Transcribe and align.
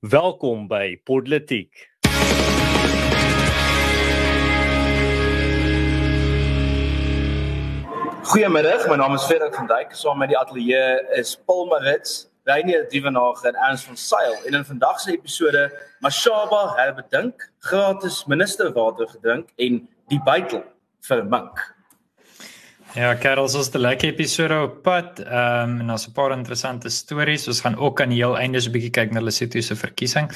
Welkom 0.00 0.64
by 0.64 0.96
Politiek. 1.04 1.90
Goeiemiddag, 8.22 8.86
my 8.88 8.96
naam 8.96 9.12
is 9.14 9.26
Ferrik 9.28 9.54
van 9.54 9.66
Dijk. 9.66 9.92
Saam 9.92 10.18
met 10.18 10.32
die 10.32 10.38
ateljee 10.38 11.04
is 11.20 11.36
Paul 11.44 11.66
Marits, 11.68 12.30
Reinier 12.48 12.88
Dievenage 12.88 13.44
en 13.48 13.54
Ernst 13.54 13.84
van 13.84 13.96
Sail. 13.96 14.38
En 14.46 14.54
in 14.54 14.64
vandag 14.64 15.00
se 15.00 15.12
episode, 15.12 15.68
Mashaba 15.98 16.74
herbedink, 16.76 17.52
gratis 17.58 18.24
ministerwater 18.24 19.08
gedrink 19.08 19.52
en 19.56 19.84
die 20.08 20.22
bytel 20.24 20.64
vir 21.00 21.24
Mink. 21.28 21.60
Ja, 22.90 23.12
Karel, 23.14 23.46
ons 23.46 23.54
het 23.54 23.74
'n 23.74 23.78
lekker 23.78 24.08
episode 24.08 24.54
op 24.62 24.82
pad. 24.82 25.20
Ehm 25.20 25.70
um, 25.70 25.80
en 25.80 25.86
daar's 25.86 26.08
'n 26.08 26.12
paar 26.12 26.32
interessante 26.32 26.88
stories. 26.88 27.46
Ons 27.46 27.60
gaan 27.60 27.76
ook 27.76 28.00
aan 28.00 28.08
die 28.08 28.18
heel 28.18 28.38
einde 28.38 28.60
so 28.60 28.68
'n 28.68 28.72
bietjie 28.72 28.90
kyk 28.90 29.12
na 29.12 29.20
Lesotho 29.20 29.60
se 29.60 29.76
verkiesing. 29.76 30.30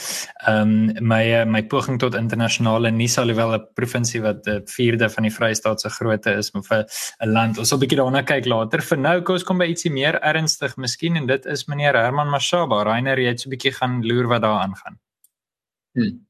Ehm 0.46 0.61
um, 0.61 1.09
my 1.09 1.22
eh, 1.32 1.46
my 1.46 1.67
poging 1.67 1.99
tot 1.99 2.14
internasionale 2.14 2.90
nuus 2.90 3.18
alhoewel 3.18 3.54
'n 3.54 3.67
provinsie 3.75 4.22
wat 4.22 4.46
'n 4.46 4.63
vierde 4.64 5.11
van 5.11 5.22
die 5.22 5.32
Vrystaat 5.32 5.80
se 5.80 5.89
grootte 5.89 6.30
is, 6.30 6.53
maar 6.53 6.63
vir 6.63 6.86
'n 7.18 7.32
land. 7.32 7.58
Ons 7.58 7.68
sal 7.68 7.79
'n 7.79 7.80
bietjie 7.80 7.99
daarna 7.99 8.22
kyk 8.22 8.44
later. 8.44 8.82
Vir 8.82 8.99
nou 8.99 9.22
kom 9.22 9.35
ons 9.35 9.44
kom 9.44 9.58
by 9.58 9.64
ietsie 9.64 9.93
meer 9.93 10.21
ernstig 10.21 10.77
miskien 10.77 11.16
en 11.16 11.27
dit 11.27 11.46
is 11.46 11.66
meneer 11.66 11.94
Herman 11.94 12.30
Mashaba. 12.30 12.82
Rainer, 12.82 13.18
jy 13.18 13.29
het 13.29 13.41
so 13.41 13.49
'n 13.49 13.50
bietjie 13.50 13.72
gaan 13.72 14.07
loer 14.07 14.29
wat 14.29 14.43
daar 14.43 14.61
aangaan. 14.61 14.99
Hmm. 15.94 16.27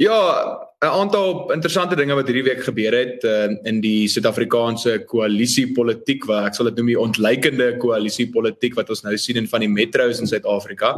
Ja, 0.00 0.56
'n 0.80 0.86
aantal 0.86 1.52
interessante 1.52 1.96
dinge 1.96 2.14
wat 2.16 2.24
hierdie 2.26 2.46
week 2.46 2.62
gebeur 2.64 2.94
het 2.96 3.24
uh, 3.24 3.52
in 3.68 3.82
die 3.84 4.08
Suid-Afrikaanse 4.08 5.04
koalisiepolitiek 5.04 6.24
waar 6.24 6.46
ek 6.48 6.56
sal 6.56 6.70
dit 6.70 6.78
noem 6.80 6.88
die 6.88 7.00
ontleikende 7.00 7.66
koalisiepolitiek 7.82 8.78
wat 8.78 8.88
ons 8.88 9.04
nou 9.04 9.12
sien 9.20 9.36
in 9.36 9.48
van 9.50 9.60
die 9.60 9.68
metro's 9.68 10.22
in 10.24 10.30
Suid-Afrika. 10.30 10.94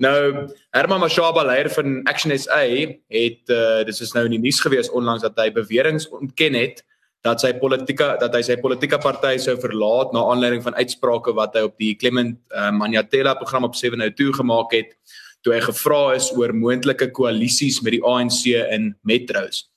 Nou 0.00 0.48
Herman 0.72 1.04
Mashaba 1.04 1.44
leier 1.44 1.68
van 1.68 2.00
Action 2.08 2.32
SA 2.32 2.62
het 2.64 3.52
uh, 3.52 3.84
dis 3.84 4.00
is 4.00 4.16
nou 4.16 4.24
in 4.24 4.38
die 4.38 4.44
nuus 4.48 4.64
gewees 4.64 4.88
onlangs 4.88 5.20
dat 5.20 5.36
hy 5.36 5.50
beweringe 5.52 6.08
ontken 6.08 6.56
het 6.56 6.80
dat 7.20 7.44
sy 7.44 7.52
politieke 7.60 8.14
dat 8.24 8.32
hy 8.32 8.40
sy 8.40 8.56
politieke 8.56 9.04
party 9.04 9.36
sou 9.36 9.58
verlaat 9.60 10.16
na 10.16 10.24
aanleiding 10.32 10.64
van 10.64 10.80
uitsprake 10.80 11.36
wat 11.36 11.60
hy 11.60 11.68
op 11.68 11.76
die 11.76 11.92
Clement 11.92 12.40
uh, 12.56 12.72
Manyathela 12.72 13.36
program 13.36 13.68
op 13.68 13.76
702 13.76 14.32
gemaak 14.40 14.72
het 14.72 14.96
toe 15.44 15.54
hy 15.54 15.60
gevra 15.60 16.14
is 16.14 16.30
oor 16.36 16.52
moontlike 16.52 17.10
koalisies 17.16 17.82
met 17.82 17.92
die 17.96 18.04
ANC 18.04 18.46
in 18.46 18.94
metros. 19.02 19.70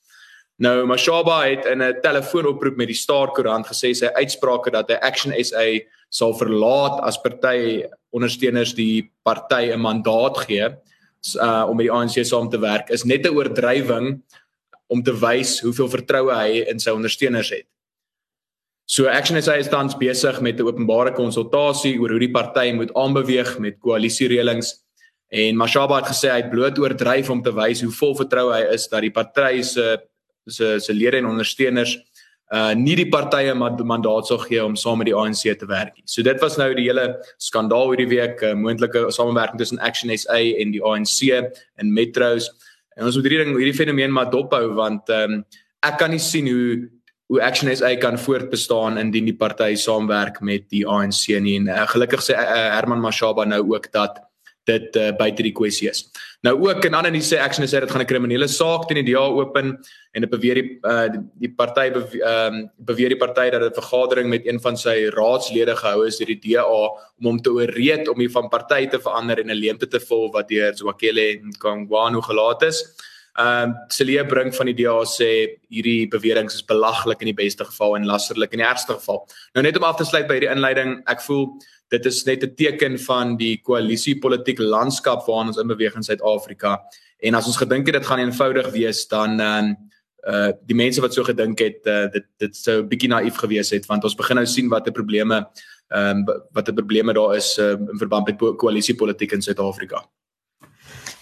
Nou 0.61 0.86
Mashaba 0.86 1.44
het 1.50 1.66
in 1.66 1.81
'n 1.81 2.02
telefoonoproep 2.02 2.78
met 2.78 2.88
die 2.88 2.95
Star 2.95 3.31
Koerant 3.31 3.66
gesê 3.67 3.94
sy 3.95 4.06
uitsprake 4.06 4.72
dat 4.72 4.89
hy 4.89 4.97
Action 5.02 5.34
SA 5.44 5.80
sal 6.09 6.34
verlaat 6.34 7.02
as 7.02 7.17
party 7.17 7.84
ondersteuners 8.11 8.73
die 8.73 9.09
party 9.25 9.73
'n 9.73 9.80
mandaat 9.80 10.38
gee 10.45 10.69
uh, 11.41 11.66
om 11.69 11.78
met 11.78 11.88
die 11.88 11.91
ANC 11.91 12.25
saam 12.25 12.50
te 12.50 12.59
werk 12.59 12.89
is 12.89 13.03
net 13.03 13.25
'n 13.25 13.36
oordrywing 13.36 14.22
om 14.88 15.03
te 15.03 15.14
wys 15.14 15.59
hoeveel 15.61 15.89
vertroue 15.89 16.34
hy 16.34 16.69
in 16.69 16.80
sy 16.80 16.91
ondersteuners 16.91 17.50
het. 17.50 17.66
So 18.86 19.08
Action 19.08 19.41
SA 19.41 19.56
is 19.56 19.69
tans 19.69 19.95
besig 19.95 20.41
met 20.41 20.59
'n 20.59 20.67
openbare 20.67 21.14
konsultasie 21.14 22.00
oor 22.00 22.09
hoe 22.09 22.19
die 22.19 22.31
party 22.31 22.72
moet 22.72 22.94
aanbeweeg 22.94 23.59
met 23.59 23.80
koalisiereëlings 23.80 24.83
En 25.34 25.58
Mashaba 25.58 25.98
het 25.98 26.12
gesê 26.12 26.30
hy 26.30 26.42
het 26.44 26.52
bloot 26.52 26.78
oordryf 26.78 27.30
om 27.34 27.42
te 27.42 27.52
wys 27.58 27.81
hoe 27.81 27.94
vol 27.95 28.14
vertroue 28.20 28.53
hy 28.53 28.66
is 28.76 28.86
dat 28.92 29.02
die 29.02 29.14
party 29.14 29.64
se 29.66 29.86
se 30.45 30.75
se 30.84 30.94
lede 30.94 31.17
en 31.17 31.31
ondersteuners 31.31 31.95
uh 32.53 32.73
nie 32.78 32.94
die 33.00 33.08
partye 33.09 33.53
mandaat 33.58 34.28
sou 34.30 34.38
gee 34.44 34.62
om 34.62 34.75
saam 34.78 35.00
met 35.02 35.08
die 35.09 35.16
ANC 35.17 35.42
te 35.58 35.66
werk 35.66 35.95
nie. 35.95 36.03
So 36.06 36.22
dit 36.22 36.42
was 36.44 36.58
nou 36.62 36.67
die 36.78 36.86
hele 36.86 37.06
skandaal 37.42 37.94
hierdie 37.94 38.12
week, 38.12 38.44
uh, 38.44 38.53
moontlike 38.53 39.08
samewerking 39.16 39.58
tussen 39.58 39.80
Action 39.80 40.12
SA 40.14 40.38
en 40.38 40.73
die 40.75 40.84
ANC 40.84 41.23
in 41.81 41.94
metros. 41.95 42.52
En 42.94 43.08
ons 43.08 43.18
moet 43.18 43.25
hierdie 43.25 43.42
ding 43.42 43.58
hierdie 43.58 43.78
fenomeen 43.80 44.14
maar 44.14 44.30
dophou 44.30 44.68
want 44.78 45.09
ehm 45.09 45.40
um, 45.40 45.45
ek 45.84 45.97
kan 46.00 46.14
nie 46.14 46.22
sien 46.22 46.45
hoe 46.47 46.84
hoe 47.31 47.42
Action 47.42 47.72
SA 47.73 47.95
kan 47.97 48.20
voortbestaan 48.22 49.00
indien 49.02 49.25
die 49.25 49.36
party 49.40 49.74
saamwerk 49.80 50.38
met 50.46 50.69
die 50.69 50.84
ANC 50.86 51.25
nie. 51.41 51.57
En 51.63 51.74
uh, 51.74 51.88
gelukkig 51.90 52.22
sê 52.22 52.38
uh, 52.38 52.69
Herman 52.75 53.02
Mashaba 53.02 53.47
nou 53.50 53.63
ook 53.74 53.90
dat 53.96 54.22
dit 54.69 54.96
uh, 54.96 55.12
buite 55.18 55.44
die 55.44 55.53
kwessie 55.56 55.90
is. 55.90 56.06
Nou 56.44 56.56
ook 56.66 56.85
en 56.88 56.96
ander 56.97 57.16
sê 57.24 57.40
Action 57.44 57.68
sê 57.68 57.81
dit 57.84 57.91
gaan 57.91 58.01
'n 58.01 58.07
kriminele 58.07 58.47
saak 58.47 58.88
teen 58.88 59.03
die 59.03 59.13
DA 59.13 59.24
open 59.24 59.78
en 60.13 60.22
dit 60.22 60.29
beweer 60.29 60.56
die 60.56 60.79
uh, 60.84 61.07
die, 61.40 61.51
party 61.51 61.88
ehm 61.88 61.94
bewe, 61.94 62.22
um, 62.34 62.69
beweer 62.78 63.09
die 63.09 63.19
party 63.19 63.50
dat 63.50 63.62
'n 63.62 63.81
vergadering 63.81 64.29
met 64.29 64.47
een 64.47 64.59
van 64.59 64.78
sy 64.78 65.09
raadslede 65.09 65.75
gehou 65.75 66.07
is 66.07 66.18
deur 66.18 66.28
die 66.28 66.41
DA 66.44 66.63
om 66.63 67.25
hom 67.25 67.41
te 67.41 67.51
ooreed 67.51 68.07
om 68.07 68.18
die 68.18 68.29
van 68.29 68.50
party 68.50 68.88
te 68.88 69.00
verander 69.00 69.40
en 69.40 69.51
'n 69.51 69.59
leemte 69.59 69.88
te 69.88 70.00
vul 70.00 70.31
wat 70.31 70.47
deur 70.47 70.74
Zwakele 70.74 71.40
en 71.40 71.51
Kangwano 71.59 72.22
gelaat 72.22 72.63
is. 72.63 72.84
Ehm 73.34 73.69
um, 73.69 73.75
Celia 73.90 74.24
Brink 74.24 74.53
van 74.53 74.66
die 74.69 74.75
DA 74.78 75.03
sê 75.06 75.57
hierdie 75.69 76.07
beweringe 76.07 76.53
is 76.53 76.66
belaglik 76.66 77.22
in 77.22 77.31
die 77.34 77.44
beste 77.44 77.66
geval 77.66 77.95
en 77.95 78.06
lasterlik 78.06 78.53
in 78.53 78.59
die 78.59 78.68
ergste 78.68 78.94
geval. 78.94 79.28
Nou 79.53 79.63
net 79.66 79.78
om 79.78 79.84
af 79.84 79.97
te 79.97 80.06
sluit 80.06 80.28
by 80.28 80.34
hierdie 80.38 80.51
inleiding, 80.53 81.01
ek 81.09 81.22
voel 81.22 81.47
dit 81.94 82.06
is 82.09 82.24
net 82.26 82.44
'n 82.44 82.56
teken 82.56 83.00
van 83.00 83.38
die 83.38 83.62
koalisiepolitiek 83.62 84.59
landskap 84.59 85.26
waarin 85.28 85.48
ons 85.48 85.62
in 85.62 85.68
beweeg 85.68 85.96
in 85.96 86.04
Suid-Afrika. 86.04 86.81
En 87.20 87.34
as 87.36 87.46
ons 87.46 87.58
gedink 87.58 87.86
het 87.88 87.96
dit 87.96 88.06
gaan 88.06 88.20
eenvoudig 88.20 88.72
wees, 88.72 89.08
dan 89.08 89.40
ehm 89.40 89.76
uh 90.24 90.52
die 90.66 90.76
mense 90.76 91.02
wat 91.02 91.14
so 91.14 91.24
gedink 91.24 91.59
het, 91.59 91.81
uh, 91.86 92.08
dit 92.12 92.26
dit 92.40 92.56
sou 92.56 92.81
'n 92.81 92.88
bietjie 92.88 93.09
naïef 93.09 93.36
gewees 93.36 93.70
het 93.70 93.86
want 93.86 94.04
ons 94.04 94.16
begin 94.16 94.36
nou 94.36 94.46
sien 94.46 94.70
watter 94.70 94.94
probleme 94.94 95.46
ehm 95.92 96.18
um, 96.18 96.44
watter 96.52 96.74
probleme 96.74 97.14
daar 97.14 97.36
is 97.36 97.58
uh, 97.59 97.72
in 97.72 97.98
verband 97.98 98.25
met 98.28 98.58
koalisiepolitiek 98.58 99.31
in 99.31 99.42
Suid-Afrika. 99.42 100.10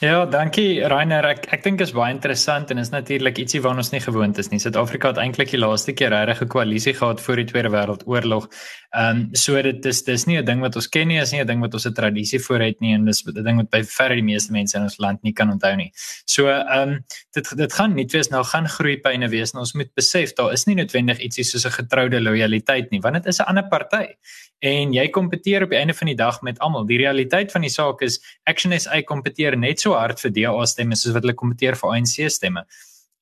Ja, 0.01 0.23
dankie 0.25 0.79
Rainer. 0.89 1.21
Ek 1.29 1.43
ek 1.53 1.61
dink 1.61 1.81
is 1.85 1.91
baie 1.93 2.09
interessant 2.09 2.71
en 2.73 2.79
is 2.81 2.89
natuurlik 2.89 3.37
ietsie 3.37 3.59
waarna 3.61 3.83
ons 3.83 3.91
nie 3.93 3.99
gewoond 4.01 4.39
is 4.41 4.47
nie. 4.49 4.57
Suid-Afrika 4.57 5.11
het 5.11 5.19
eintlik 5.21 5.51
die 5.53 5.59
laaste 5.61 5.93
keer 5.93 6.09
regtig 6.09 6.41
'n 6.41 6.49
koalisie 6.49 6.93
gehad 6.97 7.21
voor 7.21 7.35
die 7.37 7.45
Tweede 7.45 7.69
Wêreldoorlog. 7.69 8.47
Ehm 8.97 9.19
um, 9.19 9.35
so 9.35 9.61
dit 9.61 9.83
dis 9.83 10.01
dis 10.01 10.25
nie 10.25 10.39
'n 10.39 10.45
ding 10.45 10.61
wat 10.61 10.75
ons 10.75 10.89
ken 10.89 11.07
nie, 11.07 11.19
is 11.21 11.31
nie 11.31 11.41
'n 11.41 11.47
ding 11.47 11.61
wat 11.61 11.73
ons 11.73 11.85
'n 11.85 11.93
tradisie 11.93 12.39
vooruit 12.39 12.81
nie 12.81 12.95
en 12.95 13.05
dis 13.05 13.23
'n 13.27 13.43
ding 13.43 13.57
wat 13.57 13.69
by 13.69 13.83
verre 13.83 14.15
die 14.15 14.23
meeste 14.23 14.51
mense 14.51 14.75
in 14.75 14.83
ons 14.83 14.97
land 14.97 15.21
nie 15.21 15.33
kan 15.33 15.51
onthou 15.51 15.75
nie. 15.75 15.91
So 16.25 16.49
ehm 16.49 16.89
um, 16.89 17.05
dit 17.35 17.57
dit 17.57 17.73
gaan 17.73 17.93
nie 17.93 18.07
wees 18.11 18.31
nou 18.31 18.43
gaan 18.43 18.67
groeipyne 18.67 19.29
wees. 19.29 19.53
Nou, 19.53 19.61
ons 19.61 19.73
moet 19.73 19.93
besef 19.93 20.33
daar 20.33 20.51
is 20.51 20.65
nie 20.65 20.75
noodwendig 20.75 21.19
ietsie 21.19 21.43
soos 21.43 21.65
'n 21.65 21.77
getroude 21.77 22.19
lojaliteit 22.19 22.89
nie, 22.89 23.01
want 23.01 23.13
dit 23.13 23.27
is 23.27 23.39
'n 23.39 23.43
ander 23.43 23.67
party 23.69 24.15
en 24.61 24.93
jy 24.93 25.07
kompeteer 25.09 25.65
op 25.65 25.73
die 25.73 25.79
einde 25.79 25.93
van 25.97 26.11
die 26.11 26.17
dag 26.17 26.41
met 26.45 26.59
almal. 26.61 26.85
Die 26.85 26.99
realiteit 27.01 27.51
van 27.51 27.65
die 27.65 27.73
saak 27.73 28.03
is 28.05 28.19
Action 28.45 28.73
SA 28.77 29.01
kompeteer 29.09 29.57
net 29.57 29.81
so 29.81 29.95
hard 29.97 30.21
vir 30.21 30.33
DA 30.35 30.53
stemme 30.69 30.95
soos 30.95 31.15
wat 31.15 31.25
hulle 31.25 31.37
kompeteer 31.37 31.77
vir 31.79 31.95
ANC 31.95 32.29
stemme. 32.29 32.65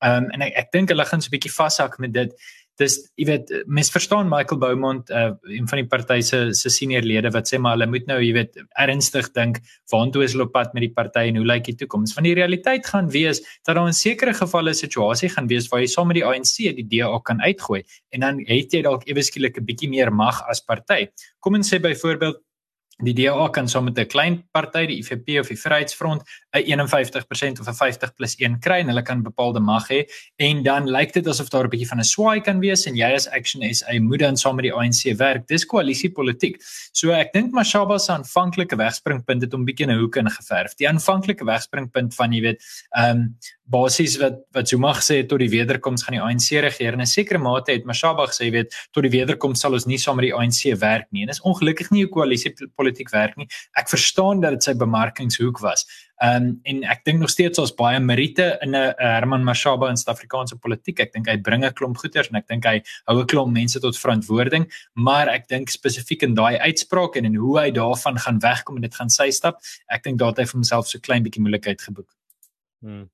Ehm 0.03 0.25
um, 0.25 0.29
en 0.35 0.43
ek 0.47 0.53
ek 0.63 0.71
dink 0.75 0.91
hulle 0.91 1.05
gaan 1.05 1.21
so 1.21 1.27
'n 1.31 1.35
bietjie 1.35 1.51
vashak 1.51 1.99
met 1.99 2.13
dit 2.13 2.35
dis 2.79 2.95
jy 3.19 3.25
weet 3.27 3.51
mens 3.67 3.91
verstaan 3.91 4.29
Michael 4.31 4.59
Beaumont 4.61 5.09
uh, 5.11 5.31
een 5.51 5.67
van 5.67 5.81
die 5.81 5.87
party 5.91 6.19
se 6.25 6.39
se 6.57 6.71
senior 6.71 7.03
lede 7.03 7.31
wat 7.35 7.49
sê 7.51 7.59
maar 7.59 7.75
hulle 7.75 7.89
moet 7.91 8.07
nou 8.07 8.19
jy 8.23 8.31
weet 8.37 8.59
ernstig 8.85 9.31
dink 9.35 9.59
waantoe 9.91 10.23
is 10.25 10.35
hulle 10.35 10.47
op 10.47 10.53
pad 10.55 10.73
met 10.77 10.87
die 10.87 10.93
party 10.95 11.27
en 11.29 11.39
hoe 11.41 11.47
lyk 11.47 11.67
die 11.67 11.77
toekoms? 11.81 12.15
Van 12.15 12.27
die 12.27 12.35
realiteit 12.39 12.87
gaan 12.87 13.11
wees 13.11 13.43
dat 13.67 13.75
daar 13.75 13.87
in 13.87 13.97
sekere 13.97 14.33
gevalle 14.33 14.71
'n 14.71 14.81
situasie 14.81 15.29
gaan 15.35 15.47
wees 15.47 15.67
waar 15.71 15.81
jy 15.81 15.91
saam 15.91 16.07
met 16.07 16.21
die 16.21 16.25
ANC 16.25 16.55
die 16.79 16.87
DA 16.87 17.19
kan 17.19 17.41
uitgooi 17.41 17.83
en 18.11 18.19
dan 18.19 18.39
het 18.47 18.73
jy 18.73 18.81
dalk 18.81 19.03
ewe 19.07 19.21
skielik 19.21 19.57
'n 19.57 19.65
bietjie 19.65 19.89
meer 19.89 20.11
mag 20.11 20.41
as 20.47 20.61
party 20.61 21.07
kom 21.39 21.55
en 21.55 21.63
sê 21.63 21.79
byvoorbeeld 21.79 22.39
die 22.99 23.13
DA 23.15 23.47
kan 23.49 23.67
saam 23.67 23.85
met 23.85 23.99
'n 23.99 24.07
klein 24.07 24.43
party 24.51 24.85
die 24.85 24.99
IFP 24.99 25.39
of 25.39 25.47
die 25.47 25.57
Vryheidsfront 25.57 26.23
'n 26.53 26.87
51% 26.87 27.59
of 27.59 27.67
'n 27.67 27.73
50 27.73 28.13
plus 28.15 28.35
1 28.39 28.59
kry 28.59 28.79
en 28.79 28.87
hulle 28.87 29.01
kan 29.01 29.21
bepaalde 29.21 29.59
mag 29.59 29.87
hê. 29.89 30.05
En 30.37 30.63
dan 30.63 30.89
lyk 30.89 31.13
dit 31.13 31.27
asof 31.27 31.49
daar 31.49 31.65
'n 31.65 31.69
bietjie 31.69 31.87
van 31.87 31.99
'n 31.99 32.03
swaai 32.03 32.41
kan 32.41 32.59
wees 32.59 32.85
en 32.87 32.95
jy 32.95 33.13
as 33.13 33.27
Action 33.27 33.61
SA 33.73 33.99
moet 33.99 34.19
dan 34.19 34.37
saam 34.37 34.55
met 34.55 34.63
die 34.63 34.73
ANC 34.73 35.17
werk. 35.17 35.47
Dis 35.47 35.65
koalisiepolitiek. 35.65 36.57
So 36.91 37.11
ek 37.11 37.33
dink 37.33 37.51
Mashaba 37.51 37.99
se 37.99 38.11
aanvanklike 38.11 38.75
wegspringpunt 38.75 39.41
het 39.41 39.53
om 39.53 39.65
bietjie 39.65 39.87
'n 39.87 39.99
hoek 39.99 40.15
ingeverf. 40.15 40.75
Die 40.75 40.87
aanvanklike 40.87 41.45
wegspringpunt 41.45 42.15
van 42.15 42.31
jy 42.33 42.41
weet 42.41 42.63
ehm 42.97 43.17
um, 43.17 43.35
basies 43.69 44.17
wat 44.17 44.39
wat 44.51 44.67
Zuma 44.67 44.93
gesê 44.93 45.17
het 45.17 45.29
tot 45.29 45.39
die 45.39 45.49
wederkoms 45.49 46.03
gaan 46.03 46.17
die 46.17 46.21
ANC 46.21 46.57
regeer 46.61 46.93
en 46.93 47.01
'n 47.01 47.05
sekere 47.05 47.37
mate 47.37 47.71
het 47.71 47.85
Mashaba 47.85 48.25
gesê 48.25 48.51
weet 48.51 48.73
tot 48.91 49.03
die 49.03 49.11
wederkoms 49.11 49.59
sal 49.59 49.73
ons 49.73 49.85
nie 49.85 49.97
saam 49.97 50.15
met 50.15 50.25
die 50.25 50.33
ANC 50.33 50.79
werk 50.79 51.05
nie. 51.11 51.23
En 51.23 51.29
is 51.29 51.41
ongelukkig 51.41 51.91
nie 51.91 52.03
'n 52.03 52.09
koalisiepolitiek 52.09 53.11
werk 53.11 53.37
nie. 53.37 53.47
Ek 53.77 53.87
verstaan 53.89 54.41
dat 54.41 54.51
dit 54.51 54.63
sy 54.63 54.73
bemarkingshoek 54.73 55.59
was 55.59 55.85
Ehm 56.19 56.43
um, 56.43 56.47
en 56.67 56.81
ek 56.91 57.05
dink 57.07 57.21
nog 57.21 57.31
steeds 57.31 57.61
ons 57.61 57.71
baie 57.79 57.99
Merite 58.03 58.57
in 58.61 58.75
'n 58.75 58.93
Herman 58.99 59.43
Mashaba 59.43 59.87
in 59.89 59.95
Suid-Afrikaanse 59.95 60.57
politiek. 60.59 60.99
Ek 60.99 61.13
dink 61.13 61.29
hy 61.29 61.37
bring 61.37 61.63
'n 61.63 61.71
klomp 61.71 61.95
goeders 61.97 62.27
en 62.29 62.35
ek 62.35 62.47
dink 62.47 62.65
hy 62.65 62.81
hou 63.07 63.21
'n 63.21 63.27
klomp 63.27 63.53
mense 63.53 63.79
tot 63.79 63.95
verantwoording, 63.95 64.67
maar 64.95 65.29
ek 65.29 65.47
dink 65.47 65.69
spesifiek 65.69 66.23
in 66.23 66.35
daai 66.35 66.59
uitspraak 66.59 67.15
en 67.15 67.25
en 67.25 67.35
hoe 67.35 67.59
hy 67.59 67.71
daarvan 67.71 68.19
gaan 68.19 68.39
wegkom 68.39 68.75
en 68.75 68.81
dit 68.81 68.95
gaan 68.95 69.09
sy 69.09 69.29
stap, 69.29 69.61
ek 69.89 70.03
dink 70.03 70.19
daar 70.19 70.29
het 70.29 70.39
hy 70.39 70.45
vir 70.45 70.59
homself 70.59 70.87
so 70.87 70.99
klein 70.99 71.23
bietjie 71.23 71.41
moeilikheid 71.41 71.81
geboek. 71.81 72.11
Hmm. 72.81 73.09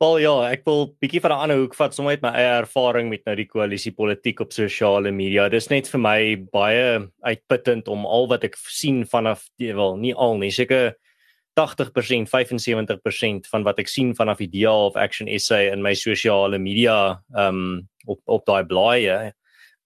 Wel 0.00 0.18
ja, 0.18 0.32
ek 0.48 0.64
wil 0.64 0.96
bietjie 0.96 1.20
van 1.20 1.32
'n 1.32 1.42
ander 1.44 1.58
hoek 1.60 1.74
vat 1.74 1.92
sommer 1.92 2.12
uit 2.12 2.22
my 2.22 2.30
eie 2.32 2.62
ervaring 2.62 3.10
met 3.10 3.26
nou 3.26 3.36
die 3.36 3.44
koalisie 3.44 3.92
politiek 3.92 4.40
op 4.40 4.52
sosiale 4.52 5.12
media. 5.12 5.50
Dis 5.50 5.68
net 5.68 5.88
vir 5.88 6.00
my 6.00 6.36
baie 6.52 7.10
uitputtend 7.20 7.86
om 7.88 8.06
al 8.06 8.26
wat 8.28 8.44
ek 8.44 8.56
sien 8.56 9.04
vanaf 9.04 9.50
die 9.58 9.74
wel 9.74 9.98
nie 9.98 10.14
al 10.14 10.38
nie, 10.38 10.50
seker 10.50 10.96
80%, 11.60 12.28
75% 12.30 13.50
van 13.52 13.66
wat 13.66 13.80
ek 13.82 13.90
sien 13.90 14.14
vanaf 14.16 14.40
die 14.40 14.48
DA 14.52 14.72
of 14.72 14.96
Action 14.96 15.28
SA 15.38 15.60
in 15.74 15.84
my 15.84 15.92
sosiale 15.98 16.58
media 16.58 17.20
um 17.36 17.82
op 18.08 18.20
op 18.24 18.46
daai 18.48 18.64
blaaie 18.64 19.32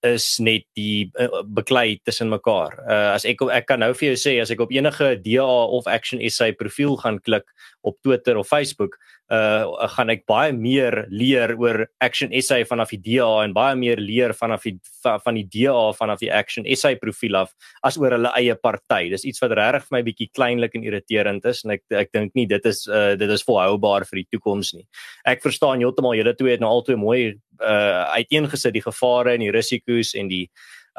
is 0.05 0.27
net 0.39 0.67
die 0.77 1.09
uh, 1.21 1.41
beklei 1.57 1.97
tussen 2.05 2.29
mekaar. 2.29 2.77
Uh 2.85 3.15
as 3.15 3.25
ek 3.29 3.43
ek 3.49 3.67
kan 3.71 3.81
nou 3.83 3.93
vir 3.97 4.13
jou 4.13 4.19
sê 4.21 4.37
as 4.43 4.53
ek 4.53 4.61
op 4.61 4.73
enige 4.75 5.15
DA 5.25 5.47
of 5.47 5.89
Action 5.91 6.23
SA 6.29 6.53
profiel 6.59 6.99
gaan 7.01 7.19
klik 7.25 7.49
op 7.83 7.97
Twitter 8.05 8.39
of 8.39 8.49
Facebook, 8.49 8.99
uh 9.33 9.89
gaan 9.95 10.11
ek 10.13 10.27
baie 10.29 10.53
meer 10.53 11.07
leer 11.09 11.55
oor 11.57 11.87
Action 12.05 12.33
SA 12.43 12.59
vanaf 12.69 12.91
die 12.93 13.01
DA 13.01 13.29
en 13.45 13.55
baie 13.57 13.77
meer 13.77 13.97
leer 13.97 14.35
vanaf 14.37 14.67
die 14.69 14.75
van 15.03 15.39
die 15.39 15.47
DA 15.49 15.93
vanaf 15.97 16.21
die 16.21 16.31
Action 16.33 16.67
SA 16.77 16.95
profiel 17.01 17.39
af 17.41 17.55
as 17.83 17.97
oor 17.97 18.13
hulle 18.13 18.33
eie 18.37 18.55
party. 18.55 19.09
Dis 19.09 19.25
iets 19.25 19.41
wat 19.41 19.57
regtig 19.57 19.89
vir 19.89 19.97
my 19.97 20.03
bietjie 20.05 20.29
kleinlik 20.37 20.77
en 20.77 20.85
irriterend 20.85 21.45
is 21.49 21.65
en 21.65 21.77
ek 21.79 21.85
ek 22.05 22.13
dink 22.13 22.37
nie 22.37 22.47
dit 22.47 22.69
is 22.69 22.85
uh 22.87 23.15
dit 23.17 23.31
is 23.31 23.47
volhoubaar 23.49 24.05
vir 24.11 24.23
die 24.23 24.29
toekoms 24.37 24.75
nie. 24.77 24.85
Ek 25.25 25.41
verstaan 25.43 25.81
heeltemal 25.81 26.19
julle 26.19 26.37
twee 26.37 26.53
het 26.53 26.61
nou 26.61 26.75
altoe 26.77 26.97
mooi 27.01 27.35
uh 27.63 28.05
uiteengesit 28.19 28.77
die 28.77 28.85
gevare 28.85 29.35
en 29.35 29.41
die 29.47 29.53
risiko's 29.55 30.13
en 30.19 30.29
die 30.29 30.49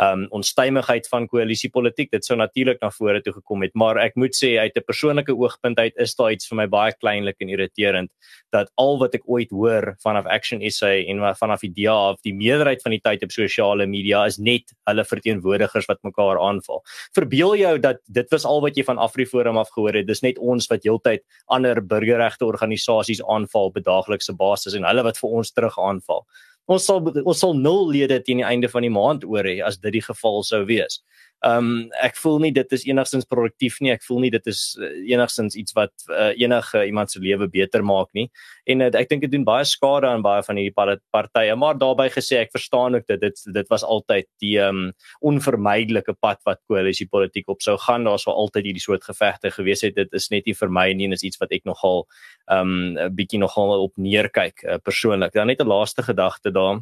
um 0.02 0.26
onstuimigheid 0.36 1.08
van 1.08 1.28
koalisiepolitiek. 1.28 2.12
Dit 2.12 2.26
sou 2.26 2.38
natuurlik 2.38 2.82
na 2.82 2.90
vore 2.92 3.22
toe 3.22 3.34
gekom 3.34 3.64
het 3.64 3.76
maar 3.76 3.98
ek 4.02 4.16
moet 4.20 4.36
sê 4.36 4.58
uit 4.60 4.76
'n 4.76 4.84
persoonlike 4.84 5.32
oogpunt 5.32 5.78
uit 5.80 5.94
is 5.96 6.16
daar 6.16 6.32
iets 6.32 6.48
vir 6.48 6.58
my 6.58 6.68
baie 6.68 6.94
kleinlik 7.00 7.36
en 7.40 7.50
irriterend 7.50 8.12
dat 8.52 8.72
al 8.76 9.00
wat 9.00 9.16
ek 9.16 9.24
ooit 9.26 9.50
hoor 9.52 9.96
vanaf 10.04 10.26
Action 10.26 10.62
SA 10.72 10.92
en 11.08 11.20
vanaf 11.36 11.62
die 11.62 11.74
DA 11.86 12.12
of 12.12 12.22
die 12.22 12.34
meerderheid 12.34 12.82
van 12.82 12.92
die 12.92 13.02
tyd 13.02 13.24
op 13.24 13.32
sosiale 13.32 13.86
media 13.86 14.26
is 14.26 14.38
net 14.38 14.74
hulle 14.86 15.04
verteenwoordigers 15.04 15.88
wat 15.88 16.00
mekaar 16.04 16.40
aanval. 16.40 16.84
Verbeel 17.14 17.56
jou 17.56 17.80
dat 17.80 18.00
dit 18.08 18.32
was 18.32 18.46
al 18.46 18.62
wat 18.62 18.76
jy 18.78 18.84
van 18.84 18.98
AfriForum 18.98 19.58
af 19.58 19.70
gehoor 19.70 19.94
het. 19.94 20.08
Dis 20.08 20.22
net 20.22 20.38
ons 20.38 20.68
wat 20.68 20.84
heeltyd 20.84 21.24
ander 21.48 21.82
burgerregte 21.82 22.46
organisasies 22.46 23.24
aanval 23.24 23.72
op 23.72 23.84
daaglikse 23.84 24.34
basis 24.34 24.74
en 24.74 24.84
hulle 24.84 25.04
wat 25.04 25.18
vir 25.18 25.30
ons 25.30 25.52
terug 25.52 25.80
aanval 25.80 26.26
ons 26.68 26.86
sal 26.86 27.02
ons 27.24 27.40
sal 27.40 27.54
nul 27.58 27.92
lede 27.94 28.20
teen 28.24 28.42
die 28.42 28.48
einde 28.48 28.70
van 28.72 28.86
die 28.86 28.94
maand 28.94 29.26
oor 29.28 29.46
hê 29.48 29.60
as 29.66 29.78
dit 29.82 29.94
die 29.98 30.06
geval 30.06 30.44
sou 30.48 30.64
wees. 30.70 31.02
Um 31.46 31.92
ek 32.02 32.16
voel 32.18 32.40
nie 32.42 32.52
dit 32.56 32.72
is 32.74 32.86
enigstens 32.88 33.28
produktief 33.30 33.78
nie. 33.84 33.92
Ek 33.94 34.04
voel 34.06 34.24
nie 34.24 34.32
dit 34.34 34.48
is 34.50 34.62
uh, 34.80 34.88
enigstens 35.12 35.58
iets 35.60 35.76
wat 35.78 35.92
uh, 36.10 36.32
enige 36.34 36.86
iemand 36.88 37.12
se 37.12 37.20
lewe 37.20 37.48
beter 37.52 37.84
maak 37.86 38.10
nie. 38.18 38.30
En 38.66 38.82
uh, 38.82 38.90
ek 38.98 39.12
dink 39.12 39.26
dit 39.26 39.34
doen 39.36 39.46
baie 39.46 39.66
skade 39.68 40.10
aan 40.10 40.24
baie 40.26 40.42
van 40.48 40.58
hierdie 40.58 40.74
partye. 41.14 41.58
Maar 41.60 41.78
daarbey 41.82 42.10
gesê 42.14 42.40
ek 42.42 42.56
verstaan 42.56 42.98
ook 42.98 43.06
dat 43.12 43.22
dit 43.22 43.44
dit 43.60 43.70
was 43.70 43.84
altyd 43.84 44.30
die 44.42 44.56
um 44.64 44.88
onvermydelike 45.22 46.16
pad 46.24 46.42
wat 46.50 46.64
koalisiepolitiek 46.72 47.50
op 47.52 47.62
sou 47.62 47.78
gaan. 47.86 48.08
Daar 48.08 48.22
sou 48.22 48.34
altyd 48.34 48.72
hierdie 48.72 48.86
soort 48.86 49.06
gevegte 49.06 49.52
gewees 49.54 49.86
het. 49.86 49.96
Dit 50.00 50.14
is 50.18 50.32
net 50.34 50.50
nie 50.50 50.58
vir 50.58 50.72
my 50.72 50.88
nie 50.94 51.10
en 51.12 51.18
is 51.18 51.28
iets 51.28 51.42
wat 51.44 51.54
ek 51.54 51.68
nogal 51.70 52.08
um 52.50 52.98
'n 52.98 53.14
bietjie 53.16 53.40
nogal 53.40 53.76
op 53.86 53.94
neerkyk 53.98 54.64
uh, 54.64 54.82
persoonlik. 54.82 55.34
Dan 55.34 55.48
net 55.48 55.62
'n 55.62 55.68
laaste 55.68 56.02
gedagte 56.02 56.52
daar. 56.52 56.82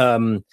Um 0.00 0.44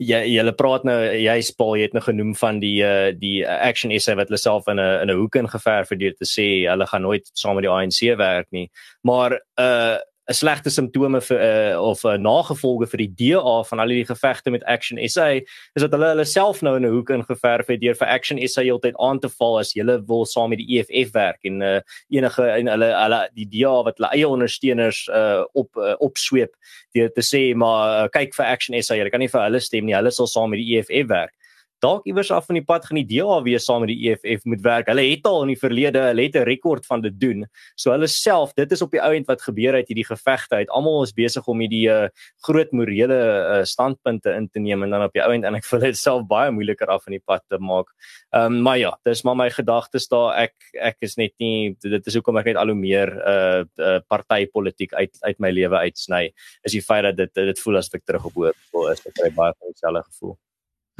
jy 0.00 0.22
julle 0.32 0.54
praat 0.56 0.86
nou 0.88 0.96
jy's 1.04 1.50
Paul 1.56 1.76
jy 1.76 1.88
het 1.88 1.96
nou 1.96 2.02
genoem 2.04 2.32
van 2.38 2.60
die 2.62 2.78
uh, 2.84 3.10
die 3.12 3.42
action 3.44 3.92
essay 3.92 4.16
wat 4.16 4.30
hulle 4.30 4.40
self 4.40 4.68
in 4.72 4.80
'n 4.80 5.02
in 5.02 5.10
'n 5.10 5.18
hoek 5.18 5.36
ingeverf 5.36 5.90
het 5.90 6.00
deur 6.00 6.14
te 6.16 6.24
sê 6.24 6.64
hulle 6.70 6.86
gaan 6.86 7.02
nooit 7.02 7.28
saam 7.34 7.54
met 7.56 7.64
die 7.64 7.70
ANC 7.70 8.16
werk 8.16 8.48
nie. 8.50 8.70
Maar 9.02 9.40
uh 9.60 9.98
'n 10.32 10.38
slegte 10.38 10.70
simptome 10.72 11.20
vir 11.20 11.38
uh, 11.38 11.76
of 11.80 12.04
'n 12.04 12.16
uh, 12.16 12.20
nagevolge 12.24 12.88
vir 12.88 13.00
die 13.04 13.12
DA 13.20 13.62
van 13.68 13.80
al 13.80 13.92
die 13.92 14.04
gevegte 14.08 14.50
met 14.50 14.64
Action 14.64 14.98
SA 15.08 15.28
is 15.76 15.84
dat 15.84 15.92
hulle 15.92 16.08
hulle 16.14 16.24
self 16.24 16.62
nou 16.62 16.76
in 16.76 16.86
'n 16.86 16.92
hoek 16.94 17.10
ingeverf 17.10 17.68
het 17.68 17.80
deur 17.80 17.94
vir 17.94 18.08
Action 18.08 18.40
SA 18.48 18.62
heeltyd 18.62 18.96
aan 18.96 19.20
te 19.20 19.28
val 19.28 19.58
as 19.58 19.74
hulle 19.76 20.00
wil 20.08 20.24
saam 20.24 20.50
met 20.50 20.58
die 20.58 20.78
EFF 20.78 21.12
werk 21.12 21.44
en 21.44 21.60
uh, 21.60 21.80
enige 22.08 22.48
en 22.48 22.66
hulle 22.66 22.90
hulle 22.96 23.20
die 23.34 23.48
DA 23.52 23.82
wat 23.84 23.98
hulle 23.98 24.12
eie 24.16 24.28
ondersteuners 24.28 25.08
uh, 25.08 25.44
op 25.52 25.76
uh, 25.76 25.94
opsweep 26.00 26.56
deur 26.96 27.12
te 27.12 27.22
sê 27.22 27.54
maar 27.54 28.04
uh, 28.04 28.08
kyk 28.08 28.34
vir 28.34 28.46
Action 28.46 28.82
SA 28.82 28.96
jy 28.96 29.10
kan 29.10 29.20
nie 29.20 29.32
vir 29.32 29.44
hulle 29.44 29.60
stem 29.60 29.84
nie 29.84 29.96
hulle 29.96 30.10
sal 30.10 30.26
saam 30.26 30.50
met 30.50 30.62
die 30.62 30.78
EFF 30.78 31.08
werk 31.08 31.36
dalk 31.82 32.06
iewers 32.06 32.30
af 32.30 32.46
van 32.46 32.58
die 32.58 32.64
pad 32.64 32.84
gaan 32.86 33.00
die 33.00 33.06
DA 33.08 33.40
weer 33.42 33.60
saam 33.62 33.82
met 33.82 33.90
die 33.90 34.10
EFF 34.10 34.44
moet 34.46 34.62
werk. 34.62 34.88
Hulle 34.90 35.02
het 35.02 35.26
al 35.26 35.42
in 35.46 35.52
die 35.52 35.58
verlede, 35.58 36.04
hulle 36.10 36.28
'n 36.30 36.44
rekord 36.46 36.86
van 36.86 37.02
dit 37.02 37.18
doen. 37.18 37.46
So 37.76 37.90
hulle 37.90 38.06
self, 38.06 38.54
dit 38.54 38.72
is 38.72 38.82
op 38.82 38.90
die 38.90 39.02
ount 39.02 39.26
wat 39.26 39.42
gebeur 39.42 39.74
het 39.74 39.88
hierdie 39.88 40.06
gevegte 40.06 40.56
uit. 40.56 40.70
Almal 40.70 41.02
is 41.02 41.12
besig 41.12 41.46
om 41.46 41.58
hierdie 41.58 41.88
uh, 41.90 42.08
groot 42.46 42.70
morele 42.72 43.18
uh, 43.58 43.64
standpunte 43.64 44.30
in 44.30 44.48
te 44.48 44.60
neem 44.60 44.82
en 44.82 44.90
dan 44.90 45.02
op 45.02 45.12
die 45.12 45.22
ount 45.22 45.44
en 45.44 45.54
ek 45.54 45.64
voel 45.64 45.80
dit 45.80 45.96
self 45.96 46.26
baie 46.26 46.50
moeiliker 46.50 46.86
af 46.86 47.02
van 47.04 47.12
die 47.12 47.22
pad 47.24 47.42
te 47.48 47.58
maak. 47.58 47.90
Ehm 48.30 48.52
um, 48.52 48.62
maar 48.62 48.78
ja, 48.78 48.92
dis 49.04 49.22
maar 49.24 49.36
my 49.36 49.50
gedagtes 49.50 50.08
daar. 50.08 50.38
Ek 50.38 50.54
ek 50.78 50.96
is 51.00 51.16
net 51.16 51.34
nie 51.38 51.76
dit 51.80 52.06
is 52.06 52.14
hoekom 52.14 52.38
ek 52.38 52.46
net 52.52 52.56
al 52.56 52.70
hoe 52.70 52.78
meer 52.78 53.10
uh, 53.10 53.64
uh 53.78 53.98
partytetiek 54.08 54.94
uit 54.94 55.18
uit 55.20 55.38
my 55.40 55.50
lewe 55.50 55.76
uitsny. 55.76 56.32
Is 56.62 56.72
die 56.72 56.82
feit 56.82 57.04
dat 57.04 57.16
dit 57.16 57.34
dit 57.34 57.58
voel 57.58 57.76
as 57.76 57.90
ek 57.94 58.04
terug 58.06 58.24
op 58.24 58.34
hoër 58.34 58.92
is. 58.92 59.06
Ek 59.06 59.14
kry 59.14 59.30
baie 59.34 59.52
van 59.58 59.68
dieselfde 59.68 60.02
gevoel. 60.06 60.38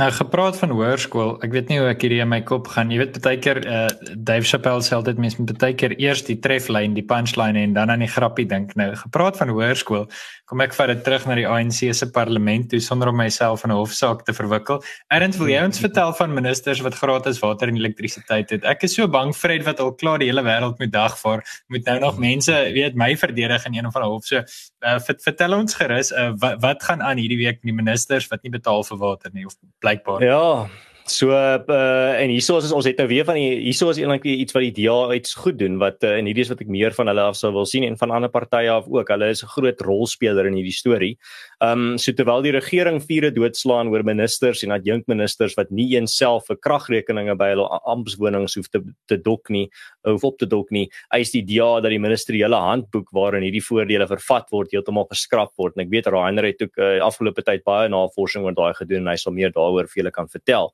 Nou 0.01 0.07
gepraat 0.09 0.57
van 0.57 0.71
hoërskool, 0.73 1.35
ek 1.45 1.53
weet 1.53 1.69
nie 1.69 1.77
hoe 1.77 1.91
ek 1.91 2.01
hierdie 2.01 2.23
in 2.25 2.31
my 2.31 2.39
kop 2.49 2.71
gaan. 2.73 2.89
Jy 2.89 2.97
weet 3.03 3.19
baie 3.21 3.37
keer 3.45 3.59
uh 3.61 3.81
Dave 4.17 4.49
Chappelle 4.49 4.81
sê 4.81 4.95
altyd 4.97 5.19
mense 5.21 5.37
moet 5.37 5.51
baie 5.61 5.75
keer 5.77 5.93
eers 6.01 6.23
die 6.25 6.39
treflyn, 6.41 6.95
die 6.97 7.05
punchline 7.05 7.61
en 7.61 7.75
dan 7.77 7.93
aan 7.93 8.01
die 8.01 8.09
grappie 8.09 8.47
dink. 8.49 8.73
Nou 8.81 8.89
gepraat 8.97 9.37
van 9.37 9.53
hoërskool, 9.53 10.07
kom 10.49 10.65
ek 10.65 10.73
vat 10.79 10.89
dit 10.95 11.03
terug 11.05 11.27
na 11.29 11.37
die 11.37 11.45
ANC 11.45 11.93
se 11.93 12.09
parlement 12.13 12.71
toe 12.73 12.81
sonder 12.81 13.13
om 13.13 13.21
myself 13.21 13.67
in 13.67 13.71
'n 13.71 13.77
hofsaak 13.77 14.25
te 14.25 14.33
verwikkel. 14.33 14.81
Erns, 15.13 15.37
wil 15.37 15.53
jy 15.53 15.61
ons 15.61 15.81
vertel 15.85 16.15
van 16.17 16.35
ministers 16.35 16.81
wat 16.81 16.95
gratis 16.95 17.43
water 17.45 17.69
en 17.69 17.77
elektrisiteit 17.77 18.51
het? 18.51 18.65
Ek 18.65 18.83
is 18.85 18.95
so 18.95 19.07
bang 19.09 19.37
Fred 19.37 19.65
wat 19.65 19.81
al 19.81 19.93
klaar 19.93 20.19
die 20.19 20.29
hele 20.33 20.43
wêreld 20.43 20.79
met 20.79 20.93
dagvaar, 20.93 21.45
moet 21.69 21.85
nou 21.85 21.99
nog 22.01 22.19
mense, 22.19 22.53
weet 22.73 22.95
my 22.97 23.17
verdedig 23.17 23.67
in 23.67 23.75
een 23.75 23.87
of 23.87 23.95
ander 23.97 24.11
hof. 24.11 24.25
So 24.25 24.37
uh, 24.39 24.99
vertel 24.99 25.53
ons 25.53 25.75
gerus, 25.75 26.13
uh, 26.13 26.33
wat, 26.39 26.61
wat 26.61 26.83
gaan 26.83 27.03
aan 27.03 27.17
hierdie 27.19 27.39
week 27.39 27.61
met 27.61 27.75
die 27.75 27.83
ministers 27.85 28.29
wat 28.29 28.43
nie 28.43 28.53
betaal 28.53 28.83
vir 28.85 28.99
water 28.99 29.31
nie 29.33 29.45
of 29.47 29.53
blykbaar. 29.83 30.23
Ja. 30.23 30.69
So 31.07 31.33
uh 31.35 32.15
en 32.23 32.31
hierso 32.31 32.59
is 32.63 32.71
ons 32.71 32.87
het 32.87 32.99
nou 33.01 33.09
weer 33.11 33.25
van 33.27 33.35
die 33.35 33.57
hierso 33.65 33.91
is 33.91 33.99
eintlik 33.99 34.23
iets 34.29 34.55
wat 34.55 34.63
die 34.63 34.85
DA 34.85 35.15
iets 35.17 35.35
goed 35.35 35.57
doen 35.59 35.79
wat 35.81 36.05
uh, 36.07 36.13
en 36.19 36.29
hierdie 36.29 36.45
is 36.45 36.51
wat 36.53 36.61
ek 36.63 36.71
meer 36.71 36.95
van 36.95 37.11
hulle 37.11 37.25
af 37.27 37.37
sou 37.39 37.51
wil 37.55 37.67
sien 37.67 37.83
en 37.83 37.97
van 37.99 38.13
ander 38.15 38.31
partye 38.31 38.71
af 38.71 38.87
ook. 38.87 39.11
Hulle 39.11 39.31
is 39.35 39.43
'n 39.43 39.51
groot 39.51 39.81
rolspeler 39.83 40.47
in 40.47 40.55
hierdie 40.55 40.75
storie. 40.75 41.17
Um 41.61 41.99
so 41.99 42.13
terwyl 42.13 42.43
die 42.43 42.53
regering 42.53 43.01
vure 43.03 43.33
doodslaan 43.35 43.89
oor 43.91 44.05
ministers 44.05 44.63
en 44.63 44.71
adjunkministers 44.71 45.57
wat 45.57 45.71
nie 45.71 45.97
eens 45.97 46.15
self 46.15 46.47
vir 46.47 46.57
kragrekeninge 46.57 47.35
by 47.37 47.51
hulle 47.51 47.67
amptswonings 47.85 48.55
hoef 48.55 48.69
te 48.71 48.81
te 49.09 49.17
dok 49.17 49.51
nie, 49.51 49.69
hoef 50.07 50.25
op 50.25 50.39
te 50.39 50.47
dok 50.47 50.71
nie, 50.71 50.89
eis 51.11 51.33
die 51.33 51.43
DA 51.43 51.81
dat 51.81 51.91
die 51.91 51.99
ministeriële 51.99 52.55
handboek 52.55 53.11
waarin 53.11 53.43
hierdie 53.43 53.65
voordele 53.65 54.07
vervat 54.07 54.47
word 54.53 54.71
heeltemal 54.71 55.09
geskraap 55.11 55.51
word. 55.59 55.75
En 55.77 55.83
ek 55.83 55.91
weet 55.91 56.07
Rainer 56.07 56.45
het 56.45 56.63
ook 56.63 56.79
uh, 56.79 57.01
afgelope 57.03 57.43
tyd 57.43 57.65
baie 57.65 57.89
navorsing 57.89 58.45
oor 58.45 58.55
daai 58.55 58.75
gedoen 58.75 59.03
en 59.03 59.09
hy 59.09 59.17
sal 59.17 59.33
meer 59.33 59.51
daaroor 59.51 59.91
vir 59.91 60.03
julle 60.03 60.15
kan 60.15 60.29
vertel. 60.29 60.71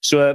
So 0.00 0.32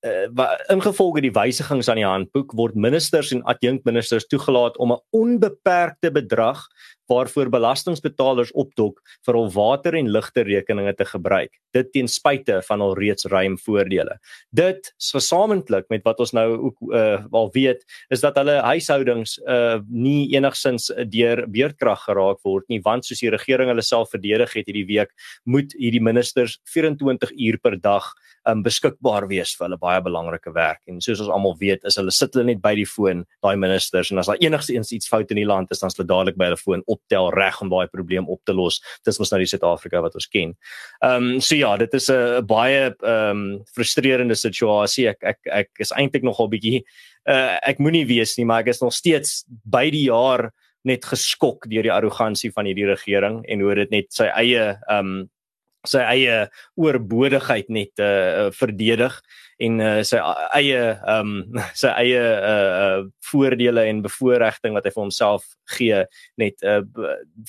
uh, 0.00 0.56
ingevolge 0.72 1.20
die 1.20 1.32
wysigings 1.34 1.88
aan 1.88 2.00
die 2.00 2.06
handboek 2.06 2.54
word 2.56 2.74
ministers 2.74 3.32
en 3.34 3.42
adjunkministers 3.50 4.26
toegelaat 4.26 4.78
om 4.78 4.92
'n 4.92 5.02
onbeperkte 5.10 6.10
bedrag 6.10 6.66
waarvoor 7.10 7.50
belastingbetalers 7.52 8.52
opdok 8.58 9.00
vir 9.26 9.38
hul 9.38 9.50
water 9.54 9.96
en 9.98 10.10
ligte 10.12 10.44
rekeninge 10.46 10.94
te 10.98 11.06
gebruik. 11.08 11.52
Dit 11.74 11.92
ten 11.94 12.08
spyte 12.10 12.60
van 12.66 12.84
al 12.84 12.96
reeds 12.98 13.26
ruim 13.30 13.56
voordele. 13.58 14.16
Dit 14.54 14.92
gesamentlik 15.10 15.88
met 15.90 16.06
wat 16.06 16.22
ons 16.22 16.34
nou 16.36 16.46
ook 16.68 16.94
uh, 16.94 17.18
al 17.42 17.50
weet, 17.54 17.84
is 18.10 18.22
dat 18.24 18.38
hulle 18.40 18.58
huishoudings 18.66 19.36
uh, 19.46 19.78
nie 19.88 20.30
enigsins 20.36 20.90
deur 21.12 21.44
beurtkrag 21.50 22.06
geraak 22.06 22.42
word 22.46 22.66
nie, 22.72 22.80
want 22.86 23.06
soos 23.06 23.22
die 23.22 23.32
regering 23.32 23.70
hulle 23.72 23.84
self 23.84 24.14
verdedig 24.14 24.56
het 24.56 24.70
hierdie 24.70 24.88
week, 24.88 25.14
moet 25.44 25.74
hierdie 25.78 26.02
ministers 26.02 26.58
24 26.70 27.34
uur 27.36 27.60
per 27.62 27.78
dag 27.80 28.10
um, 28.48 28.62
beskikbaar 28.64 29.26
wees 29.30 29.52
vir 29.56 29.66
hulle 29.66 29.78
baie 29.80 30.00
belangrike 30.04 30.52
werk 30.54 30.80
en 30.90 31.00
soos 31.04 31.22
ons 31.24 31.32
almal 31.32 31.56
weet 31.60 31.84
is 31.88 31.98
hulle 32.00 32.14
sit 32.14 32.34
hulle 32.34 32.48
net 32.50 32.62
by 32.64 32.72
die 32.78 32.86
foon 32.88 33.24
daai 33.44 33.56
ministers 33.60 34.12
en 34.12 34.22
as 34.22 34.30
daar 34.30 34.40
enigsins 34.42 34.92
iets 34.96 35.10
fout 35.10 35.32
in 35.34 35.40
die 35.42 35.48
land 35.48 35.72
is 35.74 35.82
dan 35.82 35.92
is 35.92 35.98
hulle 35.98 36.08
dadelik 36.10 36.38
by 36.40 36.50
hulle 36.50 36.60
foon 36.60 36.84
optel 37.00 37.30
reg 37.34 37.60
om 37.60 37.70
daai 37.70 37.88
probleem 37.90 38.28
op 38.28 38.40
te 38.44 38.54
los 38.54 38.80
dis 39.04 39.18
mos 39.18 39.32
nou 39.32 39.40
die 39.42 39.48
Suid-Afrika 39.50 40.00
wat 40.04 40.14
ons 40.14 40.28
ken. 40.30 40.54
Ehm 41.02 41.34
um, 41.36 41.40
so 41.40 41.56
ja, 41.56 41.76
dit 41.76 41.94
is 41.94 42.10
'n 42.10 42.46
baie 42.46 42.94
ehm 42.94 43.30
um, 43.30 43.64
frustrerende 43.74 44.34
situasie. 44.34 45.08
Ek 45.08 45.22
ek 45.22 45.38
ek 45.46 45.68
is 45.78 45.92
eintlik 45.92 46.22
nogal 46.22 46.48
bietjie 46.48 46.84
uh, 47.28 47.58
ek 47.62 47.78
moenie 47.78 48.06
wees 48.06 48.36
nie, 48.38 48.44
maar 48.44 48.60
ek 48.60 48.68
is 48.68 48.82
nog 48.82 48.92
steeds 48.92 49.44
by 49.64 49.90
die 49.90 50.08
jaar 50.08 50.52
net 50.84 51.04
geskok 51.04 51.68
deur 51.68 51.82
die 51.82 51.92
arrogansie 51.92 52.50
van 52.52 52.66
hierdie 52.66 52.88
regering 52.88 53.44
en 53.48 53.60
hoe 53.60 53.74
dit 53.74 53.90
net 53.90 54.12
sy 54.12 54.30
eie 54.32 54.78
ehm 54.88 54.98
um, 54.98 55.28
sy 55.88 56.02
eie 56.04 56.50
oorbodigheid 56.76 57.70
net 57.72 57.96
uh 57.98 58.50
verdedig 58.52 59.14
en 59.60 59.80
uh, 59.80 60.02
sy 60.10 60.20
eie 60.56 60.80
ehm 60.96 61.32
um, 61.36 61.62
sy 61.76 61.92
eie 62.02 62.20
uh, 62.20 62.70
uh 62.80 63.08
voordele 63.30 63.84
en 63.86 64.02
bevoordiging 64.02 64.74
wat 64.74 64.86
hy 64.88 64.92
vir 64.94 65.02
homself 65.04 65.44
gee 65.76 66.02
net 66.40 66.64
uh 66.66 66.80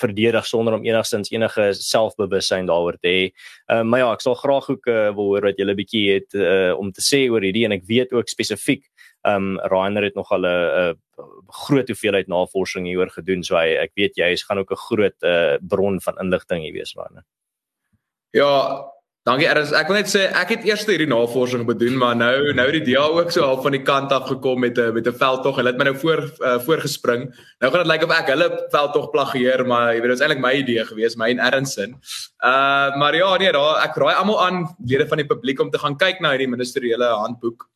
verdedig 0.01 0.45
sonder 0.45 0.77
om 0.77 0.85
enigstens 0.85 1.31
enige 1.33 1.71
selfbewussyn 1.77 2.69
daaroor 2.69 2.99
te 3.01 3.09
hê. 3.09 3.23
Uh, 3.71 3.81
maar 3.83 4.03
ja, 4.03 4.11
ek 4.13 4.25
sal 4.25 4.37
graag 4.39 4.69
ook 4.69 4.91
uh, 4.91 5.09
wil 5.15 5.33
hoor 5.33 5.49
wat 5.49 5.61
julle 5.61 5.77
bietjie 5.77 6.05
het 6.13 6.37
uh, 6.37 6.73
om 6.77 6.91
te 6.91 7.03
sê 7.05 7.25
oor 7.31 7.41
hierdie 7.41 7.65
en 7.67 7.77
ek 7.79 7.87
weet 7.89 8.13
ook 8.13 8.29
spesifiek 8.29 8.85
Ehm 9.21 9.35
um, 9.35 9.59
Rainer 9.59 10.03
het 10.03 10.15
nog 10.15 10.31
al 10.31 10.45
'n 10.45 10.97
groot 11.47 11.87
hoeveelheid 11.87 12.27
navorsing 12.27 12.85
hieroor 12.85 13.09
gedoen, 13.09 13.43
so 13.43 13.55
hy 13.55 13.75
ek 13.77 13.91
weet 13.93 14.15
jy 14.15 14.31
is 14.31 14.43
gaan 14.43 14.57
ook 14.57 14.71
'n 14.71 14.75
groot 14.87 15.23
uh, 15.23 15.57
bron 15.61 16.01
van 16.01 16.17
inligting 16.17 16.63
hier 16.63 16.73
wees 16.73 16.93
Rainer. 16.95 17.23
Ja, 18.31 18.81
Dankie 19.21 19.45
Ernst. 19.45 19.75
Ek 19.77 19.85
wil 19.85 19.99
net 19.99 20.07
sê 20.09 20.23
ek 20.33 20.49
het 20.55 20.63
eers 20.65 20.81
hierdie 20.89 21.05
navorsing 21.05 21.61
bedoel, 21.67 21.93
maar 22.01 22.15
nou 22.17 22.55
nou 22.57 22.63
die 22.73 22.81
DA 22.87 23.03
ook 23.05 23.29
so 23.29 23.43
half 23.45 23.61
van 23.61 23.75
die 23.75 23.83
kant 23.85 24.09
af 24.15 24.25
gekom 24.31 24.63
met 24.65 24.79
'n 24.81 24.95
met 24.95 25.05
'n 25.05 25.13
veldtog. 25.13 25.59
Hulle 25.61 25.69
het 25.69 25.77
my 25.77 25.85
nou 25.85 25.95
voor 25.95 26.21
uh, 26.25 26.57
voorgespring. 26.65 27.29
Nou 27.61 27.69
gaan 27.71 27.83
dit 27.83 27.91
lyk 27.91 28.03
of 28.03 28.17
ek 28.17 28.33
hulle 28.33 28.49
veldtog 28.73 29.11
plagieer, 29.13 29.61
maar 29.67 29.93
jy 29.93 30.01
weet 30.01 30.09
dit 30.09 30.17
was 30.17 30.25
eintlik 30.25 30.41
my 30.41 30.53
idee 30.57 30.85
gewees, 30.85 31.15
my 31.15 31.29
en 31.29 31.39
Ernst 31.39 31.73
se. 31.73 31.85
Uh 32.41 32.97
maar 32.97 33.15
ja, 33.15 33.37
nee, 33.37 33.51
daar 33.51 33.85
ek 33.85 33.95
raai 33.95 34.15
almal 34.15 34.41
aan 34.41 34.75
lede 34.85 35.07
van 35.07 35.17
die 35.17 35.27
publiek 35.27 35.61
om 35.61 35.69
te 35.69 35.77
gaan 35.77 35.97
kyk 35.97 36.19
na 36.19 36.31
hierdie 36.31 36.49
ministeriële 36.49 37.05
handboek 37.05 37.70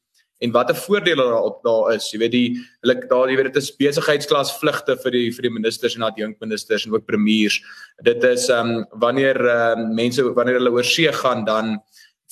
en 0.46 0.54
watter 0.54 0.78
voordele 0.78 1.26
daar 1.32 1.58
daar 1.66 1.96
is. 1.96 2.12
Jy 2.14 2.20
weet 2.22 2.34
die 2.36 2.48
hulle 2.86 2.96
daar 3.10 3.32
jy 3.32 3.40
weet 3.40 3.50
dit 3.52 3.60
is 3.62 3.72
besigheidsklas 3.80 4.54
vlugte 4.62 4.96
vir 5.04 5.18
die 5.18 5.26
vir 5.36 5.50
die 5.50 5.54
ministers 5.58 5.98
en 5.98 6.08
adjunkministers 6.08 6.86
en 6.86 6.96
ook 6.96 7.08
premiers. 7.10 7.60
Dit 8.06 8.24
is 8.24 8.48
ehm 8.50 8.78
um, 8.78 8.88
wanneer 9.06 9.42
ehm 9.42 9.86
um, 9.86 9.92
mense 9.98 10.24
wanneer 10.38 10.62
hulle 10.62 10.74
oor 10.78 10.88
see 10.88 11.12
gaan 11.12 11.46
dan 11.50 11.78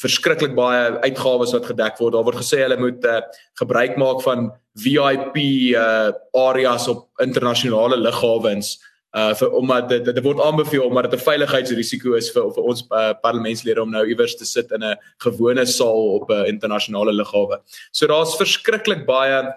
verskriklik 0.01 0.55
baie 0.55 0.97
uitgawes 1.03 1.53
wat 1.53 1.67
gedek 1.69 1.99
word. 1.99 2.13
Daar 2.15 2.25
word 2.27 2.41
gesê 2.41 2.63
hulle 2.63 2.79
moet 2.79 3.05
uh, 3.05 3.21
gebruik 3.61 3.99
maak 4.01 4.23
van 4.25 4.49
VIP 4.79 5.37
uh, 5.77 6.09
areas 6.33 6.87
op 6.89 7.07
internasionale 7.21 7.99
lughawens 8.01 8.77
uh 8.77 8.92
vir 9.13 9.51
omdat 9.53 9.89
dit 9.89 10.05
dit 10.05 10.23
word 10.25 10.39
aanbeveel 10.41 10.87
omdat 10.87 11.11
dit 11.11 11.19
'n 11.19 11.23
veiligheidsrisiko 11.23 12.15
is 12.17 12.31
vir 12.33 12.49
vir 12.55 12.63
ons 12.63 12.81
uh, 12.89 13.13
parlementslede 13.21 13.81
om 13.81 13.91
nou 13.91 14.05
iewers 14.07 14.35
te 14.35 14.45
sit 14.45 14.71
in 14.71 14.83
'n 14.83 14.97
gewone 15.17 15.65
saal 15.65 16.19
op 16.19 16.31
'n 16.31 16.45
internasionale 16.45 17.13
lughawe. 17.13 17.61
So 17.91 18.07
daar's 18.07 18.35
verskriklik 18.37 19.05
baie 19.05 19.53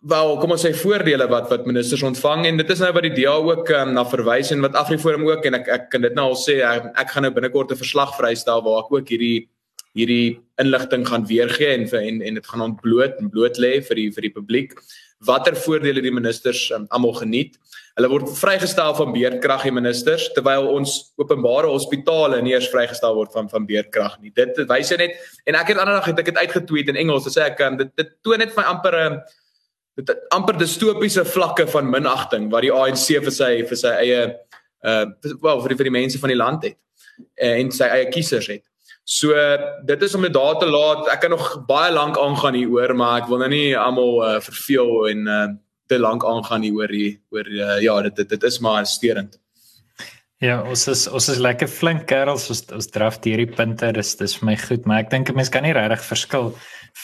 wel 0.00 0.36
kom 0.36 0.52
ons 0.52 0.64
sê 0.66 0.74
voordele 0.76 1.26
wat 1.30 1.48
wat 1.48 1.66
ministers 1.66 2.02
ontvang 2.04 2.46
en 2.46 2.56
dit 2.60 2.70
is 2.70 2.80
nou 2.84 2.92
wat 2.92 3.06
die 3.08 3.14
DA 3.22 3.36
ook 3.40 3.70
um, 3.70 3.94
na 3.96 4.04
verwys 4.04 4.50
en 4.52 4.60
wat 4.60 4.76
Afriforum 4.76 5.24
ook 5.24 5.44
en 5.48 5.54
ek 5.54 5.68
ek 5.68 5.90
kan 5.90 6.02
dit 6.02 6.14
nou 6.14 6.26
al 6.32 6.36
sê 6.36 6.60
ek, 6.60 6.90
ek 7.00 7.10
gaan 7.14 7.22
nou 7.22 7.32
binnekort 7.32 7.72
'n 7.72 7.80
verslag 7.80 8.12
vrystel 8.18 8.60
waar 8.62 8.84
ek 8.84 8.92
ook 8.92 9.08
hierdie 9.08 9.48
hierdie 9.96 10.40
inligting 10.60 11.06
gaan 11.08 11.24
weergee 11.26 11.72
en 11.72 11.88
en 11.88 12.20
en 12.22 12.34
dit 12.34 12.46
gaan 12.46 12.60
ontbloot 12.60 13.16
en 13.18 13.30
bloot 13.30 13.56
lê 13.58 13.80
vir 13.80 13.96
die 13.96 14.10
vir 14.12 14.22
die 14.28 14.36
publiek 14.36 14.76
watter 15.26 15.56
voordele 15.56 16.00
die 16.00 16.12
ministers 16.12 16.70
um, 16.74 16.86
almal 16.94 17.12
geniet. 17.18 17.58
Hulle 17.98 18.08
word 18.12 18.30
vrygestel 18.38 18.94
van 18.96 19.12
beerdkrag 19.12 19.66
die 19.66 19.74
ministers 19.74 20.30
terwyl 20.36 20.70
ons 20.72 20.94
openbare 21.20 21.68
hospitale 21.68 22.40
nie 22.44 22.54
eers 22.54 22.70
vrygestel 22.72 23.16
word 23.18 23.34
van 23.36 23.50
van 23.52 23.66
beerdkrag 23.68 24.16
nie. 24.22 24.32
Dit 24.36 24.56
wys 24.70 24.94
net 24.96 25.18
en 25.44 25.58
ek 25.60 25.74
het 25.74 25.82
ander 25.82 25.98
dag 25.98 26.08
het 26.08 26.22
ek 26.22 26.32
dit 26.32 26.40
uitgetweet 26.40 26.92
in 26.92 27.00
Engels 27.04 27.28
te 27.28 27.34
sê 27.34 27.50
ek 27.50 27.60
um, 27.66 27.76
dit 27.80 27.92
dit 28.00 28.16
toon 28.24 28.40
net 28.40 28.56
my 28.56 28.64
amper 28.72 28.96
'n 28.96 29.12
um, 29.12 29.20
dit 30.00 30.14
amper 30.32 30.56
distopiese 30.56 31.24
vlakke 31.28 31.66
van 31.68 31.90
minagting 31.90 32.48
wat 32.52 32.64
die 32.64 32.72
ANC 32.72 33.20
vir 33.20 33.34
sy 33.34 33.50
vir 33.68 33.76
sy 33.76 33.92
eie 34.00 34.20
uh 34.80 35.04
wel 35.44 35.60
vir 35.60 35.68
die, 35.74 35.76
vir 35.76 35.88
die 35.90 35.98
mense 35.98 36.18
van 36.18 36.32
die 36.32 36.40
land 36.40 36.64
het 36.64 36.78
en 37.36 37.70
sy 37.70 37.84
eie 37.84 38.08
kiesers 38.08 38.48
het. 38.48 38.64
So 39.10 39.34
dit 39.88 40.02
is 40.06 40.14
om 40.14 40.22
dit 40.22 40.34
daar 40.34 40.58
te 40.60 40.68
laat. 40.70 41.08
Ek 41.10 41.24
kan 41.24 41.32
nog 41.34 41.64
baie 41.66 41.90
lank 41.90 42.18
aangaan 42.18 42.54
hieroor, 42.54 42.94
maar 42.94 43.24
ek 43.24 43.30
wil 43.30 43.42
nou 43.42 43.50
nie 43.50 43.74
almal 43.74 44.20
uh, 44.22 44.36
verveel 44.44 44.92
en 45.10 45.26
uh, 45.26 45.46
te 45.90 45.98
lank 45.98 46.22
aangaan 46.24 46.62
hier 46.62 46.78
oor 46.78 47.48
uh, 47.50 47.80
ja, 47.82 47.96
dit, 48.06 48.22
dit 48.30 48.46
is 48.46 48.60
maar 48.62 48.86
sterend. 48.86 49.34
Ja, 50.40 50.62
ons 50.62 50.86
is 50.88 51.04
ons 51.10 51.26
is 51.28 51.42
lekker 51.42 51.68
flink 51.68 52.06
kerels. 52.08 52.46
Ons 52.54 52.62
ons 52.72 52.90
draf 52.94 53.18
hierdie 53.26 53.50
punte. 53.50 53.90
Dis 53.98 54.14
dis 54.16 54.38
vir 54.38 54.52
my 54.52 54.56
goed, 54.62 54.86
maar 54.86 55.02
ek 55.02 55.10
dink 55.10 55.28
'n 55.28 55.36
mens 55.36 55.50
kan 55.50 55.66
nie 55.66 55.74
regtig 55.74 56.06
verskil 56.06 56.54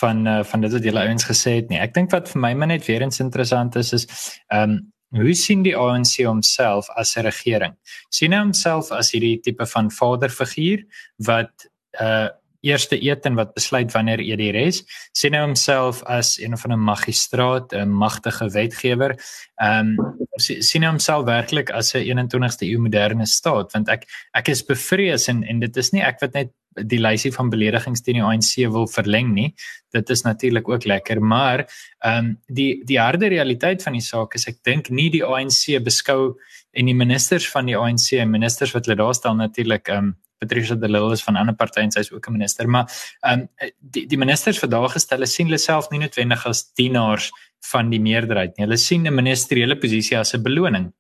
van 0.00 0.26
uh, 0.26 0.42
van 0.46 0.62
dit 0.62 0.72
wat 0.72 0.86
julle 0.86 1.06
ouens 1.10 1.26
gesê 1.26 1.58
het 1.58 1.68
nie. 1.68 1.82
Ek 1.82 1.92
dink 1.94 2.14
wat 2.14 2.30
vir 2.30 2.40
my 2.40 2.54
net 2.54 2.86
weer 2.86 3.02
eens 3.02 3.20
interessant 3.20 3.76
is 3.76 3.92
is 3.92 4.06
ehm 4.48 4.70
um, 4.70 4.92
Hoe 5.14 5.34
sien 5.38 5.62
die 5.62 5.76
ANC 5.76 6.25
homself 6.26 6.88
as 6.98 7.16
'n 7.16 7.22
regering? 7.22 7.76
Sien 8.10 8.32
hy 8.32 8.38
homself 8.38 8.90
as 8.90 9.12
hierdie 9.12 9.40
tipe 9.40 9.66
van 9.66 9.90
vaderfiguur 9.90 10.82
wat 11.18 11.66
uh 12.00 12.28
eerste 12.66 12.98
eet 12.98 13.26
en 13.28 13.36
wat 13.38 13.54
besluit 13.54 13.92
wanneer 13.94 14.22
jy 14.24 14.36
die 14.40 14.52
res 14.56 14.82
sien 15.16 15.36
hy 15.36 15.42
homself 15.44 16.02
as 16.10 16.36
een 16.40 16.56
van 16.58 16.72
'n 16.72 16.84
magistraat, 16.90 17.72
'n 17.72 17.88
magtige 17.88 18.50
wetgewer. 18.50 19.16
Ehm 19.62 19.96
um, 19.98 20.28
sien 20.38 20.82
hy 20.82 20.88
homself 20.88 21.24
werklik 21.26 21.70
as 21.70 21.94
'n 21.94 22.04
21ste 22.04 22.66
eeu 22.66 22.78
moderne 22.78 23.26
staat 23.26 23.72
want 23.72 23.88
ek 23.88 24.06
ek 24.34 24.48
is 24.48 24.62
bevrees 24.62 25.28
en 25.28 25.44
en 25.44 25.60
dit 25.60 25.76
is 25.76 25.92
nie 25.92 26.02
ek 26.02 26.20
wat 26.20 26.34
net 26.34 26.50
die 26.84 27.00
lysie 27.00 27.32
van 27.32 27.48
beledigings 27.50 28.02
teen 28.02 28.18
die 28.20 28.22
ANC 28.22 28.68
wil 28.72 28.86
verleng 28.86 29.32
nie. 29.32 29.54
Dit 29.92 30.10
is 30.10 30.22
natuurlik 30.22 30.68
ook 30.68 30.84
lekker, 30.84 31.20
maar 31.20 31.66
ehm 32.04 32.18
um, 32.18 32.38
die 32.48 32.84
die 32.84 33.00
harde 33.00 33.28
realiteit 33.28 33.82
van 33.82 33.92
die 33.92 34.04
saak 34.04 34.34
is 34.34 34.46
ek 34.48 34.62
dink 34.64 34.90
nie 34.90 35.10
die 35.10 35.24
ANC 35.24 35.82
beskou 35.84 36.36
en 36.72 36.86
die 36.86 36.94
ministers 36.94 37.48
van 37.48 37.66
die 37.66 37.76
ANC 37.76 38.12
en 38.12 38.30
ministers 38.30 38.74
wat 38.74 38.86
hulle 38.86 38.96
daar 38.96 39.14
staan 39.14 39.36
natuurlik 39.36 39.88
ehm 39.88 39.98
um, 39.98 40.16
Patricia 40.38 40.74
de 40.76 40.88
Lille 40.88 41.12
is 41.12 41.22
van 41.24 41.34
'n 41.34 41.40
ander 41.40 41.54
party 41.54 41.80
en 41.80 41.90
sy 41.90 42.00
is 42.00 42.12
ook 42.12 42.28
'n 42.28 42.32
minister, 42.32 42.68
maar 42.68 42.86
ehm 43.20 43.40
um, 43.40 43.48
die 43.80 44.06
die 44.06 44.18
ministers 44.18 44.58
vandag 44.58 44.92
gestel 44.92 45.26
sien 45.26 45.46
hulle 45.46 45.58
self 45.58 45.90
nie 45.90 46.00
noodwendig 46.00 46.46
as 46.46 46.72
dienaars 46.74 47.30
van 47.72 47.90
die 47.90 48.00
meerderheid 48.00 48.56
nie. 48.56 48.66
Hulle 48.66 48.76
sien 48.76 49.06
'n 49.06 49.14
ministeriële 49.14 49.76
posisie 49.76 50.18
as 50.18 50.34
'n 50.34 50.42
beloning 50.42 50.92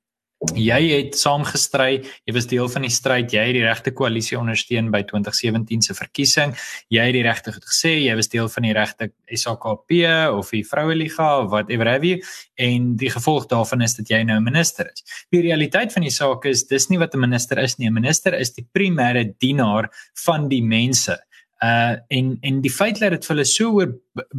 jy 0.54 0.80
het 0.92 1.16
saamgestry, 1.18 2.02
jy 2.26 2.34
was 2.36 2.46
deel 2.50 2.68
van 2.70 2.84
die 2.86 2.92
stryd, 2.92 3.32
jy 3.34 3.44
het 3.48 3.56
die 3.56 3.64
regte 3.64 3.92
koalisie 3.96 4.38
ondersteun 4.38 4.90
by 4.92 5.02
2017 5.08 5.82
se 5.82 5.96
verkiesing. 5.96 6.54
Jy 6.92 7.06
het 7.08 7.16
die 7.16 7.24
regte 7.26 7.54
goed 7.54 7.66
gesê, 7.66 7.96
jy 8.04 8.14
was 8.18 8.30
deel 8.32 8.48
van 8.52 8.68
die 8.68 8.74
regte 8.76 9.10
SAKP 9.26 9.96
of 10.36 10.50
die 10.54 10.62
Vroueliga 10.66 11.28
of 11.42 11.50
whatever 11.50 11.88
have 11.90 12.06
you 12.06 12.20
en 12.56 12.94
die 13.00 13.10
gevolg 13.10 13.48
daarvan 13.50 13.82
is 13.82 13.96
dat 13.98 14.10
jy 14.10 14.22
nou 14.22 14.38
'n 14.38 14.44
minister 14.44 14.86
is. 14.92 15.02
Die 15.30 15.42
realiteit 15.42 15.92
van 15.92 16.02
die 16.02 16.10
saak 16.10 16.44
is 16.46 16.64
dis 16.64 16.88
nie 16.90 16.98
wat 16.98 17.14
'n 17.14 17.20
minister 17.20 17.58
is 17.58 17.78
nie. 17.78 17.88
'n 17.88 17.94
Minister 17.94 18.34
is 18.34 18.52
die 18.52 18.66
primêre 18.72 19.34
dienaar 19.38 19.90
van 20.24 20.48
die 20.48 20.62
mense 20.62 21.18
uh 21.64 21.96
en 22.08 22.36
en 22.40 22.60
die 22.60 22.72
feit 22.72 22.98
dat 23.00 23.10
dit 23.10 23.24
vir 23.24 23.34
hulle 23.34 23.48
so 23.48 23.70
oor 23.78 23.92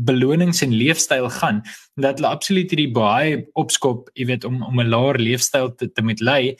belonings 0.05 0.61
en 0.61 0.73
leefstyl 0.73 1.29
gaan 1.39 1.63
dat 1.95 2.19
hulle 2.19 2.29
absoluut 2.29 2.69
hierdie 2.69 2.91
baie 2.93 3.47
opskop, 3.53 4.09
jy 4.13 4.27
weet 4.29 4.45
om 4.45 4.61
om 4.63 4.79
'n 4.81 4.89
laer 4.89 5.17
leefstyl 5.17 5.75
te 5.75 5.91
te 5.91 6.01
moet 6.01 6.21
lei 6.21 6.57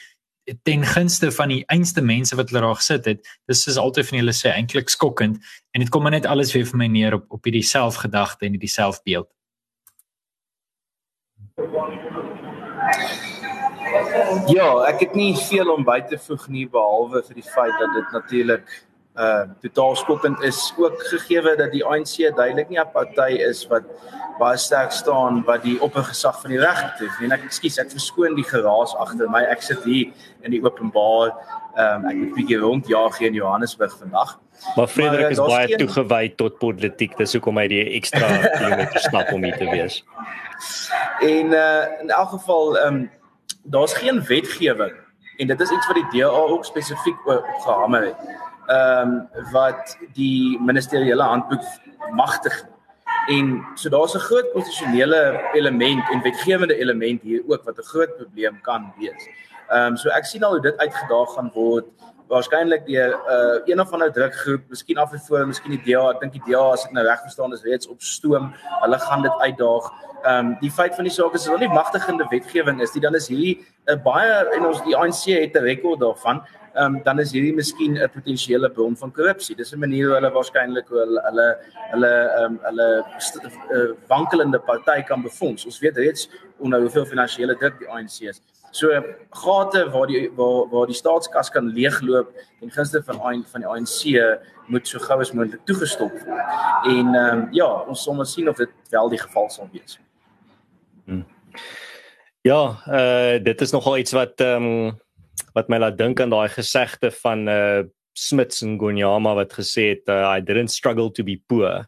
ten 0.64 0.84
gunste 0.84 1.32
van 1.32 1.50
die 1.52 1.64
einste 1.68 2.02
mense 2.02 2.36
wat 2.36 2.50
hulle 2.50 2.62
daar 2.62 2.76
gesit 2.76 3.06
het. 3.06 3.28
Dis 3.46 3.68
is 3.68 3.78
altyd 3.78 4.08
van 4.08 4.18
hulle 4.18 4.34
sê 4.34 4.50
eintlik 4.50 4.90
skokkend 4.90 5.38
en 5.72 5.82
dit 5.82 5.90
kom 5.90 6.02
maar 6.04 6.16
net 6.16 6.26
alles 6.26 6.54
weer 6.54 6.66
vir 6.66 6.78
my 6.78 6.88
neer 6.88 7.14
op 7.14 7.26
op 7.30 7.44
hierdie 7.44 7.66
selfgedagte 7.66 8.46
en 8.46 8.56
hierdie 8.56 8.72
selfbeeld. 8.72 9.28
Ja, 14.48 14.68
ek 14.88 15.00
het 15.00 15.16
nie 15.16 15.34
veel 15.50 15.70
om 15.74 15.84
by 15.84 16.00
te 16.08 16.18
voeg 16.18 16.48
nie 16.48 16.68
behalwe 16.70 17.24
vir 17.28 17.36
die 17.36 17.50
feit 17.50 17.74
dat 17.82 17.94
dit 17.94 18.12
natuurlik 18.16 18.70
uh 19.18 19.46
totaal 19.62 19.96
skokkend 19.96 20.42
is 20.42 20.74
ook 20.78 21.02
gegee 21.10 21.42
dat 21.42 21.72
die 21.72 21.86
ANC 21.86 22.18
duidelik 22.36 22.70
nie 22.70 22.80
'n 22.80 22.92
party 22.94 23.42
is 23.50 23.68
wat 23.68 23.84
baie 24.40 24.58
sterk 24.58 24.92
staan 24.92 25.44
wat 25.46 25.64
die 25.64 25.82
oppergesag 25.82 26.42
van 26.42 26.52
die 26.54 26.60
reg 26.60 26.82
betref. 26.92 27.20
En 27.22 27.32
ek 27.32 27.44
ekskuus, 27.44 27.80
ek 27.82 27.92
verskoon 27.92 28.36
die 28.36 28.46
geraas 28.46 28.96
agter 28.96 29.30
my. 29.30 29.42
Ek 29.50 29.62
sit 29.62 29.84
hier 29.84 30.12
in 30.42 30.52
die 30.52 30.62
openbaar. 30.64 31.34
Ehm 31.78 32.06
um, 32.06 32.10
ek 32.12 32.18
het 32.18 32.30
'n 32.30 32.36
bietjie 32.36 32.60
rond 32.60 32.88
jaar 32.88 33.18
hier 33.18 33.28
in 33.28 33.34
Johannesburg 33.34 33.98
vandag. 33.98 34.40
Maar 34.76 34.88
Frederik 34.88 35.22
maar, 35.22 35.32
is 35.32 35.38
baie 35.40 35.68
geen... 35.68 35.78
toegewy 35.78 36.30
tot 36.36 36.58
politiek. 36.58 37.18
Dis 37.18 37.34
hoekom 37.34 37.58
hy 37.58 37.68
die 37.68 37.84
ekstra 37.98 38.28
kilometer 38.58 39.00
stap 39.10 39.32
om 39.34 39.44
hier 39.44 39.58
te 39.58 39.70
wees. 39.70 40.04
En 41.22 41.54
uh 41.54 41.86
in 42.02 42.10
elk 42.10 42.30
geval 42.30 42.78
ehm 42.78 42.94
um, 42.94 43.12
daar's 43.64 43.94
geen 43.94 44.24
wetgewing 44.24 44.94
en 45.38 45.48
dit 45.48 45.60
is 45.62 45.72
iets 45.72 45.88
wat 45.88 45.96
die 45.96 46.20
DA 46.20 46.30
ook 46.30 46.66
spesifiek 46.66 47.28
opgehamer 47.28 48.06
het 48.06 48.47
ehm 48.68 49.12
um, 49.12 49.52
wat 49.52 49.98
die 50.14 50.60
ministeriële 50.60 51.24
handboek 51.24 51.64
magtig 52.12 52.66
en 53.28 53.66
so 53.76 53.90
daar's 53.90 54.16
'n 54.16 54.28
groot 54.30 54.52
konstitusionele 54.54 55.50
element 55.54 56.10
en 56.12 56.22
wetgewende 56.22 56.76
element 56.76 57.22
hier 57.22 57.42
ook 57.48 57.64
wat 57.64 57.78
'n 57.78 57.90
groot 57.94 58.16
probleem 58.18 58.62
kan 58.62 58.94
wees. 59.00 59.28
Ehm 59.70 59.86
um, 59.86 59.98
so 59.98 60.10
ek 60.10 60.26
sien 60.26 60.44
al 60.44 60.52
hoe 60.52 60.62
dit 60.62 60.78
uitgedaag 60.78 61.34
gaan 61.34 61.52
word 61.54 61.86
waarskynlik 62.28 62.86
deur 62.86 63.14
uh, 63.16 63.62
een 63.66 63.80
of 63.80 63.92
ander 63.92 64.12
drukgroep, 64.12 64.62
miskien 64.70 64.98
af 64.98 65.12
en 65.12 65.20
voor, 65.20 65.48
miskien 65.48 65.76
die 65.78 65.84
DA, 65.86 66.10
ek 66.12 66.20
dink 66.24 66.34
die 66.36 66.44
DA 66.50 66.64
as 66.74 66.84
ek 66.88 66.92
nou 66.96 67.06
reg 67.08 67.22
verstaan 67.24 67.56
is 67.56 67.64
reeds 67.64 67.88
op 67.88 68.02
stoom. 68.04 68.52
Hulle 68.82 69.00
gaan 69.00 69.24
dit 69.26 69.42
uitdaag. 69.46 69.92
Ehm 70.24 70.46
um, 70.46 70.58
die 70.62 70.72
feit 70.72 70.96
van 70.96 71.06
die 71.06 71.14
saak 71.14 71.34
is 71.36 71.42
as 71.42 71.48
hulle 71.48 71.68
nie 71.68 71.74
magtigende 71.74 72.26
wetgewing 72.32 72.82
is, 72.82 72.92
die 72.92 73.02
dan 73.02 73.16
is 73.16 73.28
hierdie 73.28 73.58
'n 73.88 73.94
uh, 73.94 74.04
baie 74.04 74.38
en 74.56 74.66
ons 74.66 74.82
die 74.84 74.96
ANC 74.96 75.24
het 75.26 75.56
'n 75.56 75.64
rekord 75.64 76.00
daarvan 76.00 76.42
um, 76.78 77.00
dan 77.04 77.20
is 77.20 77.32
hierdie 77.32 77.54
miskien 77.54 77.98
'n 77.98 78.10
potensiële 78.10 78.70
bron 78.72 78.98
van 78.98 79.12
korrupsie. 79.12 79.56
Dis 79.56 79.74
'n 79.74 79.80
manier 79.80 80.06
hoe 80.06 80.16
hulle 80.16 80.32
waarskynlik 80.32 80.88
hulle 80.90 81.22
hulle 81.28 81.48
hulle 81.92 82.14
um, 82.42 82.60
hulle 82.64 83.06
uh, 83.72 83.92
wankelende 84.08 84.60
party 84.60 85.02
kan 85.02 85.22
befonds. 85.22 85.66
Ons 85.66 85.80
weet 85.80 85.98
reeds 85.98 86.30
onder 86.58 86.80
hoeveel 86.80 87.06
finansiële 87.06 87.58
druk 87.58 87.80
die 87.80 87.90
ANC 87.90 88.20
is. 88.22 88.42
So 88.72 88.90
gate 89.30 89.90
waar 89.90 90.08
die 90.08 90.32
waar 90.36 90.70
waar 90.70 90.86
die 90.86 90.96
staatskas 90.96 91.50
kan 91.50 91.68
leegloop 91.74 92.32
en 92.62 92.72
gunste 92.72 93.04
van 93.04 93.20
ANC 93.20 93.48
van 93.48 93.62
die 93.62 93.70
ANC 93.70 94.40
moet 94.68 94.88
so 94.88 95.00
gou 95.00 95.20
as 95.20 95.32
moontlik 95.32 95.66
toegestop 95.66 96.12
word. 96.12 96.46
En 96.84 97.16
ehm 97.16 97.38
um, 97.38 97.48
ja, 97.52 97.70
ons 97.88 98.04
sal 98.04 98.14
maar 98.14 98.26
sien 98.26 98.50
of 98.50 98.58
dit 98.58 98.70
wel 98.90 99.10
die 99.10 99.20
geval 99.20 99.50
sal 99.50 99.70
wees. 99.72 100.00
Ja, 102.48 102.62
uh 102.88 103.44
dit 103.44 103.62
is 103.62 103.72
nogal 103.72 103.98
iets 103.98 104.14
wat 104.16 104.40
ehm 104.42 104.64
um, 104.64 104.98
wat 105.54 105.70
my 105.70 105.78
laat 105.82 105.98
dink 105.98 106.22
aan 106.22 106.32
daai 106.34 106.50
gesegde 106.54 107.12
van 107.12 107.48
uh 107.50 107.84
Smits 108.18 108.64
en 108.66 108.80
Gonyama 108.82 109.36
wat 109.38 109.54
gesê 109.54 109.92
het 109.94 110.10
uh, 110.10 110.26
I 110.38 110.42
didn't 110.42 110.74
struggle 110.74 111.12
to 111.12 111.24
be 111.24 111.38
poor. 111.48 111.86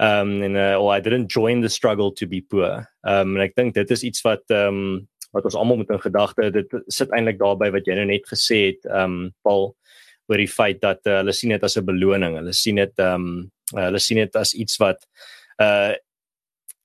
Um 0.00 0.42
and 0.42 0.56
uh, 0.56 0.76
or 0.80 0.96
I 0.96 1.00
didn't 1.00 1.30
join 1.30 1.60
the 1.60 1.68
struggle 1.68 2.12
to 2.12 2.26
be 2.26 2.40
poor. 2.40 2.86
Um 3.04 3.36
en 3.36 3.42
ek 3.44 3.56
dink 3.56 3.74
dit 3.74 3.90
is 3.90 4.02
iets 4.02 4.24
wat 4.26 4.44
ehm 4.50 4.68
um, 4.68 5.08
wat 5.32 5.46
ons 5.48 5.56
almal 5.56 5.78
moet 5.80 5.90
in 5.90 6.00
gedagte 6.00 6.50
dit 6.52 6.74
sit 6.92 7.12
eintlik 7.16 7.38
daarby 7.40 7.70
wat 7.72 7.86
jy 7.88 7.94
nou 7.96 8.04
net 8.04 8.26
gesê 8.28 8.58
het 8.70 8.88
um 8.92 9.32
Paul 9.42 9.70
oor 10.28 10.40
die 10.40 10.50
feit 10.50 10.82
dat 10.84 11.00
uh, 11.08 11.22
hulle 11.22 11.32
sien 11.32 11.54
dit 11.54 11.64
as 11.64 11.76
'n 11.76 11.84
beloning. 11.84 12.36
Hulle 12.36 12.52
sien 12.52 12.76
dit 12.76 12.98
um 13.00 13.50
uh, 13.74 13.84
hulle 13.88 14.00
sien 14.00 14.20
dit 14.20 14.36
as 14.36 14.54
iets 14.54 14.78
wat 14.78 15.00
uh 15.58 15.96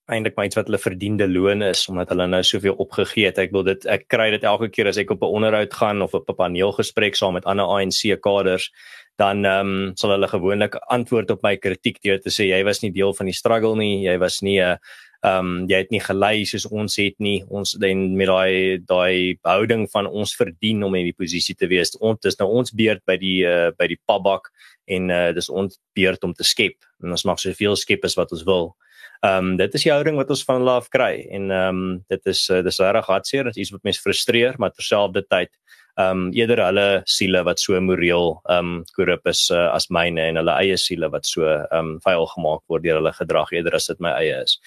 eintlik 0.07 0.35
maar 0.35 0.45
iets 0.45 0.55
wat 0.55 0.69
hulle 0.69 0.79
verdiende 0.79 1.27
loon 1.27 1.61
is 1.61 1.87
omdat 1.91 2.09
hulle 2.13 2.27
nou 2.27 2.43
soveel 2.43 2.77
opgegee 2.79 3.25
het. 3.25 3.37
Ek 3.37 3.51
wil 3.51 3.63
dit 3.67 3.85
ek 3.85 4.07
kry 4.07 4.29
dit 4.31 4.43
elke 4.43 4.69
keer 4.69 4.87
as 4.87 4.97
ek 4.97 5.11
op 5.11 5.21
'n 5.21 5.33
onderhoud 5.39 5.73
gaan 5.73 6.01
of 6.01 6.13
op 6.13 6.29
'n 6.29 6.35
paneelgesprek 6.35 7.15
saam 7.15 7.33
met 7.33 7.45
ander 7.45 7.65
ANC 7.65 8.19
kaders 8.21 8.71
dan 9.17 9.45
ehm 9.45 9.67
um, 9.67 9.91
sal 9.95 10.11
hulle 10.13 10.27
gewoonlik 10.27 10.75
antwoord 10.75 11.31
op 11.31 11.41
my 11.41 11.57
kritiek 11.57 11.97
deur 12.01 12.19
te 12.21 12.29
sê 12.29 12.47
jy 12.51 12.63
was 12.63 12.81
nie 12.83 12.91
deel 12.91 13.13
van 13.13 13.25
die 13.25 13.33
struggle 13.33 13.75
nie, 13.75 14.05
jy 14.05 14.17
was 14.17 14.41
nie 14.41 14.59
'n 14.61 14.63
uh, 14.63 14.77
ehm 15.25 15.45
um, 15.45 15.67
jy 15.69 15.77
het 15.81 15.91
nie 15.91 16.01
gelei 16.01 16.45
soos 16.45 16.65
ons 16.69 16.95
het 17.01 17.15
nie. 17.19 17.43
Ons 17.49 17.73
dan 17.81 18.15
met 18.15 18.27
daai 18.27 18.77
daai 18.85 19.37
houding 19.43 19.87
van 19.91 20.07
ons 20.07 20.35
verdien 20.35 20.83
om 20.83 20.95
in 20.95 21.07
die 21.09 21.17
posisie 21.17 21.55
te 21.55 21.67
wees. 21.67 21.95
Ons 21.99 22.19
dis 22.21 22.37
nou 22.39 22.49
ons 22.49 22.71
beurt 22.71 23.01
by 23.05 23.17
die 23.17 23.45
uh, 23.45 23.71
by 23.77 23.87
die 23.87 23.99
pabak 24.05 24.51
en 24.85 25.09
uh, 25.09 25.31
dis 25.33 25.49
ons 25.49 25.79
beurt 25.95 26.23
om 26.23 26.33
te 26.33 26.43
skep. 26.43 26.77
En 27.03 27.11
ons 27.11 27.25
mag 27.25 27.39
soveel 27.39 27.75
skep 27.75 28.05
as 28.05 28.15
wat 28.15 28.31
ons 28.31 28.45
wil. 28.45 28.75
Ehm 29.21 29.51
um, 29.51 29.55
dit 29.57 29.73
is 29.73 29.83
die 29.83 29.91
houding 29.91 30.15
wat 30.15 30.29
ons 30.29 30.43
van 30.43 30.61
hulle 30.61 30.77
af 30.81 30.89
kry 30.89 31.27
en 31.31 31.51
ehm 31.51 31.81
um, 31.81 32.03
dit 32.07 32.25
is 32.25 32.49
uh, 32.49 32.61
dis 32.63 32.79
reg 32.79 33.05
hartseer. 33.05 33.43
Dit 33.43 33.57
is 33.57 33.61
iets 33.65 33.71
wat 33.71 33.83
mense 33.83 34.01
frustreer, 34.01 34.55
maar 34.57 34.71
terselfdertyd 34.71 35.51
ehm 35.97 36.27
um, 36.27 36.33
eerder 36.33 36.59
hulle 36.61 37.01
siele 37.09 37.39
wat 37.45 37.59
so 37.59 37.79
moreel 37.81 38.35
ehm 38.45 38.67
um, 38.75 38.83
korrup 38.93 39.25
is 39.31 39.47
uh, 39.49 39.71
as 39.73 39.87
myne 39.89 40.21
en 40.29 40.37
hulle 40.37 40.53
eie 40.61 40.75
siele 40.77 41.09
wat 41.09 41.25
so 41.25 41.47
ehm 41.47 41.79
um, 41.79 41.89
vuil 42.05 42.27
gemaak 42.33 42.61
word 42.69 42.85
deur 42.85 42.99
hulle 42.99 43.13
gedrag 43.17 43.53
eerder 43.55 43.79
as 43.79 43.89
dit 43.89 44.03
my 44.05 44.11
eie 44.19 44.35
is. 44.43 44.59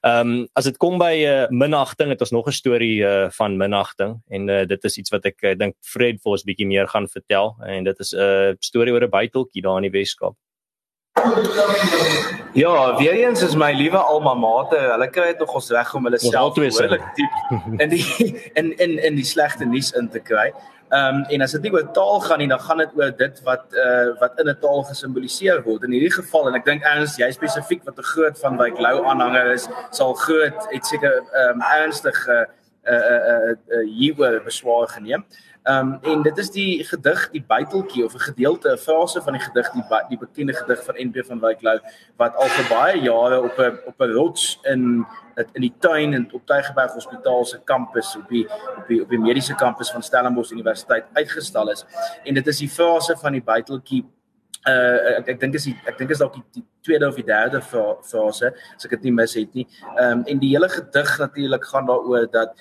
Ehm 0.00 0.32
um, 0.32 0.48
as 0.56 0.64
dit 0.70 0.80
kom 0.80 0.96
by 1.02 1.12
uh, 1.28 1.44
minagting, 1.50 2.08
het 2.14 2.24
ons 2.24 2.32
nog 2.32 2.48
'n 2.48 2.56
storie 2.62 3.04
uh, 3.04 3.28
van 3.40 3.60
minagting 3.60 4.16
en 4.30 4.48
uh, 4.48 4.64
dit 4.64 4.84
is 4.84 4.98
iets 4.98 5.12
wat 5.12 5.26
ek 5.26 5.42
uh, 5.42 5.54
dink 5.54 5.76
Fred 5.84 6.22
vir 6.24 6.32
ons 6.32 6.48
bietjie 6.48 6.66
meer 6.66 6.88
gaan 6.88 7.08
vertel 7.08 7.56
en 7.66 7.84
dit 7.84 8.00
is 8.00 8.14
'n 8.14 8.20
uh, 8.24 8.52
storie 8.60 8.92
oor 8.92 9.04
'n 9.04 9.16
buiteltjie 9.18 9.62
daar 9.62 9.84
in 9.84 9.92
die 9.92 9.96
Weskaap. 10.00 10.36
Ja, 12.52 12.96
weer 12.96 13.12
eens 13.12 13.42
is 13.42 13.54
my 13.54 13.72
liewe 13.72 13.98
alma 13.98 14.34
mater, 14.34 14.90
hulle 14.90 15.06
kry 15.12 15.26
dit 15.32 15.38
nog 15.38 15.52
ons 15.60 15.70
reg 15.70 15.92
om 15.94 16.08
hulle 16.08 16.18
self 16.18 16.56
behoorlik 16.56 17.04
diep 17.18 17.80
in 17.84 17.92
die 17.92 18.02
in 18.60 18.72
in 18.78 18.96
in 19.10 19.18
die 19.20 19.26
slegte 19.26 19.68
nuus 19.68 19.92
in 19.98 20.08
te 20.10 20.20
kry. 20.20 20.48
Ehm 20.88 21.20
um, 21.20 21.24
en 21.34 21.44
as 21.44 21.52
dit 21.52 21.66
nie 21.66 21.72
oor 21.74 21.86
taal 21.92 22.20
gaan 22.24 22.40
nie, 22.42 22.48
dan 22.48 22.60
gaan 22.64 22.80
dit 22.82 22.94
oor 22.96 23.12
dit 23.16 23.42
wat 23.46 23.76
uh 23.84 24.14
wat 24.20 24.40
in 24.40 24.48
'n 24.48 24.56
taal 24.60 24.82
gesimboliseer 24.90 25.62
word. 25.66 25.84
In 25.84 25.92
hierdie 25.96 26.14
geval 26.14 26.48
en 26.48 26.56
ek 26.58 26.64
dink 26.64 26.82
erns 26.82 27.18
jy 27.20 27.30
spesifiek 27.32 27.84
wat 27.84 27.98
'n 27.98 28.10
groot 28.14 28.38
van 28.38 28.56
Wyk 28.56 28.80
Lou 28.80 29.04
aanhanger 29.04 29.52
is, 29.52 29.68
sal 29.90 30.14
groot 30.14 30.70
het 30.72 30.86
seker 30.86 31.20
ehm 31.20 31.60
um, 31.60 31.62
ernstige 31.82 32.46
uh 32.88 32.94
uh 32.94 33.20
uh, 33.32 33.52
uh 33.76 33.84
hieroor 33.86 34.40
beswaar 34.44 34.88
geneem. 34.88 35.22
Ehm 35.28 35.47
um, 35.64 35.98
en 36.02 36.22
dit 36.22 36.38
is 36.38 36.50
die 36.50 36.84
gedig 36.84 37.30
die 37.30 37.44
buiteltjie 37.46 38.04
of 38.04 38.14
'n 38.14 38.18
gedeelte 38.18 38.72
'n 38.72 38.78
fase 38.78 39.22
van 39.22 39.32
die 39.32 39.42
gedig 39.42 39.70
die 39.72 39.84
die 40.08 40.18
bekende 40.18 40.52
gedig 40.52 40.84
van 40.84 40.94
NP 40.94 41.24
van 41.26 41.40
Wyk 41.40 41.62
Lou 41.62 41.78
wat 42.16 42.34
al 42.34 42.48
vir 42.48 42.68
baie 42.68 43.00
jare 43.00 43.42
op 43.42 43.58
'n 43.58 43.78
op 43.86 44.00
'n 44.00 44.12
rots 44.12 44.58
in 44.62 45.06
in 45.52 45.60
die 45.60 45.74
tuin 45.78 46.14
en 46.14 46.28
op 46.32 46.46
Tygerberg 46.46 46.92
Hospitaal 46.92 47.44
se 47.44 47.60
kampus 47.64 48.16
op 48.16 48.28
die 48.28 48.46
op 48.76 48.86
die 48.88 49.02
op 49.02 49.08
die 49.08 49.18
mediese 49.18 49.54
kampus 49.54 49.90
van 49.90 50.02
Stellenbosch 50.02 50.50
Universiteit 50.50 51.04
uitgestal 51.12 51.70
is. 51.70 51.84
En 52.24 52.34
dit 52.34 52.46
is 52.46 52.58
die 52.58 52.68
fase 52.68 53.16
van 53.16 53.32
die 53.32 53.42
buiteltjie 53.42 54.04
uh 54.66 55.18
ek 55.18 55.28
ek 55.28 55.40
dink 55.40 55.54
is 55.54 55.68
die, 55.68 55.76
ek 55.86 55.98
dink 55.98 56.10
is 56.10 56.18
dalk 56.18 56.34
die, 56.34 56.42
die 56.58 56.64
tweede 56.82 57.08
of 57.08 57.16
die 57.16 57.26
derde 57.26 57.60
fase 57.62 58.50
as 58.76 58.84
ek 58.84 58.90
dit 58.96 59.08
nie 59.08 59.12
mis 59.12 59.34
het 59.38 59.54
nie. 59.54 59.66
Ehm 59.96 60.18
um, 60.18 60.24
en 60.26 60.42
die 60.42 60.50
hele 60.54 60.68
gedig 60.68 61.18
natuurlik 61.18 61.64
gaan 61.64 61.86
daaroor 61.86 62.26
dat 62.30 62.56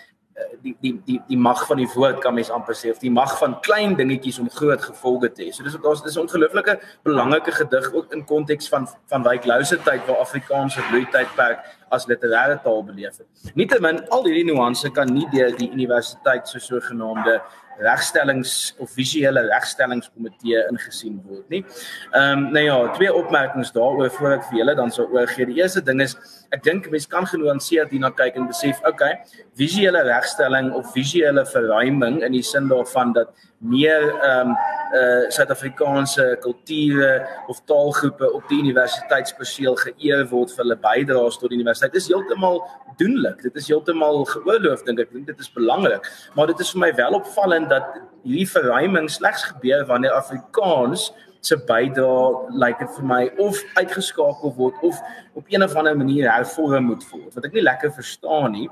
die 0.61 0.75
die 0.81 0.93
die 1.05 1.17
die 1.27 1.37
mag 1.37 1.63
van 1.67 1.79
die 1.81 1.87
woord 1.95 2.19
kan 2.21 2.35
mens 2.37 2.49
amper 2.53 2.75
sê 2.77 2.91
of 2.93 2.99
die 3.01 3.11
mag 3.11 3.31
van 3.39 3.55
klein 3.65 3.95
dingetjies 3.97 4.39
om 4.39 4.49
groot 4.53 4.81
gevolge 4.81 5.31
te 5.33 5.47
hê. 5.47 5.53
So 5.53 5.65
dis 5.65 5.77
wat 5.77 5.85
ons 5.91 6.03
dis 6.05 6.17
'n 6.17 6.25
ongelooflike 6.25 6.79
belangrike 7.03 7.51
gedig 7.51 7.93
ook 7.93 8.13
in 8.13 8.25
konteks 8.25 8.69
van 8.69 8.87
van 9.09 9.23
Wyk 9.23 9.45
Lou 9.45 9.63
se 9.63 9.77
tyd 9.77 10.05
waar 10.05 10.21
Afrikaans 10.25 10.77
'n 10.77 10.89
bloeitydperk 10.89 11.59
as 11.91 12.07
literêre 12.09 12.59
taal 12.63 12.83
beleef 12.83 13.21
het. 13.21 13.53
Nietemin 13.55 14.03
al 14.09 14.25
hierdie 14.27 14.47
nuance 14.51 14.89
kan 14.95 15.13
nie 15.13 15.27
deur 15.33 15.55
die 15.57 15.71
universiteit 15.71 16.47
so 16.47 16.59
sogenaamde 16.59 17.39
regstellings 17.79 18.73
of 18.77 18.91
visuele 18.95 19.41
regstellingskomitee 19.51 20.63
ingesien 20.71 21.19
word 21.25 21.49
nie. 21.53 21.63
Ehm 22.11 22.45
um, 22.45 22.45
nou 22.55 22.63
ja, 22.65 22.77
twee 22.97 23.13
opmerkings 23.13 23.71
daaroor 23.75 24.09
voor 24.17 24.37
ek 24.37 24.47
vir 24.49 24.61
julle 24.61 24.75
dan 24.79 24.93
sou 24.93 25.05
oorgee. 25.13 25.45
Die 25.49 25.59
eerste 25.61 25.83
ding 25.85 26.01
is 26.01 26.15
ek 26.55 26.63
dink 26.65 26.89
mense 26.91 27.09
kan 27.11 27.27
genuanceerd 27.29 27.93
hierna 27.93 28.09
kyk 28.15 28.39
en 28.39 28.47
besef, 28.49 28.81
okay, 28.89 29.19
visuele 29.59 30.01
regstelling 30.07 30.71
of 30.77 30.89
visuele 30.95 31.45
verruiming 31.45 32.23
in 32.25 32.33
die 32.33 32.45
sin 32.45 32.69
daarvan 32.71 33.13
dat 33.17 33.33
meer 33.59 34.09
ehm 34.15 34.53
um, 34.53 34.57
uh 34.95 35.29
Suid-Afrikaanse 35.35 36.37
kulture 36.39 37.27
of 37.51 37.59
taalgroepe 37.67 38.29
op 38.33 38.45
die 38.47 38.61
universiteitsperseel 38.63 39.75
geëer 39.75 40.23
word 40.31 40.53
vir 40.55 40.63
hulle 40.63 40.77
bydraes 40.79 41.35
tot 41.37 41.51
die 41.51 41.57
universiteit. 41.59 41.76
Dit 41.79 41.95
is 41.95 42.07
heeltemal 42.07 42.61
doenlik. 42.97 43.41
Dit 43.41 43.55
is 43.55 43.67
heeltemal 43.67 44.25
geoorloof 44.25 44.83
dink. 44.87 44.99
Ek 44.99 45.13
dink 45.13 45.27
dit 45.29 45.39
is 45.39 45.51
belangrik. 45.53 46.05
Maar 46.35 46.51
dit 46.53 46.59
is 46.59 46.71
vir 46.73 46.83
my 46.85 46.91
wel 46.97 47.17
opvallend 47.19 47.69
dat 47.69 47.97
hierdie 48.23 48.49
verruiming 48.49 49.09
slegs 49.11 49.43
gebeur 49.51 49.85
wanneer 49.89 50.17
Afrikaans 50.17 51.11
se 51.45 51.57
bydrae 51.69 52.49
lyk 52.49 52.61
like 52.63 52.85
dit 52.85 52.95
vir 52.97 53.07
my 53.07 53.23
of 53.43 53.59
uitgeskakel 53.77 54.53
word 54.57 54.79
of 54.83 54.99
op 55.37 55.45
een 55.53 55.63
of 55.63 55.75
ander 55.75 55.97
manier 55.97 56.31
hervorm 56.31 56.89
moet 56.91 57.05
word. 57.11 57.33
Wat 57.35 57.45
ek 57.45 57.53
nie 57.55 57.65
lekker 57.65 57.93
verstaan 57.93 58.51
nie. 58.57 58.69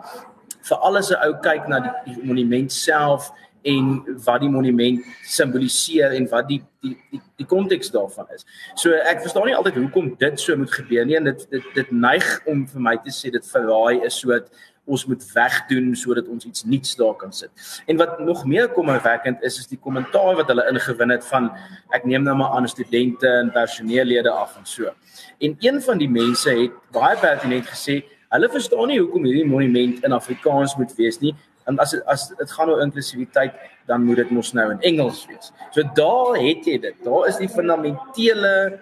Vir 0.66 0.78
alles 0.78 1.12
'n 1.12 1.22
ou 1.22 1.34
kyk 1.42 1.68
na 1.68 1.80
die, 1.80 2.16
die 2.16 2.26
monument 2.26 2.72
self 2.72 3.32
en 3.66 4.04
wat 4.26 4.44
die 4.44 4.50
monument 4.50 5.06
simboliseer 5.26 6.14
en 6.14 6.28
wat 6.30 6.48
die 6.50 6.62
die 6.86 6.94
die 7.12 7.22
die 7.42 7.48
konteks 7.50 7.90
daarvan 7.92 8.30
is. 8.36 8.46
So 8.78 8.94
ek 8.94 9.24
verstaan 9.26 9.50
nie 9.50 9.58
altyd 9.58 9.80
hoekom 9.82 10.12
dit 10.22 10.40
so 10.40 10.56
moet 10.60 10.72
gebeur 10.72 11.08
nie 11.10 11.18
en 11.18 11.32
dit 11.32 11.48
dit 11.50 11.68
dit 11.74 11.92
neig 11.92 12.28
om 12.52 12.64
vir 12.70 12.88
my 12.90 12.96
te 13.02 13.14
sê 13.14 13.34
dit 13.34 13.52
verraai 13.54 14.06
is 14.06 14.20
sodat 14.22 14.52
ons 14.86 15.06
moet 15.10 15.24
wegdoen 15.34 15.88
sodat 15.98 16.28
ons 16.30 16.46
iets 16.46 16.66
nuuts 16.70 16.94
daar 17.00 17.16
kan 17.18 17.34
sit. 17.34 17.50
En 17.90 17.98
wat 17.98 18.20
nog 18.20 18.46
meer 18.46 18.70
kommerwekkend 18.70 19.42
is 19.42 19.58
is 19.64 19.72
die 19.72 19.82
kommentaar 19.82 20.36
wat 20.38 20.54
hulle 20.54 20.68
ingewin 20.70 21.16
het 21.16 21.26
van 21.32 21.50
ek 21.98 22.06
neem 22.06 22.28
nou 22.28 22.38
maar 22.38 22.54
aan 22.60 22.70
studente 22.70 23.28
en 23.42 23.50
personeellede 23.56 24.30
af 24.30 24.58
en 24.60 24.70
so. 24.70 24.94
En 25.42 25.58
een 25.60 25.82
van 25.82 25.98
die 25.98 26.10
mense 26.10 26.54
het 26.54 26.78
baie 26.94 27.18
pertinent 27.18 27.66
gesê 27.74 28.04
hulle 28.36 28.50
verstaan 28.52 28.90
nie 28.92 29.02
hoekom 29.02 29.26
hierdie 29.26 29.50
monument 29.50 30.06
in 30.06 30.14
Afrikaans 30.14 30.78
moet 30.78 30.94
wees 31.02 31.18
nie 31.24 31.34
en 31.66 31.80
as 31.82 31.96
as 32.06 32.28
dit 32.30 32.52
gaan 32.52 32.70
oor 32.70 32.82
inklusiwiteit 32.86 33.56
dan 33.90 34.04
moet 34.06 34.24
dit 34.24 34.34
mos 34.34 34.54
nou 34.54 34.72
in 34.72 34.82
Engels 34.82 35.26
wees. 35.30 35.52
So 35.72 35.84
daar 35.98 36.38
het 36.42 36.66
jy 36.66 36.80
dit. 36.82 36.98
Daar 37.06 37.28
is 37.30 37.38
die 37.42 37.50
fundamentele 37.50 38.80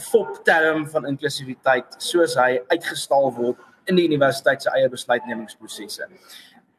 fopterm 0.00 0.86
van 0.88 1.06
inklusiwiteit 1.06 1.98
soos 1.98 2.36
hy 2.40 2.60
uitgestal 2.72 3.30
word 3.36 3.60
in 3.88 3.98
die 3.98 4.06
universiteit 4.08 4.62
se 4.62 4.72
eie 4.76 4.88
besluitnemingsprosesse. 4.92 6.08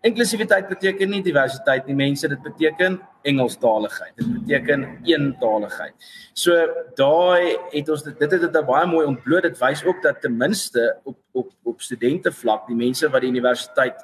Inklusiwiteit 0.01 0.65
beteken 0.65 1.11
nie 1.13 1.21
diversiteit 1.21 1.85
nie, 1.85 1.93
mense, 1.93 2.25
dit 2.29 2.41
beteken 2.41 2.95
Engelstaligheid. 3.29 4.15
Dit 4.17 4.31
beteken 4.39 4.85
eentaligheid. 5.05 5.93
So 6.33 6.57
daai 6.97 7.53
het 7.69 7.91
ons 7.93 8.01
dit 8.07 8.17
dit 8.17 8.33
het 8.33 8.47
dit 8.47 8.65
baie 8.65 8.87
mooi 8.89 9.05
ontbloot. 9.05 9.45
Dit 9.45 9.59
wys 9.61 9.83
ook 9.85 10.01
dat 10.01 10.21
ten 10.23 10.37
minste 10.37 10.87
op 11.05 11.19
op 11.37 11.53
op 11.69 11.85
studente 11.85 12.31
vlak, 12.33 12.65
die 12.67 12.75
mense 12.75 13.09
wat 13.13 13.21
die 13.21 13.29
universiteit 13.29 14.01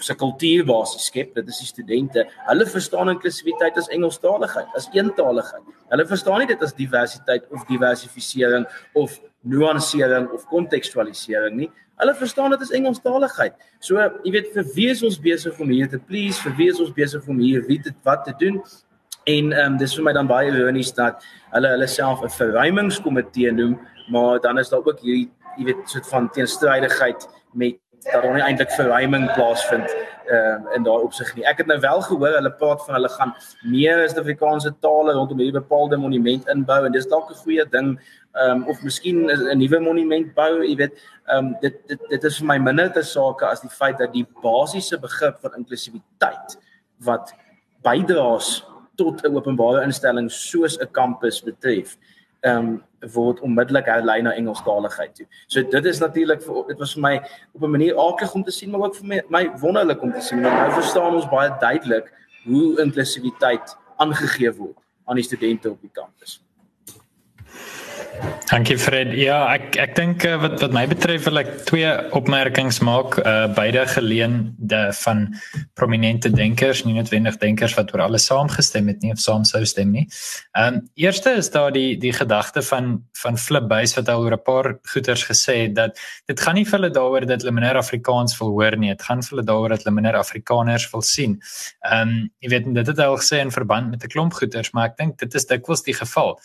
se 0.00 0.14
kultuurbasis 0.18 1.08
skep, 1.10 1.34
dit 1.34 1.48
is 1.48 1.60
die 1.62 1.68
studente. 1.68 2.24
Hulle 2.48 2.66
verstaan 2.66 3.12
inklusiwiteit 3.12 3.78
as 3.78 3.88
Engelstaligheid, 3.92 4.68
as 4.76 4.88
eentaligheid. 4.94 5.76
Hulle 5.92 6.06
verstaan 6.08 6.42
nie 6.42 6.48
dit 6.50 6.62
as 6.62 6.74
diversiteit 6.76 7.46
of 7.54 7.66
diversifisering 7.68 8.66
of 8.98 9.16
nuansering 9.42 10.28
of 10.34 10.46
kontekstualisering 10.50 11.56
nie. 11.62 11.70
Hulle 12.00 12.14
verstaan 12.16 12.54
dit 12.54 12.62
as 12.64 12.72
Engelstaligheid. 12.76 13.56
So, 13.80 14.00
jy 14.24 14.34
weet 14.36 14.52
vir 14.54 14.70
wie 14.76 14.88
is 14.92 15.02
ons 15.06 15.18
besig 15.20 15.58
om 15.60 15.72
hier 15.72 15.90
te 15.90 16.00
please, 16.00 16.40
vir 16.44 16.56
wie 16.56 16.70
is 16.72 16.80
ons 16.80 16.94
besig 16.96 17.26
om 17.28 17.42
hier 17.42 17.66
wie 17.68 17.80
dit 17.82 17.96
wat 18.08 18.24
te 18.28 18.36
doen? 18.40 18.62
En 19.28 19.52
ehm 19.52 19.74
um, 19.74 19.76
dis 19.78 19.92
vir 19.98 20.06
my 20.06 20.14
dan 20.16 20.30
baie 20.30 20.48
ironies 20.48 20.94
dat 20.96 21.20
hulle 21.52 21.74
hulle 21.74 21.88
self 21.88 22.24
'n 22.24 22.32
verruimingskomitee 22.38 23.52
noem, 23.52 23.76
maar 24.08 24.40
dan 24.40 24.58
is 24.58 24.72
daar 24.72 24.80
ook 24.80 25.04
hierdie 25.04 25.28
jy 25.58 25.66
weet 25.68 25.88
soort 25.90 26.08
van 26.08 26.30
teenstrydigheid 26.32 27.28
met 27.52 27.78
dat 28.04 28.24
nie 28.34 28.42
eintlik 28.42 28.72
verruiming 28.72 29.32
plaasvind 29.34 29.90
ehm 30.30 30.66
uh, 30.66 30.74
in 30.76 30.84
daai 30.86 31.02
opsig 31.02 31.34
nie. 31.34 31.44
Ek 31.44 31.58
het 31.58 31.66
nou 31.66 31.78
wel 31.82 32.02
gehoor 32.06 32.36
hulle 32.36 32.52
praat 32.60 32.84
van 32.86 32.94
hulle 32.94 33.08
gaan 33.08 33.32
meer 33.62 34.04
Suid-Afrikaanse 34.04 34.72
tale 34.84 35.12
rondom 35.16 35.40
hierdie 35.42 35.58
bepaalde 35.58 35.98
monument 35.98 36.48
inbou 36.54 36.84
en 36.86 36.92
dis 36.92 37.08
dalk 37.10 37.30
'n 37.30 37.40
goeie 37.42 37.66
ding 37.70 37.88
ehm 38.32 38.62
um, 38.62 38.66
of 38.68 38.82
miskien 38.82 39.26
'n 39.26 39.58
nuwe 39.58 39.80
monument 39.80 40.34
bou, 40.34 40.62
jy 40.62 40.76
weet. 40.76 40.94
Ehm 41.26 41.46
um, 41.46 41.56
dit 41.60 41.74
dit 41.88 42.08
dit 42.08 42.24
is 42.24 42.38
vir 42.38 42.46
my 42.46 42.58
minder 42.58 42.92
te 42.92 43.02
sake 43.02 43.46
as 43.46 43.60
die 43.60 43.74
feit 43.80 43.98
dat 43.98 44.12
die 44.12 44.26
basiese 44.42 44.98
begrip 44.98 45.40
van 45.40 45.56
inklusiwiteit 45.56 46.58
wat 46.98 47.34
bydraes 47.82 48.64
tot 48.96 49.24
'n 49.24 49.36
openbare 49.36 49.82
instelling 49.82 50.30
soos 50.30 50.78
'n 50.78 50.90
kampus 50.92 51.42
betref 51.42 51.96
ehm 52.40 52.56
um, 52.56 52.82
word 53.14 53.40
onmiddellik 53.40 53.86
herlei 53.86 54.20
na 54.22 54.34
Engelstaligheid 54.36 55.14
toe. 55.14 55.26
So 55.46 55.62
dit 55.62 55.84
is 55.84 55.98
natuurlik 55.98 56.42
vir 56.42 56.66
dit 56.68 56.78
was 56.78 56.94
vir 56.94 57.02
my 57.02 57.14
op 57.54 57.62
'n 57.62 57.70
manier 57.70 57.96
aklig 57.96 58.34
om 58.34 58.44
te 58.44 58.50
sien 58.50 58.70
maar 58.70 58.80
ook 58.80 58.96
vir 58.96 59.06
my, 59.06 59.22
my 59.28 59.50
wonderlik 59.58 60.02
om 60.02 60.12
te 60.12 60.20
sien 60.20 60.42
want 60.42 60.54
nou 60.54 60.72
verstaan 60.72 61.14
ons 61.14 61.28
baie 61.28 61.50
duidelik 61.60 62.12
hoe 62.44 62.80
inklusiwiteit 62.80 63.76
aangegee 63.96 64.52
word 64.52 64.78
aan 65.04 65.16
die 65.16 65.24
studente 65.24 65.70
op 65.70 65.80
die 65.80 65.90
kampus. 65.92 66.42
Dankie 68.50 68.78
Fred. 68.78 69.12
Ja, 69.14 69.44
ek 69.54 69.76
ek 69.78 69.92
dink 69.94 70.24
uh, 70.26 70.34
wat 70.42 70.56
wat 70.58 70.72
my 70.74 70.82
betref 70.90 71.28
wil 71.28 71.38
ek 71.38 71.50
twee 71.68 71.90
opmerkings 72.18 72.80
maak, 72.82 73.14
uh 73.22 73.46
beide 73.54 73.84
geleende 73.86 74.80
van 75.04 75.22
prominente 75.78 76.32
denkers, 76.34 76.82
nie 76.84 76.96
noodwendig 76.96 77.38
denkers 77.42 77.76
wat 77.78 77.92
oor 77.94 78.02
alles 78.08 78.26
saamgestem 78.26 78.90
het 78.90 79.04
nie 79.04 79.12
of 79.14 79.22
saam 79.22 79.46
sou 79.48 79.62
stem 79.68 79.94
nie. 79.94 80.06
Ehm 80.58 80.80
um, 80.80 80.80
eerste 80.98 81.36
is 81.38 81.50
daar 81.54 81.70
die 81.72 81.94
die 82.02 82.12
gedagte 82.16 82.62
van 82.66 82.96
van 83.22 83.38
Flip 83.38 83.68
Buys 83.70 83.94
wat 83.98 84.10
al 84.10 84.24
oor 84.24 84.34
'n 84.34 84.42
paar 84.42 84.72
goeters 84.94 85.24
gesê 85.30 85.56
het 85.68 85.74
dat 85.74 86.00
dit 86.26 86.40
gaan 86.40 86.58
nie 86.58 86.64
vir 86.64 86.78
hulle 86.78 86.90
daaroor 86.90 87.26
dat 87.26 87.44
hulle 87.44 87.54
minder 87.54 87.78
Afrikaans 87.78 88.38
wil 88.40 88.50
hoor 88.58 88.76
nie, 88.76 88.90
dit 88.90 89.02
gaan 89.02 89.22
vir 89.22 89.36
hulle 89.36 89.46
daaroor 89.46 89.76
dat 89.76 89.84
hulle 89.84 89.94
minder 89.94 90.16
Afrikaners 90.16 90.90
wil 90.92 91.02
sien. 91.02 91.38
Ehm 91.86 92.08
um, 92.08 92.30
jy 92.40 92.48
weet 92.48 92.74
dit 92.74 92.86
het 92.86 92.98
hy 92.98 93.04
al 93.04 93.20
gesê 93.22 93.38
in 93.40 93.54
verband 93.54 93.90
met 93.90 94.04
'n 94.04 94.08
klomp 94.08 94.32
goeters, 94.32 94.72
maar 94.72 94.90
ek 94.90 94.96
dink 94.96 95.18
dit 95.18 95.34
is 95.34 95.46
dikwels 95.46 95.82
die 95.82 95.94
geval 95.94 96.38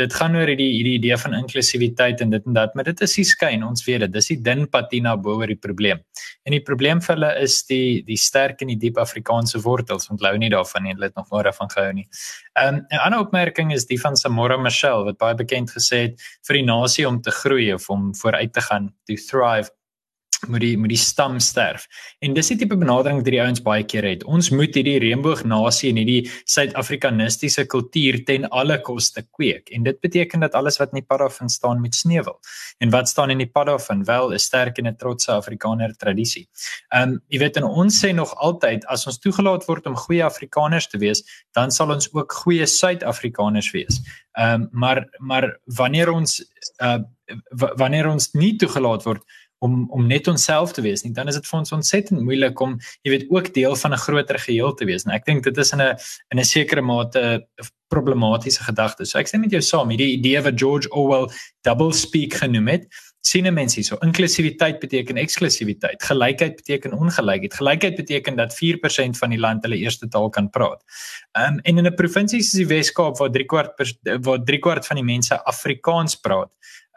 dit 0.00 0.14
gaan 0.16 0.36
oor 0.36 0.48
hierdie 0.48 0.70
hierdie 0.72 0.94
idee 0.96 1.16
van 1.20 1.34
inklusiwiteit 1.36 2.22
en 2.24 2.30
dit 2.32 2.46
en 2.48 2.56
dat, 2.56 2.74
maar 2.74 2.86
dit 2.88 3.00
is 3.04 3.16
die 3.18 3.26
skyn, 3.28 3.64
ons 3.66 3.84
weet 3.84 4.06
dit, 4.06 4.12
dis 4.14 4.30
die 4.32 4.38
dun 4.46 4.64
patina 4.72 5.14
bo 5.20 5.36
oor 5.40 5.50
die 5.50 5.58
probleem. 5.60 6.00
En 6.48 6.56
die 6.56 6.62
probleem 6.64 7.02
vir 7.04 7.14
hulle 7.14 7.32
is 7.42 7.58
die 7.68 8.00
die 8.06 8.16
sterk 8.16 8.64
en 8.64 8.72
die 8.72 8.78
diep 8.80 9.00
Afrikaanse 9.02 9.60
wortels, 9.66 10.08
onthou 10.12 10.32
nie 10.40 10.50
daarvan 10.52 10.86
nie, 10.86 10.96
hulle 10.96 11.10
het 11.10 11.18
nog 11.20 11.28
maar 11.32 11.50
daarvan 11.50 11.70
gehou 11.74 11.92
nie. 11.92 12.08
Um, 12.56 12.80
'n 12.88 13.04
ander 13.04 13.20
opmerking 13.26 13.72
is 13.72 13.86
die 13.86 14.00
van 14.00 14.16
Samora 14.16 14.56
Michelle 14.56 15.04
wat 15.04 15.18
baie 15.18 15.34
bekend 15.34 15.70
gesê 15.70 16.08
het 16.08 16.20
vir 16.48 16.60
die 16.60 16.66
nasie 16.66 17.08
om 17.08 17.20
te 17.20 17.30
groei 17.30 17.72
of 17.74 17.88
om 17.90 18.14
vooruit 18.14 18.52
te 18.52 18.60
gaan, 18.60 18.92
to 19.06 19.16
thrive 19.16 19.70
moet 20.48 20.60
die 20.64 20.76
moet 20.78 20.92
die 20.92 20.98
stam 20.98 21.38
sterf. 21.40 21.86
En 22.24 22.34
dis 22.34 22.48
die 22.52 22.56
tipe 22.60 22.76
benadering 22.78 23.20
wat 23.20 23.28
hierdie 23.28 23.42
ouens 23.42 23.62
baie 23.62 23.84
keer 23.86 24.06
het. 24.08 24.24
Ons 24.24 24.50
moet 24.50 24.74
hierdie 24.74 24.98
reënboognasie 25.02 25.90
en 25.92 26.00
hierdie 26.00 26.30
suid-afrikanistiese 26.50 27.66
kultuur 27.70 28.22
ten 28.28 28.48
alle 28.50 28.78
koste 28.82 29.22
kweek. 29.22 29.70
En 29.74 29.86
dit 29.86 30.00
beteken 30.02 30.42
dat 30.46 30.56
alles 30.58 30.80
wat 30.80 30.92
in 30.92 31.02
die 31.02 31.06
pad 31.06 31.20
af 31.28 31.40
staan 31.46 31.80
met 31.80 31.94
sneuwel. 31.94 32.38
En 32.78 32.90
wat 32.90 33.08
staan 33.08 33.30
in 33.30 33.42
die 33.42 33.50
pad 33.50 33.68
af 33.68 33.88
en 33.90 34.04
wel 34.04 34.32
'n 34.32 34.38
sterk 34.38 34.78
en 34.78 34.86
'n 34.86 34.96
trotse 34.96 35.32
Afrikaner 35.32 35.96
tradisie. 35.96 36.48
Ehm 36.88 37.02
um, 37.02 37.20
jy 37.28 37.38
weet 37.38 37.56
en 37.56 37.64
ons 37.64 38.04
sê 38.04 38.12
nog 38.14 38.34
altyd 38.34 38.84
as 38.86 39.06
ons 39.06 39.18
toegelaat 39.18 39.64
word 39.66 39.86
om 39.86 39.96
goeie 39.96 40.24
Afrikaners 40.24 40.88
te 40.88 40.98
wees, 40.98 41.22
dan 41.52 41.70
sal 41.70 41.90
ons 41.90 42.08
ook 42.12 42.32
goeie 42.32 42.66
Suid-Afrikaners 42.66 43.70
wees. 43.70 44.00
Ehm 44.32 44.62
um, 44.62 44.68
maar 44.72 45.08
maar 45.18 45.58
wanneer 45.64 46.10
ons 46.10 46.44
uh 46.82 46.98
wanneer 47.76 48.08
ons 48.08 48.32
nie 48.32 48.56
toegelaat 48.56 49.04
word 49.04 49.22
om 49.62 49.86
om 49.90 50.06
net 50.10 50.28
onsself 50.30 50.72
te 50.76 50.82
wees 50.82 51.04
nie 51.06 51.12
dan 51.16 51.30
is 51.30 51.38
dit 51.38 51.46
vir 51.50 51.58
ons 51.58 51.74
ontsettend 51.78 52.24
moeilik 52.26 52.60
om 52.64 52.78
jy 53.06 53.14
weet 53.14 53.28
ook 53.30 53.52
deel 53.54 53.76
van 53.84 53.94
'n 53.94 54.04
groter 54.06 54.38
geheel 54.38 54.74
te 54.74 54.84
wees. 54.84 55.06
En 55.06 55.14
ek 55.14 55.24
dink 55.24 55.44
dit 55.44 55.58
is 55.58 55.72
in 55.72 55.80
'n 55.80 55.96
in 56.30 56.38
'n 56.38 56.44
sekere 56.44 56.82
mate 56.82 57.46
problematiese 57.88 58.64
gedagte. 58.64 59.04
So 59.06 59.18
ek 59.18 59.28
sê 59.28 59.38
met 59.38 59.50
jou 59.50 59.60
saam. 59.60 59.90
Hierdie 59.90 60.16
idee 60.18 60.40
wat 60.42 60.58
George 60.58 60.88
Orwell 60.90 61.28
double 61.62 61.92
speak 61.92 62.34
genoem 62.34 62.68
het 62.68 62.86
sien 63.22 63.46
mense 63.54 63.78
hierso. 63.78 63.96
Inklusiwiteit 64.02 64.80
beteken 64.82 65.16
eksklusiwiteit. 65.16 66.02
Gelykheid 66.02 66.56
beteken 66.56 66.92
ongelykheid. 66.92 67.54
Gelykheid 67.54 67.96
beteken 67.96 68.36
dat 68.36 68.54
4% 68.58 69.18
van 69.18 69.30
die 69.30 69.38
land 69.38 69.62
hulle 69.62 69.78
eerste 69.78 70.08
taal 70.08 70.28
kan 70.30 70.50
praat. 70.50 70.82
Um, 71.38 71.60
en 71.62 71.78
in 71.78 71.86
'n 71.86 71.94
provinsie 71.94 72.42
soos 72.42 72.58
die 72.58 72.66
Wes-Kaap 72.66 73.18
waar 73.18 73.30
3 73.30 73.46
kwart 73.46 73.70
waar 74.26 74.42
3 74.44 74.58
kwart 74.58 74.86
van 74.86 74.96
die 74.96 75.04
mense 75.04 75.44
Afrikaans 75.44 76.16
praat 76.16 76.50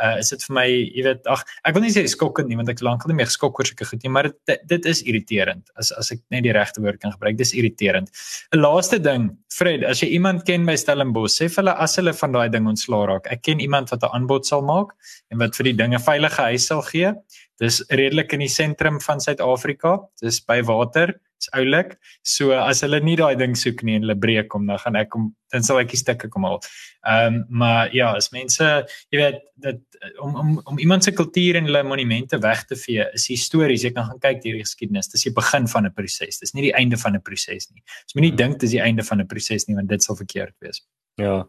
uh 0.04 0.18
is 0.20 0.30
dit 0.34 0.44
vir 0.48 0.56
my 0.58 0.66
jy 0.68 1.04
weet 1.08 1.28
ag 1.32 1.44
ek 1.64 1.76
wil 1.76 1.86
nie 1.86 1.94
sê 1.94 2.04
skokkend 2.12 2.50
nie 2.50 2.58
want 2.60 2.70
ek 2.70 2.84
lankal 2.86 3.12
nie 3.12 3.20
meer 3.22 3.30
geskok 3.30 3.60
oor 3.60 3.70
sulke 3.70 3.88
goed 3.88 4.04
nie 4.04 4.12
maar 4.12 4.30
dit 4.30 4.66
dit 4.68 4.86
is 4.92 5.02
irriterend 5.06 5.72
as 5.80 5.92
as 6.00 6.12
ek 6.16 6.24
net 6.34 6.44
die 6.48 6.56
regte 6.56 6.84
woord 6.84 7.00
kan 7.02 7.14
gebruik 7.16 7.38
dis 7.38 7.54
irriterend. 7.54 8.12
'n 8.54 8.62
laaste 8.62 9.00
ding 9.00 9.32
Fred 9.56 9.86
as 9.88 10.02
jy 10.04 10.10
iemand 10.18 10.44
ken 10.46 10.66
by 10.68 10.76
Stellenbosch 10.76 11.40
sê 11.40 11.48
vir 11.48 11.64
hulle 11.64 11.76
as 11.86 11.96
hulle 12.00 12.14
van 12.14 12.32
daai 12.36 12.50
ding 12.52 12.68
ontslaa 12.68 13.06
raak. 13.08 13.28
Ek 13.32 13.42
ken 13.48 13.60
iemand 13.64 13.92
wat 13.94 14.04
'n 14.04 14.12
aanbod 14.18 14.46
sal 14.46 14.62
maak 14.62 14.92
en 15.32 15.40
wat 15.40 15.56
vir 15.56 15.72
die 15.72 15.78
dinge 15.84 16.00
veilige 16.00 16.42
huis 16.52 16.68
sal 16.68 16.82
gee. 16.82 17.14
Dis 17.60 17.80
redelik 17.90 18.34
in 18.34 18.44
die 18.44 18.52
sentrum 18.52 19.00
van 19.00 19.20
Suid-Afrika 19.20 20.00
dis 20.22 20.42
by 20.42 20.62
water 20.62 21.16
is 21.46 21.54
oulik. 21.58 21.96
So 22.26 22.52
as 22.58 22.84
hulle 22.86 23.00
nie 23.06 23.16
daai 23.20 23.36
ding 23.40 23.56
soek 23.58 23.84
nie 23.86 23.98
en 24.00 24.06
hulle 24.06 24.18
breek 24.20 24.54
hom, 24.58 24.68
dan 24.70 24.82
gaan 24.82 25.00
ek 25.00 25.18
hom 25.18 25.32
dan 25.54 25.64
sal 25.64 25.80
ek 25.80 25.94
die 25.94 26.00
stukke 26.00 26.30
kom 26.32 26.48
haal. 26.48 26.60
Ehm 27.06 27.38
um, 27.38 27.38
maar 27.62 27.94
ja, 27.96 28.12
as 28.18 28.32
mense, 28.34 28.66
jy 29.14 29.22
weet, 29.22 29.40
dat 29.64 29.80
om 30.24 30.36
om 30.42 30.50
om 30.74 30.82
iemand 30.82 31.06
se 31.06 31.14
kultuur 31.16 31.60
en 31.60 31.70
hulle 31.70 31.84
monumente 31.88 32.40
weg 32.44 32.66
te 32.70 32.78
vee, 32.80 33.06
is 33.14 33.30
histories. 33.32 33.86
Jy 33.86 33.94
kan 33.96 34.10
gaan 34.10 34.22
kyk 34.26 34.44
hierdie 34.44 34.66
geskiedenis. 34.66 35.12
Dis 35.14 35.28
die 35.28 35.36
begin 35.36 35.70
van 35.72 35.86
'n 35.86 35.94
proses. 35.94 36.42
Dis 36.42 36.54
nie 36.54 36.68
die 36.70 36.76
einde 36.76 36.98
van 36.98 37.16
'n 37.16 37.22
proses 37.22 37.70
nie. 37.72 37.84
Jy 38.10 38.20
moenie 38.20 38.36
dink 38.36 38.60
dis 38.60 38.72
die 38.72 38.82
einde 38.82 39.04
van 39.04 39.22
'n 39.22 39.28
proses 39.28 39.68
nie, 39.68 39.76
want 39.76 39.90
dit 39.90 40.04
sal 40.04 40.16
verkeerd 40.16 40.56
wees. 40.60 40.82
Ja. 41.16 41.46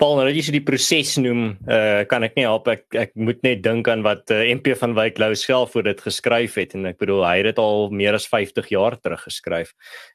Paul, 0.00 0.14
nou 0.16 0.22
dat 0.24 0.32
jy 0.32 0.42
so 0.46 0.54
die 0.54 0.62
proses 0.64 1.10
noem, 1.20 1.50
uh 1.68 2.06
kan 2.08 2.24
ek 2.24 2.38
nie 2.38 2.46
help 2.46 2.70
ek 2.72 2.86
ek 2.96 3.10
moet 3.20 3.42
net 3.44 3.58
dink 3.60 3.88
aan 3.92 4.00
wat 4.00 4.32
uh, 4.32 4.38
eh, 4.46 4.54
MP 4.56 4.72
van 4.80 4.94
Wyk 4.96 5.20
Lou 5.20 5.34
self 5.36 5.74
voor 5.74 5.84
dit 5.90 6.00
geskryf 6.00 6.56
het 6.56 6.72
en 6.78 6.88
ek 6.88 6.96
bedoel 7.02 7.20
hy 7.28 7.34
het 7.42 7.50
dit 7.50 7.60
al 7.60 7.92
meer 7.92 8.16
as 8.16 8.24
50 8.32 8.70
jaar 8.72 8.96
terug 8.96 9.20
geskryf. 9.26 9.74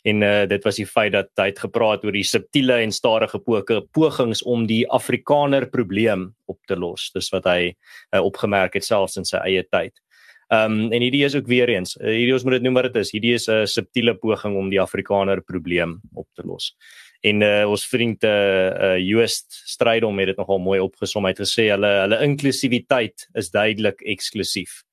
En 0.09 0.25
uh 0.25 0.47
dit 0.49 0.65
was 0.65 0.81
die 0.81 0.87
feit 0.89 1.13
dat 1.13 1.29
hy 1.37 1.51
het 1.51 1.61
gepraat 1.67 2.01
oor 2.01 2.17
die 2.17 2.25
subtiele 2.25 2.79
en 2.81 2.95
stadige 2.95 3.37
pogings 3.45 4.41
om 4.41 4.65
die 4.65 4.81
Afrikaner 4.89 5.69
probleem 5.69 6.31
op 6.49 6.57
te 6.65 6.73
los. 6.73 7.11
Dis 7.13 7.29
wat 7.29 7.45
hy 7.45 7.75
uh, 7.75 8.25
opgemerk 8.25 8.73
het 8.73 8.89
selfs 8.89 9.21
in 9.21 9.29
sy 9.29 9.37
eie 9.45 9.67
tyd. 9.69 9.93
Um 10.49 10.89
en 10.93 11.01
hierdie 11.01 11.25
is 11.25 11.37
ook 11.37 11.45
weer 11.49 11.69
eens, 11.69 11.93
uh, 12.01 12.09
hierdie 12.09 12.33
ons 12.33 12.43
moet 12.45 12.57
dit 12.57 12.65
noem 12.65 12.81
wat 12.81 12.89
dit 12.89 13.03
is. 13.05 13.13
Hierdie 13.13 13.37
is 13.37 13.49
'n 13.49 13.69
subtiele 13.69 14.17
poging 14.17 14.57
om 14.57 14.73
die 14.73 14.81
Afrikaner 14.81 15.45
probleem 15.45 16.01
op 16.17 16.25
te 16.33 16.41
los 16.41 16.73
en 17.25 17.41
uh, 17.41 17.65
ons 17.69 17.85
vriend 17.89 18.23
eh 18.23 18.31
uh, 18.31 18.97
Joost 19.01 19.61
Strydom 19.65 20.19
het 20.21 20.33
dit 20.33 20.38
nogal 20.38 20.59
mooi 20.61 20.79
opgesom. 20.83 21.25
Hy 21.25 21.33
het 21.33 21.41
gesê 21.45 21.69
hulle 21.73 21.91
hulle 22.03 22.21
inklusiwiteit 22.25 23.29
is 23.33 23.49
duidelik 23.53 24.03
eksklusief. 24.05 24.83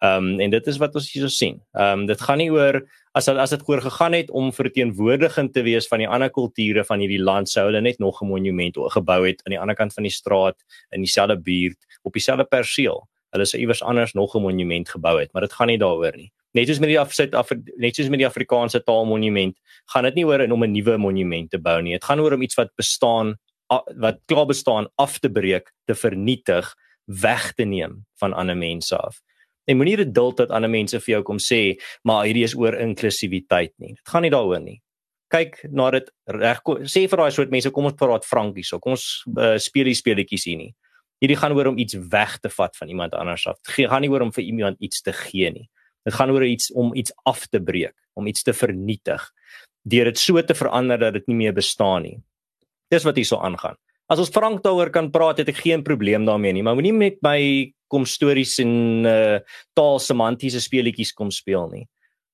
Ehm 0.00 0.30
um, 0.30 0.40
en 0.40 0.54
dit 0.54 0.66
is 0.72 0.78
wat 0.80 0.94
ons 0.94 1.10
hierso 1.12 1.28
sien. 1.34 1.60
Ehm 1.74 2.02
um, 2.02 2.06
dit 2.06 2.20
gaan 2.26 2.38
nie 2.38 2.50
oor 2.54 2.80
as 3.18 3.28
as 3.28 3.50
dit 3.56 3.66
oor 3.68 3.82
gegaan 3.82 4.14
het 4.14 4.30
om 4.30 4.52
verteenwoordigend 4.54 5.52
te 5.52 5.62
wees 5.66 5.88
van 5.90 6.04
die 6.04 6.08
ander 6.08 6.30
kulture 6.30 6.84
van 6.84 7.02
hierdie 7.02 7.22
land 7.22 7.50
sou 7.50 7.66
hulle 7.66 7.82
net 7.82 7.98
nog 7.98 8.22
'n 8.22 8.28
monument 8.28 8.76
gebou 8.96 9.26
het 9.26 9.42
aan 9.44 9.56
die 9.56 9.60
ander 9.60 9.76
kant 9.76 9.94
van 9.94 10.04
die 10.04 10.16
straat 10.20 10.58
in 10.90 11.00
dieselfde 11.02 11.38
buurt 11.38 11.78
op 12.02 12.12
dieselfde 12.12 12.44
perseel. 12.44 13.08
Hulle 13.30 13.46
sou 13.46 13.60
iewers 13.60 13.82
anders 13.82 14.14
nog 14.14 14.36
'n 14.36 14.42
monument 14.42 14.88
gebou 14.88 15.20
het, 15.20 15.32
maar 15.32 15.42
dit 15.42 15.52
gaan 15.52 15.66
nie 15.66 15.78
daaroor 15.78 16.16
nie 16.16 16.32
net 16.54 16.68
soos 16.68 16.80
met 16.82 16.90
die 16.90 16.98
Afsit 17.00 17.34
Af 17.34 17.52
net 17.78 17.96
soos 17.96 18.10
met 18.10 18.22
die 18.22 18.28
Afrikaanse 18.28 18.82
taalmonument, 18.82 19.56
gaan 19.92 20.08
dit 20.08 20.20
nie 20.20 20.26
oor 20.26 20.42
om 20.42 20.64
'n 20.64 20.72
nuwe 20.72 20.98
monument 20.98 21.50
te 21.50 21.58
bou 21.58 21.80
nie. 21.82 21.92
Dit 21.92 22.04
gaan 22.04 22.20
oor 22.20 22.32
om 22.32 22.42
iets 22.42 22.56
wat 22.56 22.74
bestaan 22.76 23.36
wat 23.96 24.18
klaar 24.26 24.46
bestaan 24.46 24.88
af 24.98 25.18
te 25.18 25.30
breek, 25.30 25.70
te 25.86 25.94
vernietig, 25.94 26.74
weg 27.06 27.52
te 27.54 27.64
neem 27.64 28.04
van 28.18 28.32
ander 28.32 28.56
mense 28.56 28.96
af. 28.96 29.20
En 29.64 29.76
moenie 29.76 29.96
dit 29.96 30.14
duld 30.14 30.36
dat 30.36 30.50
ander 30.50 30.70
mense 30.70 30.98
vir 31.00 31.14
jou 31.14 31.22
kom 31.22 31.38
sê, 31.38 31.76
maar 32.02 32.24
hierdie 32.26 32.44
is 32.44 32.56
oor 32.58 32.74
inklusiwiteit 32.74 33.72
nie. 33.78 33.94
Dit 33.94 34.08
gaan 34.08 34.22
nie 34.26 34.32
daaroor 34.32 34.60
nie. 34.60 34.80
Kyk 35.30 35.60
na 35.70 35.90
dit 35.94 36.10
reg 36.26 36.62
sê 36.90 37.06
vir 37.06 37.22
daai 37.22 37.30
soort 37.30 37.50
mense 37.50 37.70
kom 37.70 37.86
ons 37.86 37.98
praat 37.98 38.26
Frankie 38.26 38.66
so. 38.66 38.80
Kom 38.82 38.96
ons 38.96 39.22
uh, 39.36 39.56
speel 39.62 39.92
die 39.92 39.94
speletjies 39.94 40.48
hier 40.50 40.58
nie. 40.58 40.72
Hierdie 41.22 41.36
gaan 41.38 41.54
oor 41.54 41.70
om 41.70 41.78
iets 41.78 41.94
weg 42.10 42.38
te 42.40 42.50
vat 42.50 42.74
van 42.76 42.88
iemand 42.88 43.14
anders 43.14 43.46
af. 43.46 43.60
Dit 43.62 43.86
gaan 43.92 44.02
nie 44.02 44.10
oor 44.10 44.24
om 44.24 44.32
vir 44.32 44.42
iemand 44.42 44.80
iets 44.80 45.04
te 45.06 45.14
gee 45.14 45.52
nie. 45.54 45.68
Dit 46.04 46.14
gaan 46.14 46.30
oor 46.30 46.44
iets 46.44 46.72
om 46.72 46.94
iets 46.94 47.12
af 47.28 47.46
te 47.46 47.60
breek, 47.60 47.94
om 48.14 48.26
iets 48.26 48.42
te 48.42 48.52
vernietig, 48.52 49.22
deur 49.82 50.04
dit 50.04 50.18
so 50.18 50.40
te 50.42 50.54
verander 50.54 50.98
dat 50.98 51.12
dit 51.18 51.26
nie 51.28 51.36
meer 51.36 51.54
bestaan 51.56 52.02
nie. 52.02 52.18
Dis 52.90 53.04
wat 53.04 53.16
hierso 53.16 53.38
aangaan. 53.38 53.76
As 54.10 54.18
ons 54.18 54.32
Frank 54.34 54.62
daaroor 54.64 54.90
kan 54.90 55.10
praat, 55.10 55.38
het 55.38 55.48
ek 55.48 55.62
geen 55.62 55.84
probleem 55.86 56.24
daarmee 56.26 56.52
nie, 56.52 56.64
maar 56.66 56.74
moenie 56.74 56.96
met 56.96 57.20
my 57.22 57.38
kom 57.90 58.06
stories 58.06 58.58
en 58.62 59.06
uh 59.06 59.38
taal 59.74 59.98
semantiese 60.02 60.62
speletjies 60.62 61.12
kom 61.16 61.30
speel 61.34 61.68
nie. 61.70 61.86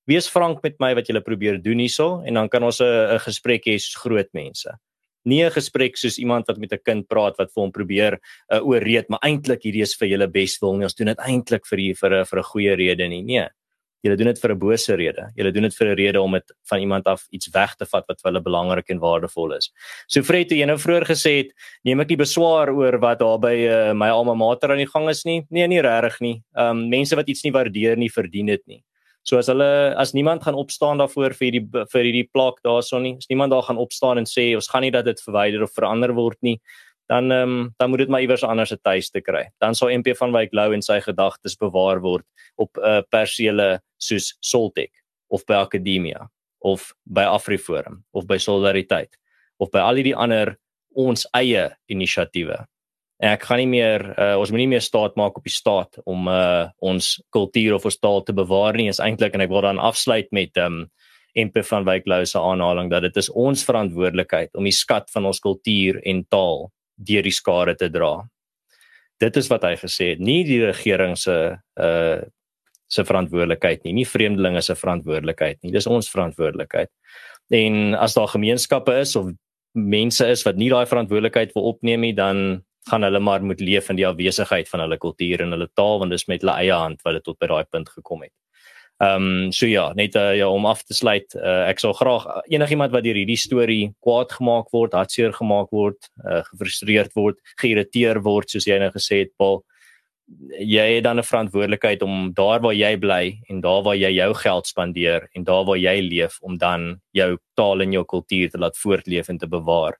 Wees 0.07 0.29
frank 0.31 0.61
met 0.63 0.77
my 0.79 0.93
wat 0.95 1.09
jy 1.09 1.19
probeer 1.19 1.57
doen 1.59 1.81
hierso 1.83 2.21
en 2.23 2.39
dan 2.39 2.49
kan 2.49 2.63
ons 2.63 2.79
'n 2.81 3.19
gesprek 3.19 3.65
hê 3.67 3.75
soos 3.77 3.99
groot 3.99 4.29
mense. 4.33 4.69
Nie 5.27 5.43
'n 5.45 5.51
gesprek 5.51 5.97
soos 5.97 6.17
iemand 6.17 6.47
wat 6.47 6.57
met 6.57 6.73
'n 6.73 6.83
kind 6.83 7.07
praat 7.07 7.37
wat 7.37 7.51
vir 7.51 7.61
hom 7.63 7.71
probeer 7.71 8.19
uh, 8.51 8.61
oorreed, 8.63 9.09
maar 9.09 9.19
eintlik 9.21 9.63
hierdie 9.63 9.83
is 9.83 9.95
vir 9.95 10.07
julle 10.07 10.27
beswil 10.27 10.77
nie. 10.77 10.87
Ons 10.87 10.95
doen 10.95 11.07
dit 11.07 11.19
eintlik 11.19 11.65
vir 11.67 11.79
hier 11.79 11.95
vir 11.95 12.11
'n 12.21 12.25
vir 12.25 12.39
'n 12.39 12.43
goeie 12.43 12.75
rede 12.75 13.07
nie. 13.07 13.23
Nee. 13.23 13.47
Julle 14.05 14.15
doen 14.15 14.29
dit 14.29 14.39
vir 14.39 14.51
'n 14.53 14.59
bose 14.59 14.95
rede. 14.95 15.23
Julle 15.35 15.51
doen 15.51 15.63
dit 15.63 15.75
vir 15.75 15.87
'n 15.87 15.95
rede 15.95 16.21
om 16.21 16.31
dit 16.31 16.51
van 16.69 16.79
iemand 16.79 17.05
af 17.07 17.27
iets 17.31 17.49
weg 17.51 17.75
te 17.75 17.85
vat 17.85 18.05
wat 18.07 18.21
vir 18.21 18.31
hulle 18.31 18.43
belangrik 18.43 18.89
en 18.89 18.99
waardevol 18.99 19.55
is. 19.57 19.71
So 20.07 20.21
Fred, 20.23 20.49
jy 20.49 20.65
nou 20.65 20.77
vroeër 20.77 21.05
gesê 21.05 21.37
het, 21.37 21.51
neem 21.83 21.99
ek 21.99 22.09
nie 22.09 22.17
beswaar 22.17 22.69
oor 22.69 22.99
wat 22.99 23.19
daar 23.19 23.39
by 23.39 23.55
uh, 23.67 23.93
my 23.93 24.09
alma 24.09 24.33
mater 24.33 24.71
aan 24.71 24.77
die 24.77 24.91
gang 24.93 25.09
is 25.09 25.25
nie. 25.25 25.45
Nee, 25.49 25.67
nie 25.67 25.81
regtig 25.81 26.21
nie. 26.21 26.43
Ehm 26.55 26.77
um, 26.77 26.89
mense 26.89 27.15
wat 27.15 27.27
iets 27.27 27.43
nie 27.43 27.51
waardeer 27.51 27.97
nie, 27.97 28.09
verdien 28.09 28.45
dit 28.45 28.61
nie. 28.67 28.83
So 29.27 29.37
as 29.37 29.49
hulle 29.51 29.93
as 29.99 30.13
niemand 30.15 30.45
gaan 30.45 30.55
opstaan 30.55 31.01
daarvoor 31.01 31.33
vir 31.35 31.49
hierdie 31.49 31.85
vir 31.91 32.05
hierdie 32.07 32.27
plak 32.31 32.61
daarson 32.63 33.03
nie, 33.03 33.15
as 33.19 33.27
niemand 33.27 33.51
daar 33.51 33.65
gaan 33.67 33.79
opstaan 33.81 34.21
en 34.21 34.27
sê 34.29 34.53
ons 34.55 34.69
gaan 34.71 34.85
nie 34.87 34.93
dat 34.95 35.05
dit 35.05 35.19
verwyder 35.25 35.65
of 35.65 35.73
verander 35.75 36.13
word 36.15 36.39
nie, 36.47 36.55
dan 37.11 37.31
ehm 37.31 37.49
um, 37.49 37.73
dan 37.79 37.91
moet 37.91 38.05
dit 38.05 38.09
maar 38.09 38.23
iewers 38.23 38.43
anders 38.43 38.71
'n 38.71 38.79
tuiste 38.83 39.21
kry. 39.21 39.49
Dan 39.59 39.75
sal 39.75 39.91
MP 39.91 40.15
van 40.15 40.31
Wyk 40.31 40.53
Lou 40.53 40.73
en 40.73 40.81
sy 40.81 40.99
gedagtes 41.01 41.55
bewaar 41.59 41.99
word 41.99 42.25
op 42.55 42.77
'n 42.77 42.83
uh, 42.83 43.01
persele 43.09 43.81
soos 43.97 44.37
Soltech 44.39 44.95
of 45.27 45.43
by 45.45 45.53
Akademia 45.53 46.29
of 46.59 46.93
by 47.03 47.23
Afriforum 47.23 48.03
of 48.13 48.25
by 48.25 48.37
Solidariteit 48.37 49.17
of 49.57 49.69
by 49.71 49.79
al 49.79 49.95
hierdie 49.95 50.15
ander 50.15 50.57
ons 50.95 51.27
eie 51.33 51.75
inisiatiewe. 51.87 52.65
En 53.17 53.33
ek 53.33 53.47
gaan 53.49 53.61
nie 53.63 53.69
meer 53.71 54.03
uh, 54.13 54.35
ons 54.37 54.51
moet 54.53 54.61
nie 54.61 54.73
meer 54.75 54.83
staat 54.85 55.15
maak 55.17 55.39
op 55.39 55.47
die 55.47 55.53
staat 55.53 55.97
om 56.05 56.27
uh, 56.29 56.69
ons 56.85 57.15
kultuur 57.33 57.77
of 57.79 57.87
ons 57.89 57.97
taal 57.97 58.21
te 58.25 58.35
bewaar 58.37 58.77
nie. 58.77 58.91
Is 58.91 59.01
eintlik 59.01 59.33
en 59.33 59.45
ek 59.45 59.53
wil 59.53 59.65
dan 59.65 59.81
afsluit 59.81 60.29
met 60.35 60.57
ehm 60.57 60.83
um, 60.83 60.87
MP 61.37 61.61
van 61.61 61.83
Wyk 61.85 62.07
Lou 62.09 62.23
se 62.25 62.39
aanhaling 62.41 62.87
dat 62.89 63.03
dit 63.05 63.17
is 63.21 63.27
ons 63.29 63.61
verantwoordelikheid 63.61 64.55
om 64.57 64.65
die 64.65 64.73
skat 64.73 65.11
van 65.13 65.27
ons 65.29 65.37
kultuur 65.43 65.99
en 66.09 66.23
taal 66.33 66.63
deur 66.97 67.27
die 67.27 67.35
skare 67.35 67.75
te 67.77 67.91
dra. 67.93 68.23
Dit 69.21 69.37
is 69.37 69.49
wat 69.51 69.67
hy 69.67 69.75
gesê 69.77 70.15
het, 70.15 70.23
nie 70.23 70.41
die 70.47 70.63
regering 70.65 71.13
se 71.17 71.37
uh 71.77 72.17
se 72.87 73.03
verantwoordelikheid 73.03 73.81
nie, 73.83 73.91
nie 73.97 74.05
vreemdelinge 74.07 74.61
se 74.63 74.71
verantwoordelikheid 74.79 75.57
nie. 75.59 75.73
Dis 75.73 75.89
ons 75.91 76.07
verantwoordelikheid. 76.07 76.87
En 77.51 77.97
as 77.99 78.15
daar 78.15 78.29
gemeenskappe 78.31 78.93
is 79.01 79.11
of 79.19 79.33
mense 79.75 80.23
is 80.23 80.45
wat 80.47 80.55
nie 80.55 80.69
daai 80.71 80.85
verantwoordelikheid 80.87 81.51
wil 81.55 81.67
opneem 81.73 82.05
nie, 82.07 82.13
dan 82.15 82.61
gaan 82.89 83.03
hulle 83.03 83.19
maar 83.19 83.43
moet 83.43 83.61
leef 83.61 83.89
in 83.89 83.99
die 83.99 84.07
afwesigheid 84.07 84.69
van 84.69 84.85
hulle 84.85 84.97
kultuur 84.97 85.41
en 85.45 85.55
hulle 85.55 85.69
taal 85.73 85.99
want 85.99 86.13
dit 86.13 86.19
is 86.19 86.27
met 86.27 86.41
hulle 86.41 86.57
eie 86.63 86.73
hand 86.73 87.01
wat 87.05 87.19
dit 87.19 87.23
tot 87.23 87.39
by 87.39 87.47
daai 87.51 87.65
punt 87.69 87.89
gekom 87.89 88.23
het. 88.25 88.33
Ehm 88.97 89.25
um, 89.45 89.51
so 89.53 89.67
ja, 89.69 89.91
net 89.93 90.15
uh, 90.17 90.33
ja 90.35 90.47
om 90.49 90.65
af 90.65 90.81
te 90.83 90.95
sluit, 90.97 91.35
uh, 91.37 91.67
ek 91.69 91.79
sou 91.83 91.91
graag 91.93 92.23
uh, 92.25 92.39
enigiemand 92.49 92.91
wat 92.95 93.03
deur 93.05 93.19
hierdie 93.19 93.37
storie 93.37 93.91
kwaad 94.01 94.31
gemaak 94.33 94.71
word, 94.73 94.97
hartseer 94.97 95.35
gemaak 95.37 95.69
word, 95.69 96.09
uh, 96.25 96.41
gefrustreerd 96.47 97.13
word, 97.13 97.37
geïrriteer 97.61 98.23
word 98.25 98.49
soos 98.49 98.65
jy 98.65 98.79
nou 98.81 98.89
gesê 98.95 99.21
het, 99.21 99.35
Paul, 99.37 99.61
jy 100.59 100.87
het 100.95 101.03
dan 101.03 101.19
'n 101.19 101.29
verantwoordelikheid 101.29 102.01
om 102.01 102.33
daar 102.33 102.59
waar 102.59 102.73
jy 102.73 102.97
bly 102.97 103.39
en 103.49 103.61
daar 103.61 103.83
waar 103.83 103.95
jy 103.95 104.11
jou 104.17 104.33
geld 104.33 104.67
spandeer 104.67 105.29
en 105.33 105.43
daar 105.43 105.65
waar 105.65 105.77
jy 105.77 106.01
leef 106.01 106.37
om 106.41 106.57
dan 106.57 106.99
jou 107.11 107.37
taal 107.55 107.81
en 107.81 107.91
jou 107.93 108.03
kultuur 108.05 108.49
te 108.49 108.57
laat 108.57 108.77
voortleef 108.77 109.29
en 109.29 109.37
te 109.37 109.47
bewaar. 109.47 109.93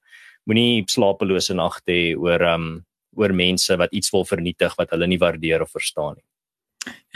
Moenie 0.48 0.86
slapelose 0.88 1.56
nagte 1.58 1.92
hê 1.92 2.16
oor 2.16 2.42
ehm 2.42 2.70
um, 2.70 2.84
oor 3.18 3.34
mense 3.34 3.74
wat 3.82 3.94
iets 3.98 4.12
wil 4.14 4.26
vernietig 4.30 4.76
wat 4.78 4.92
hulle 4.94 5.08
nie 5.10 5.18
waardeer 5.18 5.64
of 5.66 5.72
verstaan 5.74 6.20
nie. 6.20 6.26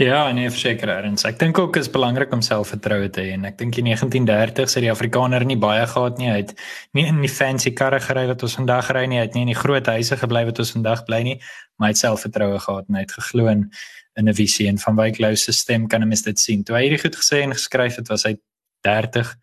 Ja, 0.01 0.31
nee, 0.33 0.49
verseker 0.49 0.89
erns. 0.89 1.23
Ek 1.27 1.37
dink 1.39 1.59
ook 1.61 1.77
is 1.77 1.89
belangrik 1.91 2.31
om 2.33 2.41
selfvertroue 2.41 3.09
te 3.13 3.21
hê 3.21 3.35
en 3.35 3.45
ek 3.45 3.59
dink 3.59 3.77
in 3.77 3.89
1930s 3.91 4.75
het 4.77 4.85
die 4.85 4.91
Afrikaner 4.91 5.45
nie 5.45 5.59
baie 5.61 5.83
gehad 5.87 6.17
nie. 6.19 6.29
Hy 6.31 6.39
het 6.39 6.53
nie 6.97 7.05
in 7.07 7.21
die 7.21 7.31
fancy 7.31 7.73
karre 7.77 8.01
gery 8.03 8.25
wat 8.31 8.43
ons 8.47 8.57
vandag 8.57 8.89
ry 8.95 9.05
nie. 9.05 9.19
Hy 9.21 9.27
het 9.27 9.37
nie 9.37 9.45
in 9.45 9.53
die 9.53 9.59
groot 9.59 9.87
huise 9.93 10.17
gebly 10.17 10.43
wat 10.49 10.59
ons 10.63 10.73
vandag 10.75 11.05
bly 11.07 11.21
nie, 11.27 11.37
maar 11.77 11.91
hy 11.91 11.93
het 11.93 12.01
selfvertroue 12.01 12.59
gehad 12.65 12.89
en 12.89 12.97
hy 12.97 13.05
het 13.05 13.15
geglo 13.19 13.51
in 13.53 13.67
'n 14.17 14.33
visie 14.35 14.67
en 14.67 14.77
van 14.77 14.95
Wyk 14.95 15.19
Lou 15.19 15.35
se 15.35 15.53
stem 15.53 15.87
kan 15.87 16.01
'n 16.01 16.07
mens 16.07 16.23
dit 16.23 16.39
sien. 16.39 16.63
Toe 16.63 16.75
hy 16.75 16.83
hierdie 16.87 17.03
goed 17.03 17.15
gesê 17.15 17.43
en 17.43 17.53
geskryf 17.53 17.95
het, 17.95 18.09
was 18.09 18.23
hy 18.23 18.37
30 18.81 19.35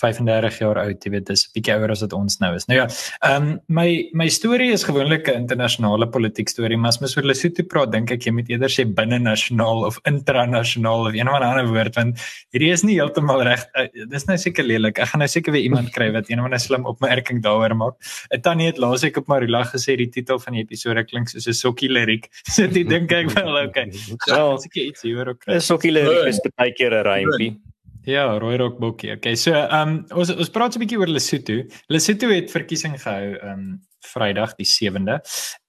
35 0.00 0.58
jaar 0.62 0.78
oud, 0.82 1.04
jy 1.04 1.10
weet, 1.12 1.26
dis 1.28 1.44
'n 1.46 1.52
bietjie 1.56 1.74
ouer 1.76 1.90
as 1.90 2.00
wat 2.00 2.12
ons 2.16 2.38
nou 2.40 2.54
is. 2.56 2.66
Nou 2.68 2.78
ja, 2.78 2.86
ehm 3.22 3.42
um, 3.42 3.60
my 3.68 4.08
my 4.14 4.28
storie 4.28 4.72
is 4.72 4.84
gewoonlik 4.84 5.28
'n 5.28 5.42
internasionale 5.42 6.08
politiek 6.08 6.48
storie, 6.48 6.76
maar 6.76 6.88
as 6.88 7.00
mens 7.00 7.16
oor 7.16 7.24
Lesotho 7.24 7.62
praat, 7.62 7.92
dink 7.92 8.10
ek 8.10 8.26
jy 8.26 8.32
moet 8.32 8.48
eerder 8.48 8.68
sê 8.68 8.84
binne 8.84 9.18
nasionaal 9.18 9.84
of 9.84 9.98
intranasionaal 10.04 11.08
of 11.08 11.14
een 11.14 11.28
of 11.28 11.40
ander 11.40 11.66
woord 11.66 11.94
want 11.96 12.18
hierdie 12.52 12.72
is 12.72 12.82
nie 12.82 12.96
heeltemal 13.00 13.42
reg. 13.42 13.64
Uh, 13.74 13.88
dis 14.08 14.26
nou 14.26 14.36
seker 14.36 14.64
lelik. 14.64 14.98
Ek 14.98 15.08
gaan 15.08 15.20
nou 15.20 15.28
seker 15.28 15.52
weer 15.52 15.62
iemand 15.62 15.90
kry 15.92 16.10
wat 16.12 16.30
een 16.30 16.38
of 16.38 16.44
ander 16.44 16.60
slim 16.60 16.86
opmerking 16.86 17.42
daaroor 17.42 17.76
maak. 17.76 17.96
'n 18.32 18.40
Tannie 18.40 18.66
het 18.66 18.78
laas 18.78 19.04
ek 19.04 19.16
op 19.16 19.28
Marula 19.28 19.64
gesê 19.64 19.96
die 19.96 20.08
titel 20.08 20.38
van 20.38 20.54
die 20.54 20.62
episode 20.62 21.04
klink 21.04 21.28
soos 21.28 21.46
'n 21.46 21.52
sokkie 21.52 21.90
liriek. 21.90 22.28
So 22.52 22.66
dit 22.66 22.88
dink 22.88 23.12
ek 23.12 23.30
wel 23.34 23.56
okay. 23.64 23.90
Ja, 24.28 24.56
seker 24.58 24.82
iets 24.82 25.02
hieroor 25.02 25.34
ook. 25.34 25.44
'n 25.46 25.60
Sokkie 25.60 25.92
liriek 25.92 26.26
is 26.28 26.40
baie 26.56 26.72
keer 26.72 26.92
'n 26.94 27.04
rympie. 27.04 27.60
Ja, 28.04 28.24
rooi 28.38 28.56
rok 28.58 28.80
bokkie. 28.82 29.12
Okay, 29.14 29.36
so 29.38 29.54
ehm 29.54 29.88
um, 29.88 30.18
ons 30.18 30.30
ons 30.34 30.50
praat 30.50 30.74
'n 30.74 30.82
bietjie 30.82 30.98
oor 30.98 31.06
Lesotho. 31.06 31.62
Lesotho 31.86 32.30
het 32.34 32.50
verkiesing 32.50 32.98
gehou 32.98 33.34
ehm 33.38 33.52
um, 33.52 33.80
Vrydag 34.02 34.56
die 34.58 34.66
7de. 34.66 35.20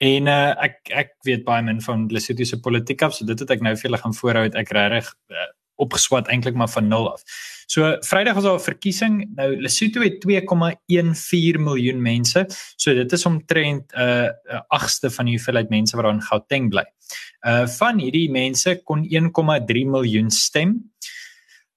En 0.02 0.28
uh 0.28 0.54
ek 0.65 0.89
ek 0.89 1.12
weet 1.28 1.43
baie 1.46 1.62
min 1.62 1.82
van 1.82 2.08
Lesotho 2.10 2.43
se 2.43 2.60
politiek 2.60 3.02
af, 3.02 3.13
so 3.13 3.26
dit 3.26 3.39
het 3.39 3.52
ek 3.52 3.62
nou 3.62 3.76
vir 3.76 3.89
julle 3.89 4.02
gaan 4.02 4.17
voorhou 4.17 4.43
het 4.43 4.56
ek 4.56 4.74
regtig 4.74 5.13
uh, 5.30 5.50
opgeswat 5.78 6.28
eintlik 6.28 6.56
maar 6.56 6.69
van 6.69 6.88
0 6.89 7.12
af. 7.12 7.22
So 7.67 7.98
Vrydag 8.02 8.34
was 8.34 8.43
daar 8.43 8.58
'n 8.58 8.65
verkiesing. 8.65 9.30
Nou 9.36 9.62
Lesotho 9.62 10.02
het 10.02 10.17
2,14 10.26 11.62
miljoen 11.62 12.02
mense. 12.02 12.46
So 12.78 12.93
dit 12.93 13.12
is 13.12 13.26
omtrent 13.26 13.93
'n 13.93 14.02
uh, 14.02 14.30
'n 14.58 14.65
agste 14.69 15.12
van 15.12 15.26
die 15.26 15.36
hoeveelheid 15.38 15.69
mense 15.69 15.96
wat 15.96 16.06
daar 16.06 16.13
in 16.13 16.22
Gauteng 16.22 16.69
bly. 16.69 16.86
Uh 17.46 17.67
van 17.67 18.00
hierdie 18.00 18.32
mense 18.32 18.82
kon 18.84 19.06
1,3 19.06 19.86
miljoen 19.86 20.32
stem. 20.32 20.92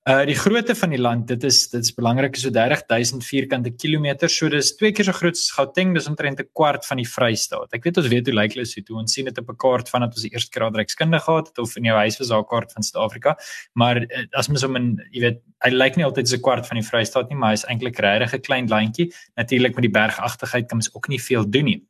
Uh 0.07 0.23
die 0.23 0.37
grootte 0.39 0.75
van 0.79 0.93
die 0.95 1.01
land, 1.03 1.25
dit 1.27 1.43
is 1.49 1.65
dit 1.73 1.83
is 1.83 1.91
belangrik, 1.91 2.37
so 2.39 2.53
30000 2.55 3.25
vierkante 3.27 3.73
kilometer. 3.75 4.31
So 4.31 4.47
dis 4.53 4.69
twee 4.79 4.93
keer 4.95 5.09
so 5.09 5.15
groot 5.17 5.35
as 5.35 5.49
Gauteng, 5.51 5.97
dis 5.97 6.07
omtrent 6.07 6.39
'n 6.39 6.47
kwart 6.55 6.87
van 6.87 7.01
die 7.03 7.09
Vrystaat. 7.11 7.75
Ek 7.75 7.83
weet 7.83 7.99
ons 7.99 8.07
weet 8.07 8.27
hoe 8.31 8.35
lyk 8.39 8.55
Lesotho. 8.55 9.01
Ons 9.01 9.13
sien 9.13 9.25
dit 9.25 9.39
op 9.39 9.51
'n 9.51 9.57
kaart 9.57 9.91
vandat 9.91 10.15
ons 10.15 10.23
die 10.23 10.31
eerste 10.31 10.51
keer 10.51 10.63
adrekskunde 10.63 11.19
gehad 11.19 11.49
het 11.49 11.59
of 11.59 11.77
in 11.77 11.91
jou 11.91 11.97
huis 11.97 12.19
was 12.19 12.29
daar 12.29 12.39
'n 12.39 12.47
kaart 12.47 12.73
van 12.73 12.83
Suid-Afrika. 12.83 13.37
Maar 13.75 13.97
uh, 13.97 14.27
as 14.39 14.49
mens 14.49 14.63
hom 14.63 14.77
in, 14.77 15.03
jy 15.11 15.21
weet, 15.21 15.43
hy 15.65 15.71
lyk 15.71 15.97
nie 15.97 16.05
altyd 16.05 16.29
so 16.29 16.37
'n 16.37 16.41
kwart 16.41 16.67
van 16.67 16.79
die 16.79 16.87
Vrystaat 16.87 17.29
nie, 17.29 17.37
maar 17.37 17.51
hy's 17.51 17.67
eintlik 17.67 17.99
regtig 17.99 18.35
'n 18.35 18.47
klein 18.47 18.69
landjie. 18.69 19.13
Natuurlik 19.35 19.75
met 19.75 19.83
die 19.83 20.01
bergagtigheid 20.01 20.69
kan 20.69 20.79
mens 20.79 20.95
ook 20.95 21.09
nie 21.09 21.21
veel 21.21 21.51
doen 21.51 21.65
nie. 21.65 21.83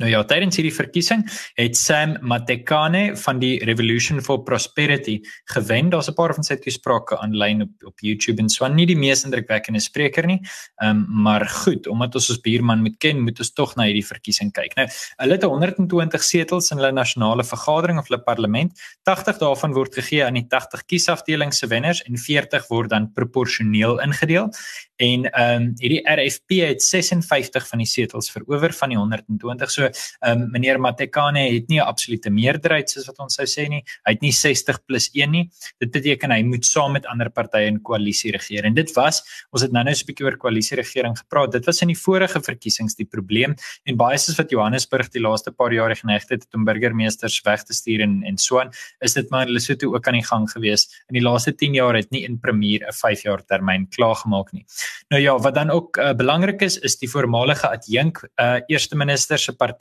Nou 0.00 0.08
ja, 0.08 0.22
tydens 0.24 0.56
hierdie 0.56 0.72
verkiesing 0.72 1.26
het 1.60 1.76
Sam 1.76 2.14
Matekane 2.24 3.16
van 3.20 3.40
die 3.42 3.58
Revolution 3.68 4.22
for 4.24 4.40
Prosperity 4.46 5.18
gewen. 5.52 5.90
Daar's 5.92 6.08
'n 6.08 6.14
paar 6.14 6.34
van 6.34 6.44
sy 6.44 6.56
toesprake 6.56 7.18
aanlyn 7.18 7.62
op 7.62 7.72
op 7.84 8.00
YouTube 8.00 8.40
en 8.42 8.48
so. 8.48 8.66
Nie 8.68 8.86
die 8.86 8.96
mees 8.96 9.24
indrukwekkende 9.24 9.80
spreker 9.80 10.26
nie. 10.26 10.40
Ehm 10.82 10.90
um, 10.90 11.22
maar 11.22 11.46
goed, 11.46 11.86
omdat 11.86 12.14
ons 12.14 12.30
ons 12.30 12.40
buurman 12.40 12.80
moet 12.80 12.96
ken, 12.98 13.20
moet 13.20 13.38
ons 13.38 13.52
tog 13.52 13.76
na 13.76 13.84
hierdie 13.84 14.06
verkiesing 14.06 14.52
kyk. 14.52 14.74
Nou, 14.76 14.86
hulle 15.16 15.32
het 15.32 15.42
120 15.42 16.22
setels 16.22 16.70
in 16.70 16.78
hulle 16.78 16.92
nasionale 16.92 17.44
vergadering 17.44 17.98
of 17.98 18.08
hulle 18.08 18.22
parlement. 18.22 18.72
80 19.02 19.38
daarvan 19.38 19.72
word 19.72 19.94
gegee 19.94 20.24
aan 20.24 20.34
die 20.34 20.46
80 20.48 20.84
kiesafdelings 20.86 21.58
se 21.58 21.66
wenners 21.66 22.02
en 22.02 22.16
40 22.16 22.68
word 22.68 22.90
dan 22.90 23.12
proporsioneel 23.12 24.00
ingedeel. 24.00 24.50
En 24.96 25.30
ehm 25.30 25.62
um, 25.62 25.72
hierdie 25.78 26.02
RFP 26.06 26.62
het 26.62 26.82
56 26.82 27.68
van 27.68 27.78
die 27.78 27.86
setels 27.86 28.30
verower 28.30 28.72
van 28.72 28.88
die 28.88 28.98
120. 28.98 29.70
So 29.70 29.81
ehm 29.88 30.42
um, 30.42 30.50
meneer 30.52 30.80
Matekane 30.80 31.46
het 31.54 31.68
nie 31.68 31.80
'n 31.80 31.86
absolute 31.86 32.30
meerderheid 32.30 32.90
soos 32.90 33.06
wat 33.06 33.18
ons 33.18 33.34
sou 33.34 33.46
sê 33.46 33.68
nie. 33.68 33.82
Hy 34.06 34.12
het 34.12 34.22
nie 34.22 34.32
60 34.32 34.84
plus 34.86 35.10
1 35.14 35.30
nie. 35.30 35.50
Dit 35.80 35.92
beteken 35.92 36.30
hy 36.30 36.42
moet 36.42 36.64
saam 36.64 36.92
met 36.92 37.06
ander 37.06 37.30
partye 37.30 37.66
in 37.66 37.80
koalisie 37.80 38.32
regeer. 38.32 38.64
En 38.64 38.74
dit 38.74 38.92
was 38.96 39.22
ons 39.52 39.62
het 39.62 39.72
nou-nou 39.72 39.94
so 39.94 40.04
'n 40.04 40.06
bietjie 40.06 40.26
oor 40.26 40.36
koalisie 40.36 40.76
regering 40.76 41.16
gepraat. 41.18 41.52
Dit 41.52 41.66
was 41.66 41.82
in 41.82 41.88
die 41.88 41.98
vorige 41.98 42.40
verkiesings 42.40 42.94
die 42.94 43.06
probleem 43.06 43.54
en 43.84 43.96
baie 43.96 44.18
soos 44.18 44.36
wat 44.38 44.50
Johannesburg 44.50 45.10
die 45.10 45.20
laaste 45.20 45.50
paar 45.50 45.72
jare 45.72 45.94
geneig 45.94 46.28
het 46.28 46.46
om 46.54 46.64
burgemeesters 46.64 47.40
weg 47.44 47.64
te 47.64 47.74
stuur 47.74 48.00
en 48.00 48.22
en 48.24 48.38
so 48.38 48.60
aan, 48.60 48.70
is 49.00 49.14
dit 49.14 49.30
maar 49.30 49.46
Lesotho 49.46 49.94
ook 49.94 50.06
aan 50.06 50.14
die 50.14 50.24
gang 50.24 50.50
gewees. 50.50 50.88
In 51.08 51.14
die 51.18 51.22
laaste 51.22 51.52
10 51.54 51.74
jaar 51.74 51.94
het 51.94 52.10
nie 52.10 52.24
in 52.24 52.38
premier 52.38 52.86
'n 52.86 52.92
5 52.92 53.22
jaar 53.22 53.44
termyn 53.44 53.88
klaargemaak 53.88 54.52
nie. 54.52 54.64
Nou 55.08 55.22
ja, 55.22 55.38
wat 55.38 55.54
dan 55.54 55.70
ook 55.70 55.96
uh, 55.96 56.12
belangrik 56.12 56.62
is 56.62 56.78
is 56.78 56.96
die 56.98 57.08
voormalige 57.08 57.68
adjunk 57.68 58.22
uh, 58.40 58.60
eerste 58.68 58.96
minister 58.96 59.38
se 59.38 59.52
party 59.52 59.71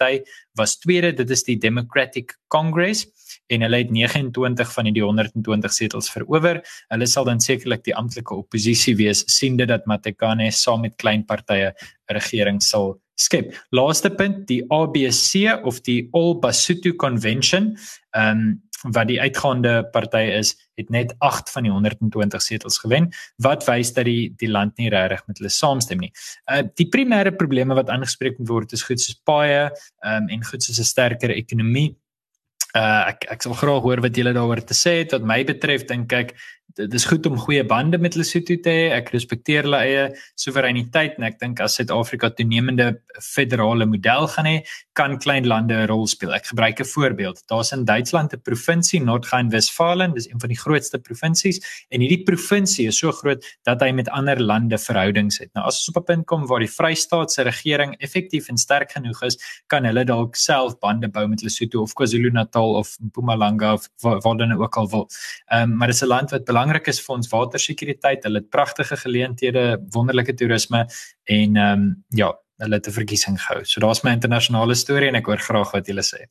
was 0.57 0.77
tweede, 0.79 1.13
dit 1.13 1.29
is 1.29 1.43
die 1.43 1.57
Democratic 1.57 2.37
Congress 2.47 3.07
en 3.51 3.61
hulle 3.61 3.77
het 3.83 3.91
29 3.91 4.73
van 4.73 4.89
die 4.93 5.03
120 5.03 5.73
setels 5.73 6.09
verower. 6.11 6.61
Hulle 6.89 7.07
sal 7.07 7.25
dan 7.25 7.39
sekerlik 7.39 7.83
die 7.83 7.95
amptelike 7.95 8.35
oppositie 8.35 8.95
wees 8.95 9.23
siende 9.27 9.65
dat 9.65 9.85
Matekane 9.85 10.51
saam 10.51 10.81
met 10.81 10.95
klein 10.97 11.25
partye 11.25 11.71
'n 11.71 12.13
regering 12.13 12.61
sal 12.61 12.99
skep. 13.15 13.53
Laaste 13.69 14.09
punt, 14.09 14.47
die 14.47 14.63
ABC 14.69 15.63
of 15.63 15.81
die 15.81 16.09
All 16.11 16.39
Basotho 16.39 16.93
Convention, 16.93 17.77
ehm 18.11 18.37
um, 18.37 18.61
wat 18.89 19.07
die 19.07 19.19
uitgaande 19.21 19.83
party 19.93 20.23
is, 20.39 20.55
het 20.79 20.89
net 20.89 21.13
8 21.19 21.51
van 21.53 21.67
die 21.67 21.71
120 21.71 22.41
setels 22.41 22.79
gewen, 22.81 23.09
wat 23.43 23.65
wys 23.67 23.93
dat 23.93 24.07
die 24.09 24.33
die 24.41 24.49
land 24.49 24.77
nie 24.77 24.89
regtig 24.89 25.23
met 25.27 25.41
hulle 25.41 25.53
saamstem 25.53 26.01
nie. 26.01 26.11
Uh 26.49 26.63
die 26.75 26.89
primêre 26.89 27.33
probleme 27.35 27.77
wat 27.77 27.89
aangespreek 27.93 28.39
word 28.49 28.73
is 28.73 28.85
goed 28.87 29.01
soos 29.01 29.19
paaie 29.27 29.69
um, 30.05 30.29
en 30.29 30.45
goed 30.45 30.63
soos 30.63 30.79
'n 30.79 30.87
sterker 30.93 31.35
ekonomie. 31.35 31.95
Uh 32.75 33.11
ek 33.11 33.27
ek 33.29 33.41
sal 33.43 33.53
graag 33.53 33.83
hoor 33.83 34.01
wat 34.01 34.15
julle 34.15 34.33
daaroor 34.33 34.63
te 34.63 34.73
sê 34.73 35.01
het. 35.03 35.11
Wat 35.11 35.23
my 35.23 35.43
betref 35.43 35.85
dink 35.85 36.13
ek 36.13 36.35
dit 36.75 36.93
is 36.93 37.05
goed 37.05 37.25
om 37.25 37.37
goeie 37.39 37.63
bande 37.67 37.97
met 38.01 38.15
Lesotho 38.15 38.55
te 38.63 38.71
hê. 38.71 38.83
Ek 38.95 39.11
respekteer 39.13 39.65
hulle 39.67 39.79
eie 39.83 40.03
soewereiniteit 40.39 41.17
en 41.19 41.27
ek 41.27 41.39
dink 41.41 41.61
as 41.63 41.77
Suid-Afrika 41.79 42.31
toenemende 42.35 42.87
federale 43.23 43.87
model 43.89 44.27
gaan 44.31 44.49
hê, 44.49 44.55
kan 44.97 45.17
klein 45.19 45.47
lande 45.47 45.73
'n 45.73 45.87
rol 45.87 46.07
speel. 46.07 46.33
Ek 46.33 46.47
gebruik 46.51 46.79
'n 46.79 46.85
voorbeeld. 46.85 47.43
Daar's 47.47 47.71
in 47.71 47.85
Duitsland 47.85 48.33
'n 48.33 48.41
provinsie, 48.41 49.01
Noord-Rhein-Westfalen, 49.01 50.13
dis 50.13 50.29
een 50.29 50.39
van 50.39 50.49
die 50.49 50.57
grootste 50.57 50.99
provinsies 50.99 51.59
en 51.89 52.01
hierdie 52.01 52.23
provinsie 52.23 52.87
is 52.87 52.97
so 52.97 53.11
groot 53.11 53.43
dat 53.63 53.81
hy 53.81 53.91
met 53.91 54.09
ander 54.09 54.39
lande 54.39 54.77
verhoudings 54.77 55.39
het. 55.39 55.49
Nou 55.53 55.65
as 55.65 55.87
ons 55.87 55.95
op 55.95 56.03
'n 56.03 56.05
punt 56.05 56.25
kom 56.25 56.47
waar 56.47 56.59
die 56.59 56.71
Vrystaat 56.71 57.31
se 57.31 57.41
regering 57.43 57.95
effektief 57.99 58.49
en 58.49 58.57
sterk 58.57 58.91
genoeg 58.91 59.21
is, 59.23 59.37
kan 59.67 59.85
hulle 59.85 60.03
dalk 60.05 60.35
self 60.35 60.79
bande 60.79 61.07
bou 61.07 61.27
met 61.27 61.41
Lesotho 61.41 61.81
of 61.81 61.93
KwaZulu-Natal 61.93 62.75
of 62.75 62.97
Mpumalanga 62.99 63.73
of 63.73 63.89
waar 64.01 64.37
dan 64.37 64.53
ook 64.53 64.77
al 64.77 64.89
wil. 64.89 65.09
Ehm 65.47 65.71
um, 65.71 65.77
maar 65.77 65.87
dis 65.87 66.01
'n 66.01 66.07
land 66.07 66.31
wat 66.31 66.45
belangrik 66.61 66.87
is 66.87 67.01
vir 67.01 67.17
ons 67.17 67.29
watersekuriteit. 67.31 68.23
Hulle 68.27 68.41
het 68.41 68.49
pragtige 68.53 68.97
geleenthede, 68.97 69.79
wonderlike 69.95 70.35
toerisme 70.37 70.85
en 71.25 71.57
ehm 71.57 71.81
um, 71.81 71.89
ja, 72.15 72.31
hulle 72.61 72.75
het 72.77 72.87
'n 72.87 72.91
verkiesing 72.91 73.37
gehou. 73.41 73.63
So 73.65 73.81
daar's 73.81 74.03
my 74.03 74.11
internasionale 74.11 74.75
storie 74.75 75.07
en 75.07 75.15
ek 75.15 75.25
hoor 75.25 75.37
graag 75.37 75.71
wat 75.73 75.87
julle 75.87 76.03
sê. 76.03 76.27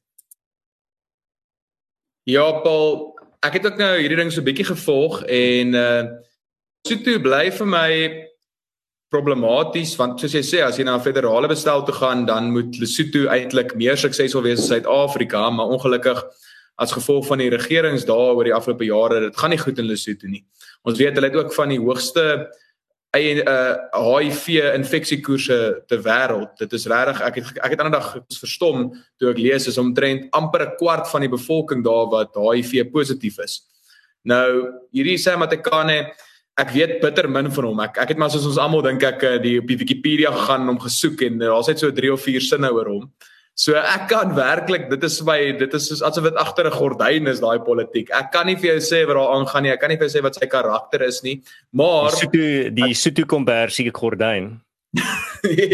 Ja, 2.24 2.60
Paul, 2.62 3.18
ek 3.42 3.52
het 3.54 3.66
ook 3.66 3.78
nou 3.78 3.98
hierdie 3.98 4.16
ding 4.16 4.32
so 4.32 4.42
bietjie 4.42 4.66
gevolg 4.66 5.24
en 5.26 5.74
uh 5.74 6.02
so 6.86 6.96
toe 6.96 7.20
bly 7.20 7.50
vir 7.50 7.66
my 7.66 7.90
problematies 9.12 9.96
want 9.96 10.20
soos 10.20 10.32
jy 10.32 10.40
sê 10.40 10.62
as 10.64 10.78
jy 10.78 10.84
na 10.84 10.96
'n 10.96 11.04
federale 11.04 11.48
bestel 11.48 11.82
toe 11.84 11.94
gaan 11.94 12.24
dan 12.26 12.52
moet 12.52 12.78
Lesotho 12.78 13.28
eintlik 13.28 13.74
meer 13.74 13.96
suksesvol 13.96 14.42
wees 14.42 14.60
as 14.60 14.68
Suid-Afrika 14.68 15.50
maar 15.50 15.66
ongelukkig 15.66 16.24
as 16.80 16.94
gevolg 16.96 17.26
van 17.28 17.42
die 17.42 17.50
regerings 17.52 18.06
daar 18.08 18.34
oor 18.34 18.48
die 18.48 18.56
afgelope 18.56 18.88
jare, 18.88 19.20
dit 19.28 19.36
gaan 19.36 19.52
nie 19.52 19.60
goed 19.60 19.78
in 19.78 19.88
Lesotho 19.88 20.30
nie. 20.30 20.42
Ons 20.88 20.98
weet 20.98 21.16
hulle 21.18 21.28
het 21.28 21.36
ook 21.36 21.52
van 21.54 21.74
die 21.74 21.80
hoogste 21.80 22.24
eie 23.16 23.42
uh 23.42 24.06
HIV 24.16 24.72
infeksiekoerse 24.78 25.58
ter 25.90 26.02
wêreld. 26.04 26.54
Dit 26.62 26.72
is 26.78 26.86
regtig 26.90 27.20
ek 27.26 27.40
het 27.40 27.52
ek 27.58 27.74
het 27.74 27.82
ander 27.82 27.98
dag 27.98 28.10
verstom 28.38 28.90
toe 29.18 29.32
ek 29.32 29.42
lees 29.42 29.66
is 29.66 29.78
omtrent 29.82 30.30
amper 30.32 30.66
'n 30.66 30.76
kwart 30.78 31.10
van 31.10 31.26
die 31.26 31.32
bevolking 31.32 31.84
daar 31.84 32.06
wat 32.08 32.34
HIV 32.34 32.90
positief 32.92 33.38
is. 33.38 33.66
Nou 34.24 34.72
hierdie 34.92 35.18
sê 35.18 35.36
Matekane 35.36 36.12
Ek 36.60 36.72
weet 36.74 36.98
bitter 37.00 37.28
min 37.30 37.48
van 37.54 37.64
hom. 37.64 37.80
Ek 37.80 37.98
ek 38.02 38.12
het 38.12 38.18
maar 38.20 38.30
soos 38.32 38.44
ons 38.48 38.58
almal 38.60 38.82
dink 38.84 39.04
ek 39.06 39.22
eh, 39.24 39.36
die 39.40 39.58
op 39.62 39.68
die 39.70 39.78
Wikipedia 39.80 40.32
gegaan 40.34 40.68
om 40.68 40.80
gesoek 40.82 41.22
en 41.22 41.38
daar's 41.40 41.70
net 41.70 41.78
so 41.80 41.92
3 41.94 42.12
of 42.12 42.20
4 42.26 42.40
sinne 42.44 42.72
oor 42.74 42.90
hom. 42.90 43.06
So 43.60 43.76
ek 43.76 44.06
kan 44.08 44.30
werklik 44.32 44.86
dit 44.88 45.02
is 45.04 45.18
my 45.26 45.36
dit 45.60 45.74
is 45.76 45.88
soos 45.90 46.00
asof 46.06 46.30
dit 46.30 46.38
agter 46.40 46.64
'n 46.68 46.72
gordyn 46.72 47.28
is 47.28 47.42
daai 47.44 47.60
politiek. 47.60 48.08
Ek 48.08 48.32
kan 48.32 48.46
nie 48.46 48.56
vir 48.56 48.72
jou 48.72 48.80
sê 48.80 49.00
wat 49.06 49.16
daar 49.18 49.34
aangaan 49.36 49.62
nie. 49.62 49.72
Ek 49.72 49.80
kan 49.80 49.90
nie 49.90 49.98
vir 49.98 50.08
jou 50.08 50.14
sê 50.16 50.22
wat 50.22 50.34
sy 50.34 50.46
karakter 50.46 51.02
is 51.02 51.20
nie. 51.22 51.42
Maar 51.72 52.10
die 52.10 52.16
Sutu 52.16 52.70
die 52.70 52.94
Sutu 52.94 53.26
kombersie 53.26 53.90
gordyn. 53.92 54.60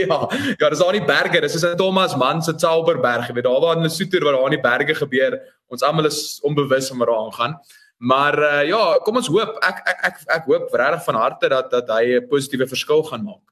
ja, 0.02 0.18
ja, 0.60 0.68
dis 0.68 0.82
aan 0.82 0.98
die 0.98 1.06
berge. 1.06 1.40
Dis 1.40 1.54
is 1.54 1.64
'n 1.64 1.76
Thomas 1.76 2.16
Mann 2.16 2.42
se 2.42 2.58
Zauberberg. 2.58 3.28
Jy 3.28 3.34
weet 3.34 3.44
daar 3.44 3.60
waar 3.60 3.76
in 3.76 3.82
Lesotho 3.84 4.18
waar 4.24 4.34
daar 4.34 4.44
aan 4.44 4.58
die 4.58 4.68
berge 4.70 4.94
gebeur. 4.94 5.40
Ons 5.70 5.82
almal 5.82 6.06
is 6.06 6.40
onbewus 6.42 6.88
van 6.88 6.98
wat 6.98 7.08
daar 7.08 7.22
aangaan. 7.22 7.60
Maar 7.98 8.38
uh, 8.38 8.68
ja, 8.68 8.98
kom 9.04 9.16
ons 9.16 9.28
hoop. 9.28 9.62
Ek 9.62 9.78
ek 9.86 9.98
ek 10.02 10.16
ek 10.26 10.44
hoop 10.50 10.74
regtig 10.74 11.04
van 11.04 11.14
harte 11.14 11.48
dat 11.48 11.70
dat 11.70 11.86
hy 11.88 12.18
'n 12.18 12.26
positiewe 12.26 12.66
verskil 12.66 13.02
gaan 13.04 13.22
maak 13.22 13.46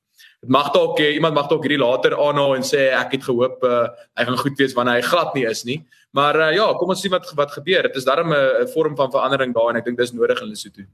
dit 0.45 0.53
mag 0.53 0.69
dalk 0.75 1.01
eh, 1.01 1.15
iemand 1.17 1.35
mag 1.35 1.49
dalk 1.49 1.65
hierdie 1.65 1.81
later 1.81 2.17
aanhaal 2.21 2.59
en 2.59 2.67
sê 2.67 2.91
ek 2.93 3.17
het 3.17 3.25
gehoop 3.25 3.65
uh, 3.65 3.87
hy 4.19 4.27
gaan 4.29 4.41
goed 4.43 4.61
wees 4.61 4.77
wanneer 4.77 5.01
hy 5.01 5.07
glad 5.09 5.33
nie 5.37 5.47
is 5.49 5.65
nie. 5.65 5.79
Maar 6.15 6.37
uh, 6.37 6.51
ja, 6.55 6.67
kom 6.79 6.93
ons 6.93 7.01
sien 7.01 7.13
wat 7.15 7.31
wat 7.39 7.57
gebeur. 7.57 7.89
Dit 7.89 7.97
is 7.97 8.05
darem 8.05 8.33
'n 8.33 8.69
vorm 8.75 8.97
van 8.97 9.11
verandering 9.11 9.57
daar 9.57 9.73
en 9.73 9.81
ek 9.81 9.89
dink 9.89 9.99
dis 9.99 10.13
nodig 10.13 10.41
in 10.45 10.53
Lesotho. 10.53 10.85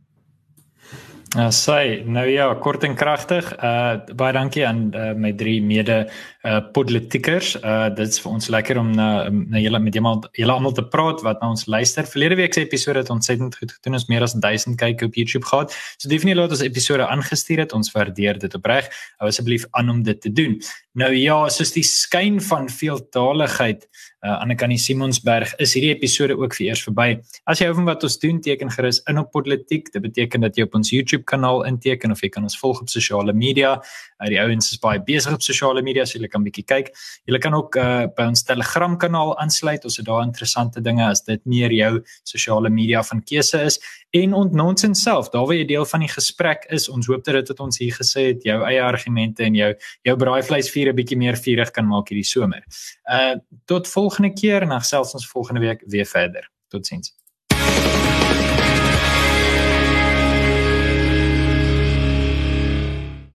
Ja, 1.31 1.45
uh, 1.47 1.51
sê 1.55 2.03
nou 2.11 2.25
ja, 2.27 2.49
kort 2.59 2.83
en 2.83 2.97
kragtig. 2.99 3.47
Uh 3.63 4.01
baie 4.19 4.35
dankie 4.35 4.65
aan 4.67 4.89
uh, 4.99 5.13
my 5.15 5.31
drie 5.39 5.61
mede 5.63 6.01
uh 6.43 6.59
politikers. 6.75 7.53
Uh 7.63 7.87
dit 7.95 8.11
is 8.11 8.19
vir 8.19 8.33
ons 8.33 8.49
lekker 8.51 8.81
om 8.81 8.91
na 8.91 9.29
na 9.31 9.63
julle 9.63 9.79
met 9.79 9.95
julle 9.95 10.17
julle 10.35 10.57
almal 10.57 10.75
te 10.75 10.83
praat 10.83 11.23
wat 11.23 11.39
na 11.39 11.53
ons 11.55 11.69
luister. 11.71 12.03
Verlede 12.03 12.35
week 12.41 12.59
se 12.59 12.65
episode 12.65 12.99
het 12.99 13.15
ontsettend 13.15 13.55
goed 13.55 13.71
gedoen. 13.71 13.95
Ons 14.01 14.09
meer 14.11 14.27
as 14.27 14.35
1000 14.35 14.75
kyk 14.81 15.07
op 15.07 15.15
YouTube 15.15 15.47
gehad. 15.47 15.71
So 16.03 16.11
definitief 16.11 16.41
laat 16.41 16.57
ons 16.59 16.67
episode 16.67 17.07
aangestuur 17.07 17.63
het. 17.63 17.79
Ons 17.79 17.95
waardeer 17.95 18.43
dit 18.43 18.59
opreg. 18.59 18.91
Hou 19.23 19.31
asseblief 19.31 19.69
aan 19.71 19.95
om 19.95 20.03
dit 20.03 20.21
te 20.21 20.33
doen. 20.35 20.59
Nou 20.99 21.13
ja, 21.15 21.45
soos 21.49 21.71
die 21.79 21.87
skyn 21.87 22.41
van 22.43 22.67
veeltaligheid 22.67 23.87
uh 24.21 24.37
Annelie 24.43 24.77
Simonsberg 24.79 25.55
is 25.65 25.73
hierdie 25.73 25.95
episode 25.95 26.35
ook 26.37 26.53
vir 26.59 26.67
eers 26.67 26.83
verby. 26.85 27.15
As 27.49 27.61
jy 27.61 27.71
hou 27.71 27.77
van 27.79 27.87
wat 27.89 28.03
ons 28.05 28.19
doen, 28.21 28.41
teken 28.45 28.69
gerus 28.75 28.99
in 29.09 29.17
op 29.17 29.31
Politiek. 29.33 29.89
Dit 29.95 30.03
beteken 30.05 30.45
dat 30.45 30.59
jy 30.59 30.67
op 30.67 30.75
ons 30.77 30.91
YouTube 30.93 31.25
kanaal 31.31 31.65
inteken 31.65 32.13
of 32.13 32.21
jy 32.21 32.29
kan 32.35 32.45
ons 32.45 32.59
volg 32.61 32.83
op 32.85 32.91
sosiale 32.93 33.33
media. 33.33 33.79
Uh, 34.21 34.29
die 34.29 34.37
ouens 34.43 34.69
is 34.75 34.81
baie 34.83 35.01
besig 35.01 35.33
op 35.33 35.45
sosiale 35.45 35.81
media, 35.83 36.05
so 36.05 36.19
jy 36.21 36.29
kan 36.29 36.45
bietjie 36.45 36.67
kyk. 36.69 36.91
Jy 37.25 37.41
kan 37.41 37.57
ook 37.57 37.79
uh 37.81 38.11
by 38.17 38.27
ons 38.29 38.45
Telegram 38.45 38.99
kanaal 39.01 39.33
aansluit. 39.41 39.87
Ons 39.89 39.97
het 40.03 40.09
daar 40.09 40.27
interessante 40.27 40.85
dinge 40.85 41.07
as 41.07 41.25
dit 41.25 41.41
meer 41.49 41.73
jou 41.73 42.03
sosiale 42.29 42.69
media 42.69 43.01
van 43.07 43.25
keuse 43.25 43.63
is 43.71 43.81
en 44.17 44.37
ontnonsens 44.37 45.01
self. 45.01 45.31
Daar 45.33 45.47
waar 45.49 45.57
jy 45.57 45.65
deel 45.65 45.89
van 45.89 46.05
die 46.05 46.13
gesprek 46.13 46.69
is. 46.69 46.91
Ons 46.93 47.09
hoop 47.09 47.25
dat 47.25 47.41
dit 47.41 47.55
wat 47.55 47.65
ons 47.65 47.81
hier 47.81 47.97
gesê 47.97 48.27
het, 48.35 48.45
jou 48.45 48.61
eie 48.69 48.83
argumente 48.85 49.47
en 49.49 49.57
jou 49.57 49.73
jou 50.05 50.17
braaivleisvuur 50.27 50.93
'n 50.93 50.97
bietjie 51.01 51.17
meer 51.17 51.41
vurig 51.41 51.71
kan 51.73 51.89
maak 51.89 52.13
hierdie 52.13 52.29
somer. 52.29 52.61
Uh 53.09 53.41
tot 53.65 53.89
volgende 53.89 54.10
keer 54.35 54.63
en 54.63 54.69
dan 54.69 54.81
selfs 54.81 55.15
ons 55.15 55.29
volgende 55.29 55.61
week 55.61 55.83
weer 55.87 56.07
verder. 56.07 56.51
Totsiens. 56.69 57.20